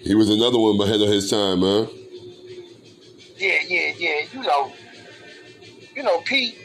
He 0.00 0.14
was 0.14 0.30
another 0.30 0.58
one 0.58 0.80
ahead 0.80 1.00
of 1.00 1.08
his 1.08 1.30
time, 1.30 1.60
man. 1.60 1.88
Yeah, 3.38 3.58
yeah, 3.66 3.92
yeah. 3.96 4.20
You 4.32 4.42
know, 4.42 4.72
you 5.94 6.02
know, 6.02 6.20
Pete. 6.20 6.56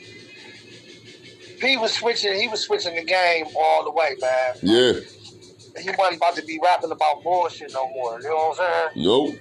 Pete 1.60 1.80
was 1.80 1.94
switching. 1.94 2.34
He 2.40 2.48
was 2.48 2.62
switching 2.62 2.96
the 2.96 3.04
game 3.04 3.46
all 3.58 3.84
the 3.84 3.92
way, 3.92 4.16
man. 4.20 4.56
Yeah. 4.62 4.94
He 5.80 5.90
wasn't 5.98 6.18
about 6.18 6.36
to 6.36 6.44
be 6.44 6.60
rapping 6.62 6.92
about 6.92 7.24
bullshit 7.24 7.72
no 7.74 7.90
more. 7.90 8.20
You 8.22 8.30
know 8.30 8.36
what 8.36 8.60
I'm 8.60 8.92
saying? 8.94 9.06
Nope. 9.06 9.36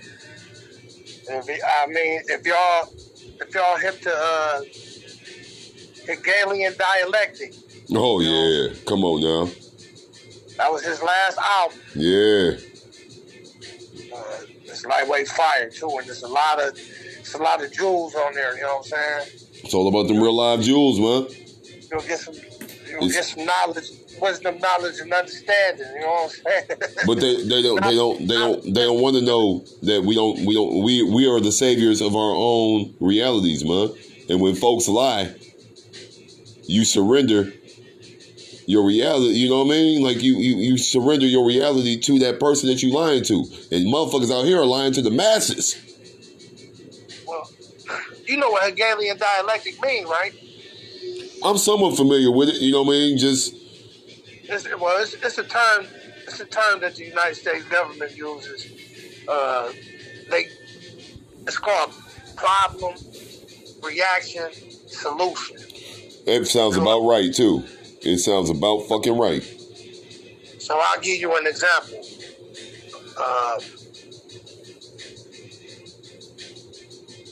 If 1.29 1.65
I 1.65 1.87
mean, 1.87 2.23
if 2.27 2.47
y'all, 2.47 2.93
if 3.41 3.55
y'all 3.55 3.77
hip 3.77 4.01
to 4.03 4.15
uh, 4.15 4.61
Hegelian 6.07 6.75
dialectic. 6.79 7.55
Oh 7.95 8.21
yeah, 8.21 8.69
know? 8.69 8.75
come 8.87 9.05
on 9.05 9.21
now. 9.21 9.53
That 10.57 10.71
was 10.71 10.85
his 10.85 11.03
last 11.03 11.39
album. 11.39 11.79
Yeah. 11.95 12.53
Uh, 14.15 14.41
it's 14.65 14.85
lightweight 14.85 15.29
fire 15.29 15.71
too, 15.71 15.89
and 15.99 16.07
there's 16.07 16.23
a 16.23 16.29
lot 16.29 16.61
of, 16.61 16.79
it's 17.23 17.35
a 17.35 17.39
lot 17.39 17.63
of 17.65 17.73
jewels 17.73 18.17
on 18.17 18.35
there. 18.35 18.57
You 18.57 18.63
know 18.63 18.79
what 18.79 18.93
I'm 18.93 19.25
saying? 19.25 19.39
It's 19.63 19.75
all 19.75 19.87
about 19.87 20.09
them 20.09 20.21
real 20.21 20.35
live 20.35 20.61
jewels, 20.61 20.99
man. 20.99 21.29
You'll 21.89 22.01
get 22.01 22.19
some, 22.19 22.35
you'll 22.35 23.05
it's, 23.05 23.37
knowledge, 23.37 23.91
wisdom, 24.21 24.59
knowledge, 24.59 24.99
and 24.99 25.13
understanding. 25.13 25.87
You 25.95 26.01
know 26.01 26.07
what 26.09 26.25
I'm 26.25 26.31
saying? 26.31 26.81
But 27.07 27.21
they, 27.21 27.45
they 27.45 27.63
don't 27.63 27.81
they 27.85 27.95
don't 27.95 28.27
they 28.27 28.35
don't 28.35 28.63
they 28.65 28.85
don't 28.85 29.01
want 29.01 29.17
to 29.17 29.23
know 29.23 29.65
that 29.83 30.03
we 30.03 30.17
don't 30.17 30.45
we 30.45 30.55
don't 30.55 30.83
we 30.83 31.03
we 31.05 31.29
are 31.29 31.39
the 31.39 31.53
saviors 31.53 32.01
of 32.01 32.17
our 32.17 32.35
own 32.35 32.93
realities, 32.99 33.65
man. 33.65 33.91
And 34.29 34.41
when 34.41 34.57
folks 34.57 34.89
lie, 34.89 35.33
you 36.65 36.85
surrender 36.85 37.53
your 38.67 38.85
reality. 38.85 39.35
You 39.35 39.49
know 39.49 39.65
what 39.65 39.75
I 39.75 39.79
mean? 39.79 40.03
Like 40.03 40.25
you 40.25 40.35
you 40.39 40.57
you 40.57 40.77
surrender 40.77 41.27
your 41.27 41.47
reality 41.47 42.01
to 42.01 42.19
that 42.19 42.41
person 42.41 42.69
that 42.69 42.83
you 42.83 42.93
lying 42.93 43.23
to, 43.25 43.45
and 43.71 43.87
motherfuckers 43.87 44.37
out 44.37 44.45
here 44.45 44.61
are 44.61 44.67
lying 44.67 44.93
to 44.95 45.03
the 45.03 45.11
masses. 45.11 45.92
You 48.33 48.39
know 48.39 48.49
what 48.49 48.65
Hegelian 48.65 49.19
dialectic 49.19 49.79
mean, 49.83 50.07
right? 50.07 50.33
I'm 51.45 51.59
somewhat 51.59 51.99
familiar 51.99 52.31
with 52.31 52.49
it. 52.49 52.63
You 52.63 52.73
know 52.73 52.83
what 52.83 52.95
I 52.95 52.97
mean? 52.97 53.19
Just 53.19 53.55
it's, 54.45 54.65
well, 54.81 55.03
it's, 55.03 55.13
it's 55.13 55.37
a 55.37 55.45
term. 55.45 55.87
It's 56.27 56.41
a 56.41 56.47
term 56.47 56.81
that 56.81 56.95
the 56.95 57.05
United 57.05 57.35
States 57.35 57.67
government 57.67 58.17
uses. 58.17 59.29
Uh, 59.29 59.71
they 60.31 60.47
it's 61.47 61.59
called 61.59 61.93
problem, 62.35 62.95
reaction, 63.83 64.49
solution. 64.87 65.59
That 66.25 66.47
sounds 66.47 66.79
about 66.79 67.01
right 67.01 67.35
too. 67.35 67.63
It 68.01 68.17
sounds 68.17 68.49
about 68.49 68.87
fucking 68.89 69.19
right. 69.19 69.43
So 70.59 70.81
I'll 70.81 71.01
give 71.03 71.21
you 71.21 71.37
an 71.37 71.47
example. 71.47 72.03
Uh, 73.15 73.61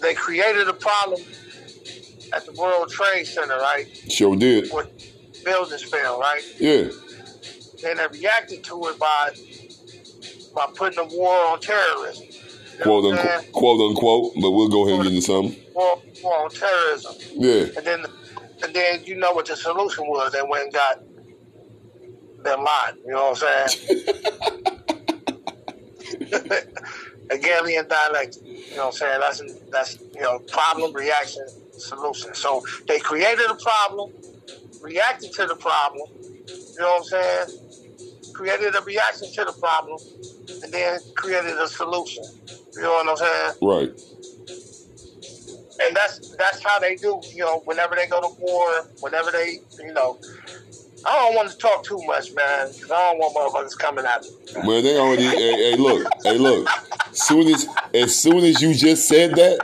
they 0.00 0.14
created 0.14 0.68
a 0.68 0.72
problem 0.72 1.20
at 2.32 2.46
the 2.46 2.52
World 2.52 2.90
Trade 2.90 3.26
Center, 3.26 3.56
right? 3.56 3.86
Sure 4.10 4.36
did. 4.36 4.72
With 4.72 5.44
buildings 5.44 5.82
fell, 5.84 6.20
right? 6.20 6.42
Yeah. 6.58 6.88
Then 7.82 7.96
they 7.96 8.06
reacted 8.18 8.64
to 8.64 8.88
it 8.88 8.98
by 8.98 9.30
by 10.54 10.66
putting 10.74 10.98
a 10.98 11.04
war 11.04 11.36
on 11.52 11.60
terrorism. 11.60 12.24
You 12.24 12.82
quote 12.82 13.04
unquote, 13.12 13.52
quote 13.52 13.90
unquote, 13.90 14.32
but 14.40 14.50
we'll 14.50 14.68
go 14.68 14.86
ahead 14.86 14.94
and 14.94 15.04
get 15.04 15.12
into 15.14 15.26
something. 15.26 15.56
War, 15.74 16.02
war 16.22 16.44
on 16.44 16.50
terrorism. 16.50 17.14
Yeah. 17.32 17.66
And 17.76 17.86
then 17.86 18.04
and 18.62 18.74
then 18.74 19.04
you 19.04 19.16
know 19.16 19.32
what 19.32 19.46
the 19.46 19.56
solution 19.56 20.06
was. 20.06 20.32
They 20.32 20.42
went 20.42 20.64
and 20.64 20.72
got 20.72 21.02
Bin 22.42 22.58
Laden. 22.58 23.02
You 23.06 23.12
know 23.12 23.30
what 23.30 23.42
I'm 23.42 23.68
saying? 23.68 24.04
Hegelian 27.30 27.86
dialect. 27.88 28.38
You 28.44 28.76
know 28.76 28.86
what 28.86 28.86
I'm 28.86 28.92
saying? 28.92 29.20
That's 29.20 29.42
that's 29.70 29.98
you 30.14 30.22
know 30.22 30.38
problem, 30.40 30.92
reaction, 30.94 31.46
solution. 31.72 32.34
So 32.34 32.64
they 32.88 32.98
created 32.98 33.50
a 33.50 33.54
problem, 33.56 34.12
reacted 34.82 35.32
to 35.34 35.46
the 35.46 35.56
problem. 35.56 36.08
You 36.48 36.80
know 36.80 36.98
what 36.98 36.98
I'm 36.98 37.04
saying? 37.04 37.46
Created 38.34 38.74
a 38.74 38.82
reaction 38.82 39.32
to 39.32 39.44
the 39.44 39.52
problem, 39.60 39.98
and 40.62 40.72
then 40.72 41.00
created 41.16 41.58
a 41.58 41.68
solution. 41.68 42.24
You 42.74 42.82
know 42.82 42.92
what 42.92 43.08
I'm 43.08 43.16
saying? 43.16 43.52
Right 43.62 44.00
and 45.82 45.96
that's 45.96 46.36
that's 46.36 46.62
how 46.62 46.78
they 46.78 46.96
do. 46.96 47.20
You 47.32 47.44
know, 47.44 47.60
whenever 47.64 47.94
they 47.96 48.06
go 48.06 48.20
to 48.20 48.40
war, 48.40 48.88
whenever 49.00 49.30
they, 49.30 49.60
you 49.78 49.92
know, 49.92 50.18
I 51.06 51.12
don't 51.16 51.34
want 51.34 51.50
to 51.50 51.56
talk 51.56 51.84
too 51.84 52.00
much, 52.06 52.32
man, 52.32 52.68
I 52.68 52.88
don't 52.88 53.18
want 53.18 53.34
motherfuckers 53.34 53.78
coming 53.78 54.04
at 54.04 54.22
me. 54.22 54.68
Man, 54.68 54.84
they 54.84 54.98
already. 54.98 55.22
hey, 55.22 55.70
hey, 55.70 55.76
look, 55.76 56.06
hey, 56.22 56.38
look. 56.38 56.68
Soon 57.12 57.48
as 57.48 57.68
as 57.94 58.16
soon 58.16 58.44
as 58.44 58.60
you 58.60 58.74
just 58.74 59.08
said 59.08 59.32
that, 59.36 59.58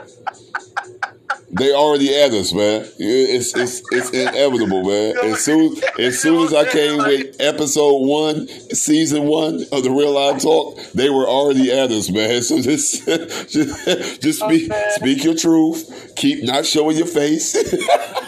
they 1.49 1.73
already 1.73 2.13
at 2.15 2.31
us, 2.31 2.53
man. 2.53 2.85
It's 2.97 3.55
it's 3.55 3.81
it's 3.91 4.09
inevitable, 4.09 4.83
man. 4.83 5.15
As 5.23 5.43
soon 5.43 5.75
as 5.97 6.19
soon 6.19 6.43
as 6.45 6.53
I 6.53 6.69
came 6.69 6.97
with 6.97 7.35
episode 7.39 7.99
one, 7.99 8.47
season 8.47 9.23
one 9.23 9.63
of 9.71 9.83
the 9.83 9.91
Real 9.91 10.11
Live 10.11 10.41
Talk, 10.41 10.77
they 10.93 11.09
were 11.09 11.27
already 11.27 11.71
at 11.71 11.91
us, 11.91 12.09
man. 12.09 12.41
So 12.41 12.61
just 12.61 13.05
just 13.49 14.21
just 14.21 14.41
oh, 14.41 14.47
speak 14.49 14.71
speak 14.89 15.23
your 15.23 15.35
truth. 15.35 16.13
Keep 16.15 16.43
not 16.43 16.65
showing 16.65 16.97
your 16.97 17.07
face. 17.07 17.55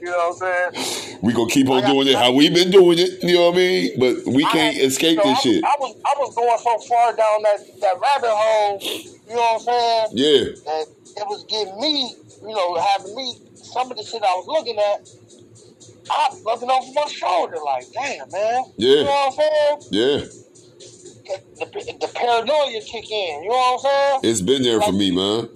You 0.00 0.10
know 0.10 0.30
what 0.30 0.42
I'm 0.42 0.72
saying? 0.72 1.18
We 1.22 1.32
gonna 1.32 1.50
keep 1.50 1.68
on 1.68 1.84
doing 1.84 2.08
it 2.08 2.16
how 2.16 2.32
we 2.32 2.50
been 2.50 2.70
doing 2.70 2.98
it. 2.98 3.22
You 3.22 3.34
know 3.34 3.50
what 3.50 3.54
I 3.54 3.56
mean? 3.56 4.00
But 4.00 4.26
we 4.26 4.44
can't 4.44 4.76
had, 4.76 4.84
escape 4.84 5.18
you 5.18 5.24
know, 5.24 5.30
this 5.30 5.38
I, 5.38 5.42
shit. 5.42 5.64
I 5.64 5.76
was 5.78 5.96
I 6.04 6.14
was 6.18 6.34
going 6.34 6.58
so 6.58 6.78
far 6.88 7.16
down 7.16 7.42
that 7.42 7.80
that 7.80 8.00
rabbit 8.00 8.30
hole 8.30 8.80
you 9.30 9.36
know 9.36 9.42
what 9.42 9.54
I'm 9.54 9.60
saying? 9.60 10.08
Yeah. 10.14 10.72
And 10.72 10.86
it 11.16 11.26
was 11.28 11.44
getting 11.44 11.78
me, 11.80 12.14
you 12.42 12.54
know, 12.54 12.74
having 12.74 13.14
me, 13.14 13.38
some 13.54 13.88
of 13.88 13.96
the 13.96 14.02
shit 14.02 14.20
I 14.24 14.34
was 14.34 14.46
looking 14.48 14.76
at, 14.76 15.08
I 16.10 16.28
was 16.30 16.42
looking 16.42 16.68
over 16.68 16.92
my 16.92 17.06
shoulder 17.06 17.58
like, 17.64 17.84
damn, 17.92 18.28
man. 18.32 18.64
Yeah. 18.76 18.88
You 18.88 19.04
know 19.04 19.10
what 19.10 19.26
I'm 19.26 19.32
saying? 19.38 19.78
Yeah. 19.92 20.26
The, 21.60 21.96
the, 22.00 22.10
paranoia 22.12 22.80
kick 22.82 23.08
in. 23.08 23.44
You 23.44 23.50
know 23.50 23.54
what 23.54 23.74
I'm 23.74 23.78
saying? 23.78 24.20
It's 24.24 24.40
been 24.40 24.62
there 24.64 24.78
like, 24.78 24.86
for 24.88 24.92
me, 24.92 25.12
man. 25.12 25.48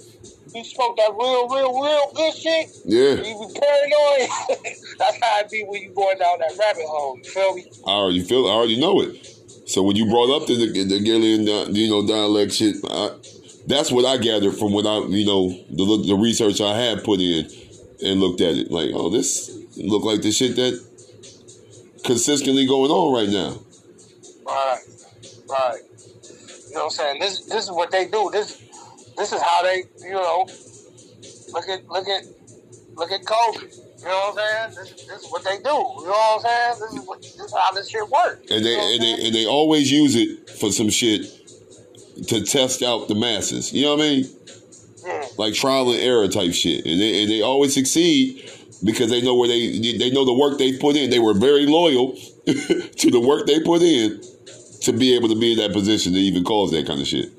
You 0.55 0.63
spoke 0.63 0.97
that 0.97 1.11
real, 1.19 1.49
real, 1.49 1.83
real 1.83 2.13
good 2.15 2.33
shit. 2.33 2.71
Yeah. 2.85 3.15
You 3.15 3.49
be 3.49 3.61
paranoid. 3.61 4.31
That's 4.99 5.19
how 5.21 5.41
it 5.41 5.51
be 5.51 5.65
when 5.67 5.83
you 5.83 5.91
going 5.91 6.19
down 6.19 6.39
that 6.39 6.57
rabbit 6.57 6.87
hole. 6.87 7.19
You 7.19 7.25
feel 7.25 7.55
me? 7.57 7.67
I 7.87 7.91
already 7.91 8.23
feel. 8.23 8.47
I 8.47 8.51
already 8.51 8.81
know 8.81 9.01
it. 9.01 9.27
So 9.67 9.83
when 9.83 9.97
you 9.97 10.07
brought 10.09 10.31
up 10.31 10.47
the 10.47 10.55
the, 10.55 10.85
the 10.85 10.95
uh, 10.95 11.71
you 11.71 11.91
know, 11.91 12.07
dialect 12.07 12.53
shit, 12.53 12.77
I, 12.89 13.17
that's 13.67 13.91
what 13.91 14.05
I 14.05 14.19
gathered 14.19 14.55
from 14.55 14.73
what 14.73 14.87
I, 14.87 14.99
you 15.09 15.27
know, 15.27 15.49
the, 15.49 16.05
the 16.07 16.15
research 16.15 16.61
I 16.61 16.77
had 16.77 17.03
put 17.03 17.19
in 17.21 17.51
and 18.05 18.21
looked 18.21 18.41
at 18.41 18.55
it. 18.55 18.71
Like, 18.71 18.91
oh, 18.95 19.11
this 19.11 19.51
look 19.77 20.05
like 20.05 20.23
the 20.23 20.31
shit 20.31 20.55
that 20.55 20.81
consistently 22.05 22.67
going 22.67 22.93
on 22.93 23.13
right 23.13 23.29
now. 23.29 23.59
Right, 24.47 24.79
right. 25.49 25.81
You 26.69 26.75
know 26.75 26.85
what 26.85 26.85
I'm 26.85 26.91
saying? 26.91 27.21
This 27.21 27.41
this 27.47 27.65
is 27.65 27.71
what 27.71 27.91
they 27.91 28.07
do. 28.07 28.31
This 28.33 28.63
this 29.17 29.33
is 29.33 29.41
how 29.41 29.62
they, 29.62 29.85
you 30.01 30.12
know, 30.12 30.47
look 31.53 31.69
at 31.69 31.89
look 31.89 32.09
at 32.09 32.25
look 32.97 33.12
at 33.12 33.23
COVID. 33.23 33.77
You 33.99 34.11
know 34.11 34.33
what 34.35 34.39
I'm 34.39 34.73
saying? 34.75 34.85
This, 34.85 35.07
this 35.07 35.23
is 35.23 35.31
what 35.31 35.45
they 35.45 35.57
do. 35.57 35.62
You 35.62 35.65
know 35.65 36.11
what 36.11 36.45
I'm 36.47 36.77
saying? 36.77 36.81
This 36.81 37.01
is 37.01 37.09
what 37.09 37.23
this 37.23 37.41
is 37.41 37.55
how 37.55 37.73
this 37.73 37.89
shit 37.91 38.09
works. 38.09 38.51
And 38.51 38.65
they 38.65 38.71
you 38.71 38.77
know 38.77 38.95
and 38.95 39.03
they 39.03 39.27
and 39.27 39.35
they 39.35 39.47
always 39.47 39.91
use 39.91 40.15
it 40.15 40.51
for 40.51 40.71
some 40.71 40.91
shit 40.91 41.27
to 42.29 42.45
test 42.45 42.83
out 42.83 43.09
the 43.09 43.15
masses. 43.15 43.73
You 43.73 43.83
know 43.83 43.97
what 43.97 44.05
I 44.05 44.09
mean? 44.09 44.27
Yeah. 45.07 45.27
Like 45.37 45.55
trial 45.55 45.91
and 45.91 46.01
error 46.01 46.29
type 46.29 46.55
shit, 46.55 46.87
and 46.87 47.01
they, 47.01 47.23
and 47.23 47.31
they 47.31 47.43
always 47.43 47.75
succeed 47.75 48.51
because 48.83 49.11
they 49.11 49.21
know 49.21 49.35
where 49.35 49.49
they 49.49 49.97
they 49.99 50.11
know 50.11 50.25
the 50.25 50.33
work 50.33 50.59
they 50.59 50.77
put 50.79 50.97
in. 50.97 51.11
They 51.11 51.19
were 51.19 51.35
very 51.35 51.67
loyal 51.67 52.15
to 52.47 53.11
the 53.11 53.21
work 53.21 53.47
they 53.47 53.61
put 53.61 53.83
in 53.83 54.23
to 54.83 54.93
be 54.93 55.15
able 55.15 55.29
to 55.29 55.39
be 55.39 55.53
in 55.53 55.59
that 55.59 55.73
position 55.73 56.12
to 56.12 56.19
even 56.19 56.45
cause 56.45 56.71
that 56.71 56.87
kind 56.87 57.01
of 57.01 57.07
shit. 57.07 57.31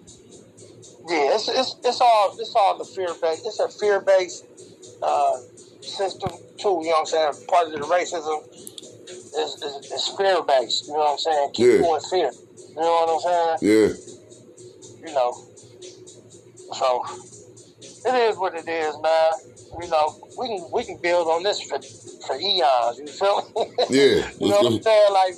Yeah, 1.07 1.35
it's 1.35 1.47
it's, 1.47 1.75
it's 1.83 2.01
all 2.01 2.35
it's 2.39 2.55
all 2.55 2.77
the 2.77 2.85
fear 2.85 3.09
based. 3.21 3.45
It's 3.45 3.59
a 3.59 3.69
fear 3.69 4.01
based 4.01 4.45
uh, 5.03 5.37
system 5.81 6.31
too. 6.57 6.81
You 6.81 6.89
know 6.89 6.89
what 6.91 6.99
I'm 6.99 7.05
saying? 7.05 7.47
Part 7.47 7.67
of 7.67 7.73
the 7.73 7.79
racism 7.79 8.47
is, 8.53 9.61
is, 9.61 9.91
is 9.91 10.07
fear 10.17 10.41
based. 10.43 10.87
You 10.87 10.93
know 10.93 10.99
what 10.99 11.11
I'm 11.11 11.17
saying? 11.19 11.49
Keep 11.53 11.65
yeah. 11.65 11.95
in 11.95 12.01
fear. 12.09 12.31
You 12.69 12.81
know 12.81 13.05
what 13.05 13.09
I'm 13.09 13.57
saying? 13.57 13.57
Yeah 13.61 14.15
you 15.05 15.13
know. 15.13 15.33
So 16.73 17.05
it 18.05 18.15
is 18.29 18.37
what 18.37 18.55
it 18.55 18.67
is, 18.67 18.95
man. 19.01 19.31
You 19.81 19.89
know, 19.89 20.15
we 20.37 20.47
can 20.47 20.67
we 20.71 20.83
can 20.83 20.97
build 21.01 21.27
on 21.27 21.43
this 21.43 21.61
for 21.61 21.79
for 22.25 22.35
eons. 22.39 22.99
You 22.99 23.07
feel 23.07 23.51
me? 23.55 23.65
Yeah. 23.89 24.29
you 24.39 24.49
know 24.49 24.61
what 24.61 24.73
I'm 24.73 24.81
saying? 24.81 25.13
Like 25.13 25.35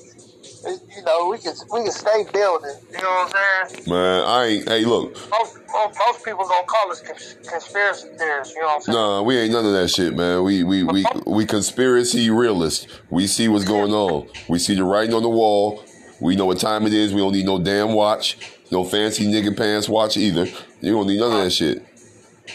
you 0.66 1.04
know, 1.04 1.30
we 1.30 1.38
can 1.38 1.54
we 1.72 1.84
can 1.84 1.92
stay 1.92 2.26
building. 2.34 2.76
You 2.92 2.98
know 3.02 3.10
what 3.10 3.36
I'm 3.36 3.70
saying? 3.70 3.90
Man, 3.90 4.24
I 4.26 4.46
ain't. 4.46 4.70
Hey, 4.70 4.86
look. 4.86 5.14
Most, 5.30 5.60
most, 5.72 6.00
most 6.08 6.26
people 6.26 6.48
gonna 6.48 6.66
call 6.66 6.92
us 6.92 7.02
conspiracy 7.02 8.10
theorists. 8.18 8.56
You 8.56 8.62
know 8.62 8.68
what 8.68 8.76
I'm 8.76 8.82
saying? 8.82 8.98
Nah, 8.98 9.22
we 9.22 9.38
ain't 9.38 9.52
none 9.52 9.66
of 9.66 9.74
that 9.74 9.90
shit, 9.90 10.16
man. 10.16 10.44
We 10.44 10.64
we 10.64 10.84
we 10.84 11.06
we 11.26 11.46
conspiracy 11.46 12.30
realists. 12.30 12.88
We 13.10 13.28
see 13.28 13.48
what's 13.48 13.66
going 13.66 13.92
on. 13.92 14.30
We 14.48 14.60
see 14.60 14.76
the 14.76 14.84
writing 14.84 15.14
on 15.14 15.24
the 15.24 15.30
wall. 15.30 15.84
We 16.20 16.36
know 16.36 16.46
what 16.46 16.60
time 16.60 16.88
it 16.88 16.94
is. 16.94 17.14
We 17.14 17.22
don't 17.22 17.34
need 17.34 17.46
no 17.46 17.60
damn 17.60 17.94
watch. 17.94 18.38
No 18.72 18.84
fancy 18.84 19.26
nigga 19.28 19.56
pants 19.56 19.88
watch 19.88 20.18
either. 20.18 20.46
You 20.82 20.94
don't 20.94 21.08
need 21.08 21.20
none 21.20 21.32
of 21.32 21.44
that 21.44 21.52
shit. 21.52 21.86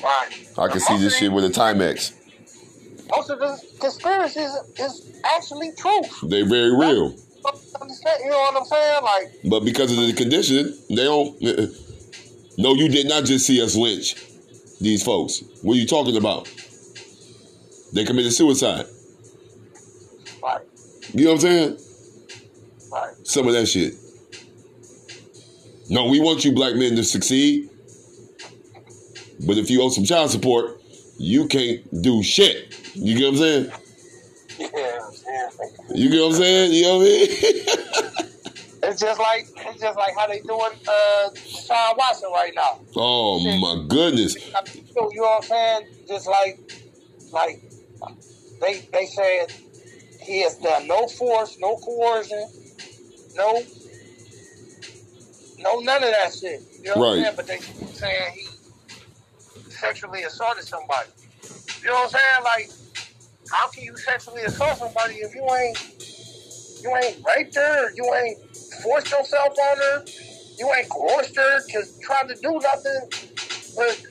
Right. 0.03 0.48
I 0.59 0.68
can 0.68 0.80
see 0.80 0.98
this 0.98 1.16
shit 1.16 1.32
with 1.32 1.44
a 1.44 1.48
Timex. 1.48 2.14
Most 3.11 3.30
of 3.30 3.38
the 3.38 3.62
conspiracies 3.78 4.50
is 4.78 5.20
actually 5.24 5.72
truth. 5.72 6.18
They're 6.28 6.48
very 6.48 6.74
real. 6.74 7.14
You 7.45 8.30
know 8.30 8.38
what 8.38 8.57
I'm 8.57 8.64
saying? 8.64 9.03
Like, 9.03 9.32
but 9.51 9.64
because 9.64 9.90
of 9.90 9.99
the 9.99 10.12
condition, 10.12 10.78
they 10.88 11.05
don't. 11.05 11.40
No, 12.59 12.74
you 12.74 12.88
did 12.88 13.09
not 13.09 13.24
just 13.24 13.47
see 13.47 13.62
us 13.62 13.74
lynch 13.76 14.14
these 14.80 15.03
folks. 15.03 15.43
What 15.62 15.74
are 15.74 15.80
you 15.80 15.86
talking 15.86 16.16
about? 16.16 16.49
They 17.93 18.05
committed 18.05 18.32
suicide. 18.32 18.86
Right. 20.43 20.62
You 21.12 21.24
know 21.24 21.32
what 21.32 21.45
I'm 21.45 21.51
saying? 21.51 21.78
Right. 22.93 23.14
Some 23.24 23.47
of 23.47 23.55
that 23.55 23.66
shit. 23.66 23.95
No, 25.90 26.07
we 26.07 26.20
want 26.20 26.45
you 26.45 26.53
black 26.53 26.74
men 26.74 26.97
to 26.97 27.05
succeed. 27.05 27.68
But 29.47 29.59
if 29.59 29.70
you 29.70 29.82
owe 29.82 29.88
some 29.88 30.05
child 30.05 30.30
support, 30.30 30.80
you 31.18 31.49
can't 31.49 32.03
do 32.03 32.22
shit. 32.22 32.74
You 32.95 33.16
get 33.18 33.24
what 33.24 33.32
I'm 33.32 33.38
saying? 33.38 33.72
You 35.95 36.11
get 36.11 36.20
what 36.20 36.28
I'm 36.28 36.34
saying? 36.34 36.72
You 36.72 36.82
know 36.82 36.99
what 36.99 37.07
I 37.07 37.11
mean? 37.11 37.28
it's 38.82 39.01
just 39.01 39.20
like 39.20 39.47
it's 39.57 39.80
just 39.80 39.97
like 39.97 40.14
how 40.16 40.26
they 40.26 40.40
doing 40.40 40.72
uh 40.88 41.30
Sean 41.34 41.95
Watson 41.97 42.30
right 42.32 42.53
now. 42.55 42.80
Oh 42.97 43.40
my 43.59 43.84
goodness. 43.88 44.34
You 44.34 44.53
know 44.53 45.22
what 45.22 45.36
I'm 45.36 45.43
saying? 45.43 45.86
Just 46.09 46.26
like 46.26 46.61
like 47.32 47.62
they 48.61 48.88
they 48.93 49.07
said 49.07 49.53
he 50.20 50.43
has 50.43 50.57
done 50.57 50.86
no 50.86 51.07
force, 51.09 51.59
no 51.61 51.76
coercion, 51.76 52.49
no 53.36 53.62
no 55.59 55.80
none 55.80 56.03
of 56.03 56.11
that 56.11 56.32
shit. 56.34 56.62
You 56.82 56.90
know 56.90 56.99
what 56.99 57.18
I'm 57.18 57.22
saying? 57.24 57.36
But 57.36 57.47
they 57.47 57.59
saying 57.59 58.32
he 58.34 59.70
sexually 59.70 60.22
assaulted 60.22 60.64
somebody. 60.64 61.09
You 61.82 61.88
know 61.88 61.95
what 61.95 62.14
I'm 62.14 62.20
saying? 62.20 62.45
Like, 62.45 62.70
how 63.53 63.68
can 63.68 63.84
you 63.84 63.96
sexually 63.96 64.42
assault 64.42 64.78
somebody 64.78 65.16
if 65.16 65.34
you 65.34 65.46
ain't 65.55 65.78
you 66.82 66.90
ain't 66.96 67.18
raped 67.24 67.55
her, 67.55 67.92
you 67.94 68.05
ain't 68.14 68.38
forced 68.82 69.11
yourself 69.11 69.57
on 69.70 69.76
her, 69.78 70.05
you 70.59 70.72
ain't 70.74 70.88
coerced 70.88 71.36
her 71.36 71.61
to 71.61 71.84
try 72.00 72.22
to 72.26 72.34
do 72.40 72.59
nothing, 72.59 73.00
but 73.76 74.03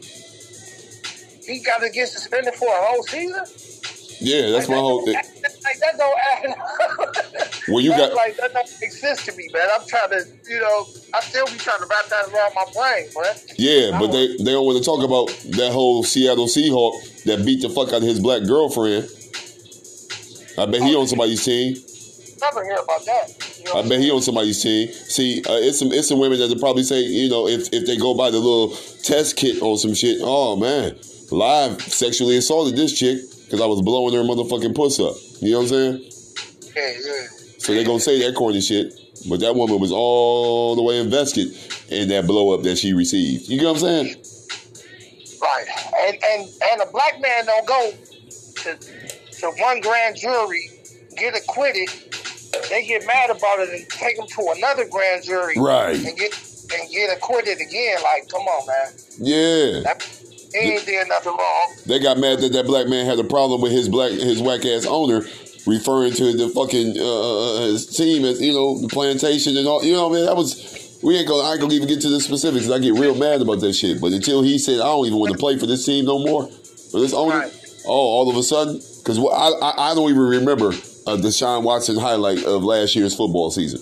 he 1.46 1.60
got 1.60 1.82
to 1.82 1.90
get 1.90 2.08
suspended 2.08 2.54
for 2.54 2.70
a 2.70 2.86
whole 2.86 3.04
season? 3.04 3.44
Yeah, 4.22 4.52
that's 4.52 4.70
like, 4.70 4.76
my 4.76 4.82
whole 4.82 5.04
thing. 5.04 5.16
Like 5.16 5.80
that 5.80 5.98
don't 5.98 6.18
add. 6.32 7.64
well, 7.68 7.82
you 7.82 7.90
got 7.90 8.14
like 8.16 8.38
that 8.38 8.54
don't 8.54 8.70
make 8.82 8.92
sense 8.92 9.26
to 9.26 9.36
me, 9.36 9.50
man. 9.52 9.68
I'm 9.74 9.86
trying 9.88 10.10
to, 10.12 10.26
you 10.48 10.60
know, 10.60 10.86
I 11.14 11.20
still 11.22 11.46
be 11.48 11.58
trying 11.58 11.80
to 11.80 11.88
wrap 11.88 12.06
that 12.10 12.28
around 12.30 12.54
my 12.56 12.66
brain, 12.74 13.10
man. 13.16 13.36
Yeah, 13.58 14.00
but 14.00 14.12
they 14.12 14.38
they 14.38 14.52
don't 14.52 14.66
want 14.66 14.78
to 14.78 14.84
talk 14.84 15.04
about 15.04 15.28
that 15.58 15.72
whole 15.74 16.04
Seattle 16.04 16.46
Seahawk 16.46 17.24
that 17.24 17.46
beat 17.46 17.62
the 17.62 17.70
fuck 17.70 17.90
out 17.90 17.96
of 17.96 18.04
his 18.04 18.20
black 18.20 18.44
girlfriend. 18.44 19.10
I 20.58 20.66
bet 20.66 20.82
he 20.82 20.96
on 20.96 21.08
somebody's 21.08 21.44
team. 21.44 21.76
Never 22.42 22.64
hear 22.64 22.74
about 22.74 23.06
that. 23.06 23.58
You 23.60 23.66
know 23.66 23.80
I 23.80 23.88
bet 23.88 24.00
he 24.00 24.10
on 24.10 24.22
somebody's 24.22 24.62
team. 24.62 24.92
See, 24.92 25.44
uh, 25.48 25.54
it's 25.54 25.80
some 25.80 25.92
it's 25.92 26.08
some 26.08 26.20
women 26.20 26.40
that 26.40 26.60
probably 26.60 26.84
say, 26.84 27.02
you 27.02 27.30
know, 27.30 27.48
if 27.48 27.72
if 27.72 27.86
they 27.86 27.98
go 27.98 28.16
by 28.16 28.32
the 28.32 28.40
little 28.40 28.76
test 29.04 29.36
kit 29.38 29.62
on 29.62 29.78
some 29.78 29.94
shit, 29.94 30.18
oh 30.22 30.56
man, 30.56 30.98
live 31.30 31.82
sexually 31.82 32.38
assaulted 32.38 32.76
this 32.76 32.98
chick 32.98 33.20
because 33.46 33.62
I 33.62 33.66
was 33.66 33.82
blowing 33.82 34.16
her 34.16 34.24
motherfucking 34.24 34.76
puss 34.76 35.00
up. 35.00 35.16
You 35.40 35.52
know 35.52 35.60
what 35.60 35.64
I'm 35.64 35.70
saying? 35.70 36.12
Yeah, 36.76 36.94
yeah. 37.06 37.28
So 37.60 37.74
they 37.76 37.84
gonna 37.84 38.00
say 38.00 38.20
that 38.26 38.36
corny 38.36 38.62
shit, 38.62 38.94
but 39.30 39.40
that 39.42 39.56
woman 39.56 39.80
was 39.80 39.92
all 39.92 40.76
the 40.76 40.82
way 40.82 41.00
invested 41.00 41.48
in 41.90 42.10
that 42.10 42.26
blow 42.26 42.56
up 42.56 42.64
that 42.64 42.78
she 42.78 42.94
received. 42.94 43.50
You 43.50 43.62
know 43.62 43.74
what 43.74 43.84
I'm 43.84 44.06
saying? 44.06 44.16
Right. 45.42 45.66
And 46.08 46.18
and 46.24 46.50
and 46.72 46.82
a 46.82 46.92
black 46.92 47.22
man 47.22 47.46
don't 47.46 47.68
go 47.68 47.92
to 48.64 48.78
to 49.42 49.52
one 49.62 49.82
grand 49.82 50.16
jury, 50.16 50.70
get 51.18 51.36
acquitted, 51.36 51.90
they 52.70 52.86
get 52.86 53.06
mad 53.06 53.30
about 53.30 53.60
it 53.60 53.70
and 53.70 53.90
take 53.90 54.18
them 54.18 54.28
to 54.28 54.54
another 54.58 54.88
grand 54.88 55.24
jury, 55.24 55.56
right? 55.58 55.96
And 55.96 56.18
get 56.18 56.34
and 56.74 56.90
get 56.90 57.16
acquitted 57.16 57.60
again. 57.60 57.98
Like, 58.02 58.30
come 58.30 58.42
on, 58.42 58.68
man. 58.68 58.94
Yeah. 59.20 59.82
That, 59.84 60.04
he 60.54 60.74
ain't 60.74 60.86
did 60.86 61.08
nothing 61.08 61.36
wrong. 61.38 61.76
They 61.86 62.00
got 62.00 62.18
mad 62.18 62.40
that 62.40 62.52
that 62.54 62.66
black 62.66 62.88
man 62.88 63.06
had 63.06 63.20
a 63.20 63.24
problem 63.24 63.62
with 63.62 63.72
his 63.72 63.88
black 63.88 64.12
his 64.12 64.42
whack 64.42 64.66
ass 64.66 64.86
owner 64.86 65.22
referring 65.66 66.14
to 66.14 66.34
the 66.34 66.50
fucking 66.50 66.98
uh, 66.98 67.04
uh, 67.04 67.58
uh, 67.58 67.68
his 67.68 67.88
team 67.88 68.26
as 68.26 68.42
you 68.42 68.54
know 68.54 68.80
the 68.82 68.90
plantation 68.90 69.56
and 69.58 69.68
all. 69.68 69.84
You 69.84 69.94
know, 69.94 70.10
man, 70.10 70.26
that 70.26 70.36
was 70.36 71.00
we 71.04 71.18
ain't 71.18 71.28
gonna 71.28 71.48
I 71.48 71.54
ain't 71.54 71.62
gonna 71.62 71.74
even 71.74 71.88
get 71.88 72.02
to 72.02 72.10
the 72.10 72.20
specifics. 72.20 72.70
I 72.70 72.80
get 72.80 72.94
real 72.94 73.16
mad 73.16 73.42
about 73.42 73.62
that 73.62 73.74
shit. 73.74 74.02
But 74.02 74.12
until 74.12 74.42
he 74.42 74.58
said 74.58 74.82
I 74.82 74.86
don't 74.86 75.06
even 75.06 75.20
want 75.20 75.32
to 75.32 75.38
play 75.38 75.58
for 75.58 75.66
this 75.66 75.86
team 75.86 76.06
no 76.06 76.20
more, 76.20 76.48
for 76.92 77.00
this 77.00 77.14
owner, 77.14 77.40
right. 77.40 77.82
oh, 77.86 77.92
all 77.92 78.30
of 78.30 78.36
a 78.36 78.44
sudden, 78.44 78.82
because 79.04 79.18
I, 79.18 79.22
I, 79.22 79.92
I 79.92 79.96
don't 79.96 80.10
even 80.10 80.22
remember 80.22 80.70
a 80.70 81.18
Deshaun 81.18 81.64
Watson 81.64 81.98
highlight 81.98 82.44
of 82.44 82.64
last 82.64 82.96
year's 82.96 83.16
football 83.16 83.50
season. 83.50 83.82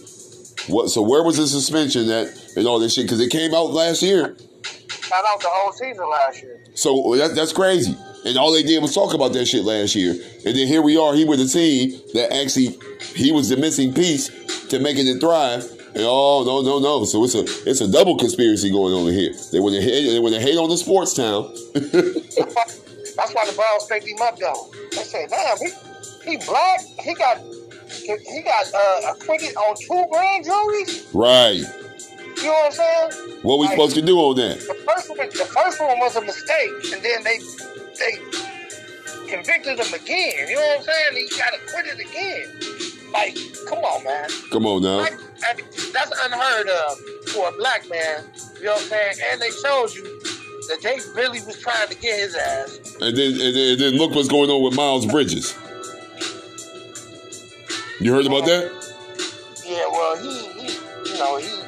What? 0.73 0.89
So 0.89 1.01
where 1.01 1.23
was 1.23 1.37
the 1.37 1.47
suspension 1.47 2.07
that 2.07 2.53
and 2.55 2.67
all 2.67 2.79
this 2.79 2.93
shit? 2.93 3.05
Because 3.05 3.19
it 3.19 3.29
came 3.29 3.53
out 3.53 3.71
last 3.71 4.01
year. 4.01 4.27
Found 4.27 5.25
out 5.27 5.41
the 5.41 5.47
whole 5.49 5.73
season 5.73 6.09
last 6.09 6.41
year. 6.41 6.63
So 6.75 7.15
that, 7.17 7.35
that's 7.35 7.51
crazy. 7.51 7.95
And 8.25 8.37
all 8.37 8.51
they 8.53 8.63
did 8.63 8.81
was 8.81 8.93
talk 8.93 9.13
about 9.13 9.33
that 9.33 9.45
shit 9.45 9.63
last 9.63 9.95
year. 9.95 10.11
And 10.45 10.55
then 10.55 10.67
here 10.67 10.81
we 10.81 10.97
are, 10.97 11.13
he 11.15 11.25
with 11.25 11.39
a 11.39 11.47
team 11.47 11.99
that 12.13 12.31
actually 12.33 12.77
he 13.15 13.31
was 13.31 13.49
the 13.49 13.57
missing 13.57 13.93
piece 13.93 14.29
to 14.67 14.79
making 14.79 15.07
it 15.07 15.19
thrive. 15.19 15.63
And 15.95 16.03
oh 16.05 16.43
no 16.45 16.61
no 16.61 16.77
no! 16.77 17.03
So 17.03 17.23
it's 17.23 17.33
a 17.33 17.43
it's 17.67 17.81
a 17.81 17.91
double 17.91 18.15
conspiracy 18.15 18.69
going 18.69 18.93
on 18.93 19.11
here. 19.11 19.33
They 19.51 19.59
want 19.59 19.73
to 19.73 19.81
hate 19.81 20.11
they 20.11 20.19
want 20.19 20.35
to 20.35 20.41
hate 20.41 20.57
on 20.57 20.69
the 20.69 20.77
sports 20.77 21.15
town. 21.15 21.51
That's 23.19 23.33
why 23.33 23.45
the 23.45 23.51
Browns 23.51 23.85
picked 23.85 24.07
him 24.07 24.21
up 24.21 24.39
though. 24.39 24.71
They 24.91 25.03
said, 25.03 25.29
"Damn, 25.29 25.57
he 25.57 25.71
he 26.23 26.37
black. 26.45 26.79
He 27.03 27.13
got 27.15 27.37
he 27.91 28.41
got 28.41 28.73
uh, 28.73 29.11
acquitted 29.11 29.55
on 29.57 29.75
two 29.75 30.05
grand 30.09 30.45
juries." 30.45 31.09
Right. 31.13 31.63
You 32.37 32.45
know 32.45 32.51
what 32.51 32.65
I'm 32.67 32.71
saying? 32.71 33.39
What 33.41 33.59
we 33.59 33.65
like, 33.65 33.71
supposed 33.75 33.95
to 33.95 34.01
do 34.01 34.17
on 34.19 34.37
that? 34.37 34.59
The 34.59 34.73
first 34.87 35.09
one, 35.09 35.27
the 35.27 35.51
first 35.51 35.81
one 35.81 35.99
was 35.99 36.15
a 36.15 36.21
mistake, 36.21 36.71
and 36.93 37.03
then 37.03 37.23
they 37.25 37.39
they 37.99 38.15
convicted 39.27 39.79
him 39.79 39.93
again. 39.93 40.47
You 40.47 40.55
know 40.55 40.61
what 40.61 40.79
I'm 40.79 41.11
saying? 41.11 41.27
He 41.27 41.37
got 41.37 41.53
acquitted 41.59 41.99
again. 41.99 42.47
Like, 43.11 43.37
come 43.67 43.79
on, 43.79 44.03
man. 44.05 44.29
Come 44.51 44.65
on 44.65 44.81
now. 44.81 44.99
Like, 44.99 45.17
that's 45.91 46.11
unheard 46.23 46.69
of 46.69 46.97
for 47.29 47.49
a 47.49 47.51
black 47.57 47.89
man. 47.89 48.23
You 48.59 48.65
know 48.65 48.73
what 48.73 48.83
I'm 48.83 48.87
saying? 48.87 49.15
And 49.31 49.41
they 49.41 49.51
showed 49.51 49.93
you 49.93 50.18
that 50.69 50.81
they 50.81 50.99
really 51.19 51.41
was 51.41 51.59
trying 51.59 51.87
to 51.87 51.95
get 51.95 52.19
his 52.19 52.35
ass. 52.35 52.95
And 53.01 53.17
then, 53.17 53.31
and 53.33 53.55
then, 53.55 53.71
and 53.73 53.81
then 53.81 53.93
look 53.97 54.15
what's 54.15 54.27
going 54.27 54.49
on 54.49 54.63
with 54.63 54.75
Miles 54.75 55.05
Bridges. 55.05 55.55
You 57.99 58.13
heard 58.13 58.25
about 58.25 58.45
that? 58.45 58.71
Yeah, 59.65 59.85
well, 59.91 60.15
he, 60.17 60.31
he 60.61 61.11
you 61.11 61.17
know, 61.17 61.37
he 61.37 61.58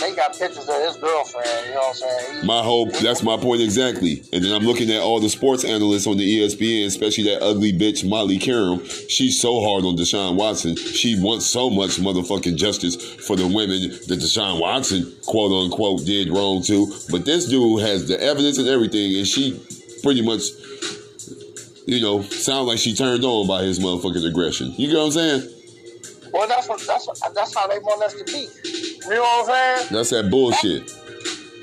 they 0.00 0.14
got 0.14 0.38
pictures 0.38 0.68
of 0.68 0.76
his 0.82 0.96
girlfriend. 0.96 1.66
You 1.66 1.74
know 1.74 1.80
what 1.80 1.88
I'm 1.88 1.94
saying? 1.94 2.46
my 2.46 2.62
hope. 2.62 2.92
That's 2.98 3.22
my 3.22 3.36
point 3.36 3.62
exactly. 3.62 4.22
And 4.32 4.44
then 4.44 4.52
I'm 4.52 4.64
looking 4.64 4.90
at 4.90 5.00
all 5.00 5.20
the 5.20 5.28
sports 5.28 5.64
analysts 5.64 6.06
on 6.06 6.16
the 6.16 6.40
ESPN, 6.40 6.86
especially 6.86 7.24
that 7.24 7.42
ugly 7.42 7.72
bitch 7.72 8.08
Molly 8.08 8.38
Qerim. 8.38 8.84
She's 9.08 9.40
so 9.40 9.60
hard 9.60 9.84
on 9.84 9.96
Deshaun 9.96 10.36
Watson. 10.36 10.76
She 10.76 11.20
wants 11.20 11.46
so 11.46 11.70
much 11.70 11.96
motherfucking 11.96 12.56
justice 12.56 12.96
for 12.96 13.36
the 13.36 13.46
women 13.46 13.90
that 14.08 14.18
Deshaun 14.20 14.60
Watson 14.60 15.12
quote 15.26 15.52
unquote 15.52 16.04
did 16.04 16.30
wrong 16.30 16.62
to. 16.64 16.92
But 17.10 17.24
this 17.24 17.46
dude 17.46 17.82
has 17.82 18.08
the 18.08 18.20
evidence 18.20 18.58
and 18.58 18.68
everything, 18.68 19.16
and 19.16 19.26
she 19.26 19.60
pretty 20.02 20.22
much. 20.22 20.42
You 21.86 22.02
know, 22.02 22.20
sound 22.20 22.66
like 22.68 22.78
she 22.78 22.94
turned 22.94 23.24
on 23.24 23.46
by 23.46 23.62
his 23.62 23.78
motherfucking 23.78 24.28
aggression. 24.28 24.74
You 24.76 24.92
know 24.92 25.06
what 25.06 25.06
I'm 25.06 25.12
saying? 25.12 25.54
Well, 26.32 26.46
that's 26.46 26.68
what 26.68 26.80
that's 26.86 27.06
what, 27.06 27.18
that's 27.34 27.54
how 27.54 27.66
they 27.66 27.78
want 27.78 28.02
us 28.02 28.12
to 28.12 28.24
be. 28.24 28.87
You 29.08 29.14
know 29.14 29.22
what 29.22 29.50
I'm 29.50 29.78
saying? 29.80 29.88
That's 29.92 30.10
that 30.10 30.30
bullshit. 30.30 30.94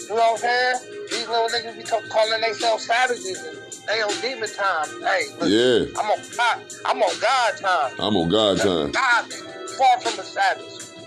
You 0.01 0.09
know 0.09 0.15
what 0.15 0.31
I'm 0.31 0.37
saying? 0.37 0.75
These 1.09 1.27
little 1.27 1.47
niggas 1.47 1.77
be 1.77 2.09
calling 2.09 2.41
themselves 2.41 2.85
savages 2.85 3.65
they 3.87 4.01
on 4.01 4.21
demon 4.21 4.49
time. 4.49 4.87
Hey, 5.01 5.25
look, 5.39 5.49
yeah. 5.49 5.85
I'm 5.99 6.09
on 6.09 6.19
God. 6.35 6.63
I'm 6.85 7.03
on 7.03 7.19
God 7.19 7.57
time. 7.57 7.91
I'm 7.99 8.15
on 8.17 8.29
God 8.29 8.57
time. 8.57 8.91
God, 8.91 9.33
far 9.77 10.01
from 10.01 10.17
the 10.17 10.23
savage. 10.23 10.65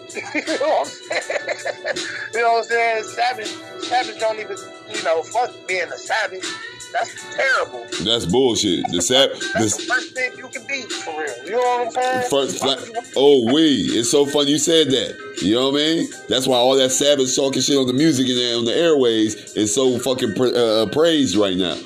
you 0.34 0.58
know 0.58 0.68
what 0.68 0.80
I'm 0.80 0.86
saying? 0.86 2.06
you 2.34 2.40
know 2.40 2.52
what 2.52 2.58
I'm 2.58 2.64
saying? 2.64 3.04
Savage, 3.04 3.56
savage 3.82 4.20
don't 4.20 4.38
even, 4.38 4.56
you 4.94 5.02
know, 5.02 5.22
fuck 5.22 5.52
being 5.66 5.88
a 5.88 5.98
savage. 5.98 6.44
That's 6.92 7.36
terrible. 7.36 7.86
That's 8.04 8.26
bullshit. 8.26 8.84
The 8.90 9.02
sap. 9.02 9.30
That's 9.54 9.76
the, 9.76 9.82
the 9.82 9.88
first 9.88 10.14
thing 10.14 10.32
you 10.36 10.48
can 10.48 10.66
be 10.66 10.82
for 10.82 11.20
real. 11.20 11.44
You 11.44 11.50
know 11.52 11.58
what 11.58 11.86
I'm 11.86 11.92
saying? 11.92 12.30
First, 12.30 12.64
like, 12.64 12.78
oh, 13.16 13.52
we. 13.52 13.62
It's 13.98 14.10
so 14.10 14.26
funny 14.26 14.52
you 14.52 14.58
said 14.58 14.88
that. 14.88 15.42
You 15.42 15.54
know 15.54 15.70
what 15.70 15.80
I 15.80 15.84
mean? 15.84 16.08
That's 16.28 16.46
why 16.46 16.56
all 16.56 16.76
that 16.76 16.90
savage 16.90 17.34
talking 17.36 17.62
shit 17.62 17.76
on 17.76 17.86
the 17.86 17.92
music 17.92 18.28
and 18.28 18.58
on 18.58 18.64
the 18.64 18.74
airways 18.74 19.34
is 19.54 19.74
so 19.74 19.98
fucking 19.98 20.34
pra- 20.34 20.50
uh, 20.50 20.86
praised 20.86 21.36
right 21.36 21.56
now. 21.56 21.76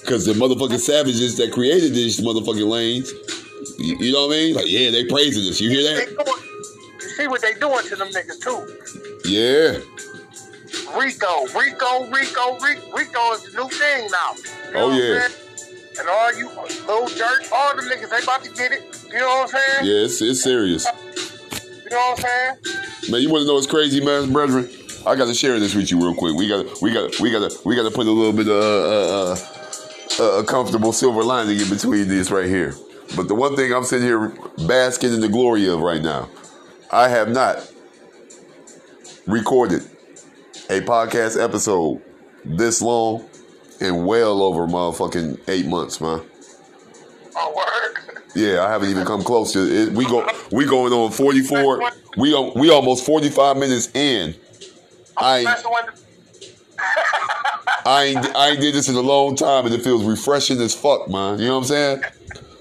Because 0.00 0.24
the 0.24 0.34
motherfucking 0.34 0.78
savages 0.78 1.36
that 1.38 1.52
created 1.52 1.94
these 1.94 2.20
motherfucking 2.20 2.68
lanes, 2.68 3.12
you, 3.78 3.96
you, 3.98 4.12
know 4.12 4.26
what 4.26 4.34
I 4.34 4.38
mean? 4.38 4.54
Like, 4.54 4.66
yeah, 4.68 4.90
they 4.90 5.04
praising 5.04 5.42
this. 5.44 5.60
You 5.60 5.70
hear 5.70 5.82
that? 5.82 6.08
you 7.02 7.08
see 7.08 7.26
what 7.26 7.42
they 7.42 7.54
doing 7.54 7.84
to 7.84 7.96
them 7.96 8.08
niggas 8.08 8.40
too? 8.40 9.28
Yeah. 9.28 9.80
RICO, 10.94 11.46
RICO, 11.58 12.06
RICO, 12.10 12.58
RICO, 12.58 12.96
RICO 12.96 13.32
is 13.32 13.42
the 13.44 13.62
new 13.62 13.68
thing 13.68 14.08
now. 14.10 14.34
You 14.66 14.72
know 14.72 14.90
oh 14.90 14.96
yeah. 14.96 15.28
And 15.98 16.08
all 16.08 16.34
you 16.36 16.48
little 16.86 17.08
dirt, 17.08 17.50
all 17.52 17.74
the 17.74 17.82
niggas, 17.82 18.10
they 18.10 18.22
about 18.22 18.44
to 18.44 18.50
get 18.52 18.72
it. 18.72 19.04
You 19.08 19.18
know 19.18 19.26
what 19.28 19.54
I'm 19.54 19.60
saying? 19.60 19.86
Yeah, 19.86 20.04
it's, 20.04 20.20
it's 20.20 20.42
serious. 20.42 20.86
You 21.84 21.90
know 21.90 21.96
what 21.96 22.18
I'm 22.18 22.24
saying? 22.24 23.10
Man, 23.10 23.20
you 23.22 23.30
want 23.30 23.42
to 23.42 23.46
know 23.46 23.54
what's 23.54 23.66
crazy, 23.66 24.04
man, 24.04 24.32
brethren? 24.32 24.68
I 25.06 25.14
got 25.14 25.26
to 25.26 25.34
share 25.34 25.58
this 25.58 25.74
with 25.74 25.90
you 25.90 25.98
real 25.98 26.14
quick. 26.14 26.36
We 26.36 26.48
got, 26.48 26.66
to 26.66 26.76
we 26.82 26.92
got, 26.92 27.18
we 27.20 27.30
got, 27.30 27.50
to 27.50 27.58
we 27.64 27.76
got 27.76 27.84
to 27.84 27.90
put 27.90 28.06
a 28.06 28.10
little 28.10 28.32
bit 28.32 28.48
of 28.48 28.62
uh, 28.62 29.32
uh, 29.32 29.36
uh, 30.20 30.40
a 30.40 30.44
comfortable 30.44 30.92
silver 30.92 31.22
lining 31.22 31.60
in 31.60 31.68
between 31.70 32.08
this 32.08 32.30
right 32.30 32.46
here. 32.46 32.74
But 33.14 33.28
the 33.28 33.34
one 33.34 33.56
thing 33.56 33.72
I'm 33.72 33.84
sitting 33.84 34.06
here 34.06 34.34
basking 34.66 35.14
in 35.14 35.20
the 35.20 35.28
glory 35.28 35.68
of 35.68 35.80
right 35.80 36.02
now, 36.02 36.28
I 36.90 37.08
have 37.08 37.30
not 37.30 37.72
recorded 39.26 39.88
a 40.68 40.80
podcast 40.80 41.42
episode 41.42 42.02
this 42.44 42.82
long 42.82 43.28
in 43.80 44.04
well 44.04 44.42
over 44.42 44.66
motherfucking 44.66 45.40
eight 45.48 45.66
months, 45.66 46.00
man. 46.00 46.22
Oh, 47.36 47.54
word. 47.56 48.22
Yeah, 48.34 48.64
I 48.64 48.70
haven't 48.70 48.90
even 48.90 49.06
come 49.06 49.22
close 49.22 49.52
to 49.52 49.60
it. 49.60 49.92
We 49.92 50.04
go, 50.06 50.28
we 50.50 50.64
going 50.66 50.92
on 50.92 51.10
forty 51.10 51.40
four. 51.42 51.82
We 52.16 52.34
we 52.56 52.70
almost 52.70 53.04
forty 53.06 53.30
five 53.30 53.56
minutes 53.56 53.94
in. 53.94 54.34
I 55.16 55.44
I 57.84 58.04
ain't 58.04 58.36
I 58.36 58.50
ain't 58.50 58.60
did 58.60 58.74
this 58.74 58.88
in 58.88 58.94
a 58.96 59.00
long 59.00 59.36
time, 59.36 59.66
and 59.66 59.74
it 59.74 59.82
feels 59.82 60.04
refreshing 60.04 60.60
as 60.60 60.74
fuck, 60.74 61.08
man. 61.08 61.38
You 61.38 61.46
know 61.46 61.52
what 61.54 61.58
I'm 61.58 61.64
saying? 61.64 62.02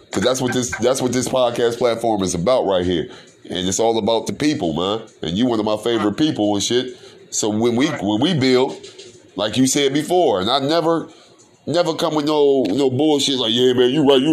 Because 0.06 0.24
that's 0.24 0.41
what 0.41 0.53
this 0.53 0.76
that's 0.78 1.01
what 1.01 1.12
this 1.12 1.28
podcast 1.28 1.78
platform 1.78 2.24
is 2.24 2.36
about 2.36 2.66
right 2.66 2.86
here, 2.86 3.10
and 3.49 3.68
it's 3.68 3.80
all 3.80 3.97
about 3.97 4.28
the 4.28 4.34
people, 4.34 4.74
man. 4.74 5.08
And 5.22 5.38
you 5.38 5.45
one 5.45 5.60
of 5.60 5.66
my 5.66 5.78
favorite 5.78 6.18
people 6.18 6.53
and 6.53 6.64
shit. 6.64 6.97
So 7.32 7.50
when 7.50 7.76
we 7.76 7.88
when 7.88 8.22
we 8.22 8.34
build, 8.40 8.76
like 9.36 9.58
you 9.58 9.68
said 9.68 9.94
before, 9.94 10.42
and 10.42 10.50
I 10.50 10.60
never 10.60 11.10
never 11.68 11.96
come 11.96 12.16
with 12.16 12.26
no 12.26 12.64
no 12.64 12.90
bullshit 12.90 13.38
like, 13.40 13.54
yeah, 13.54 13.74
man, 13.74 13.90
you 13.90 14.08
right, 14.08 14.22
you 14.22 14.24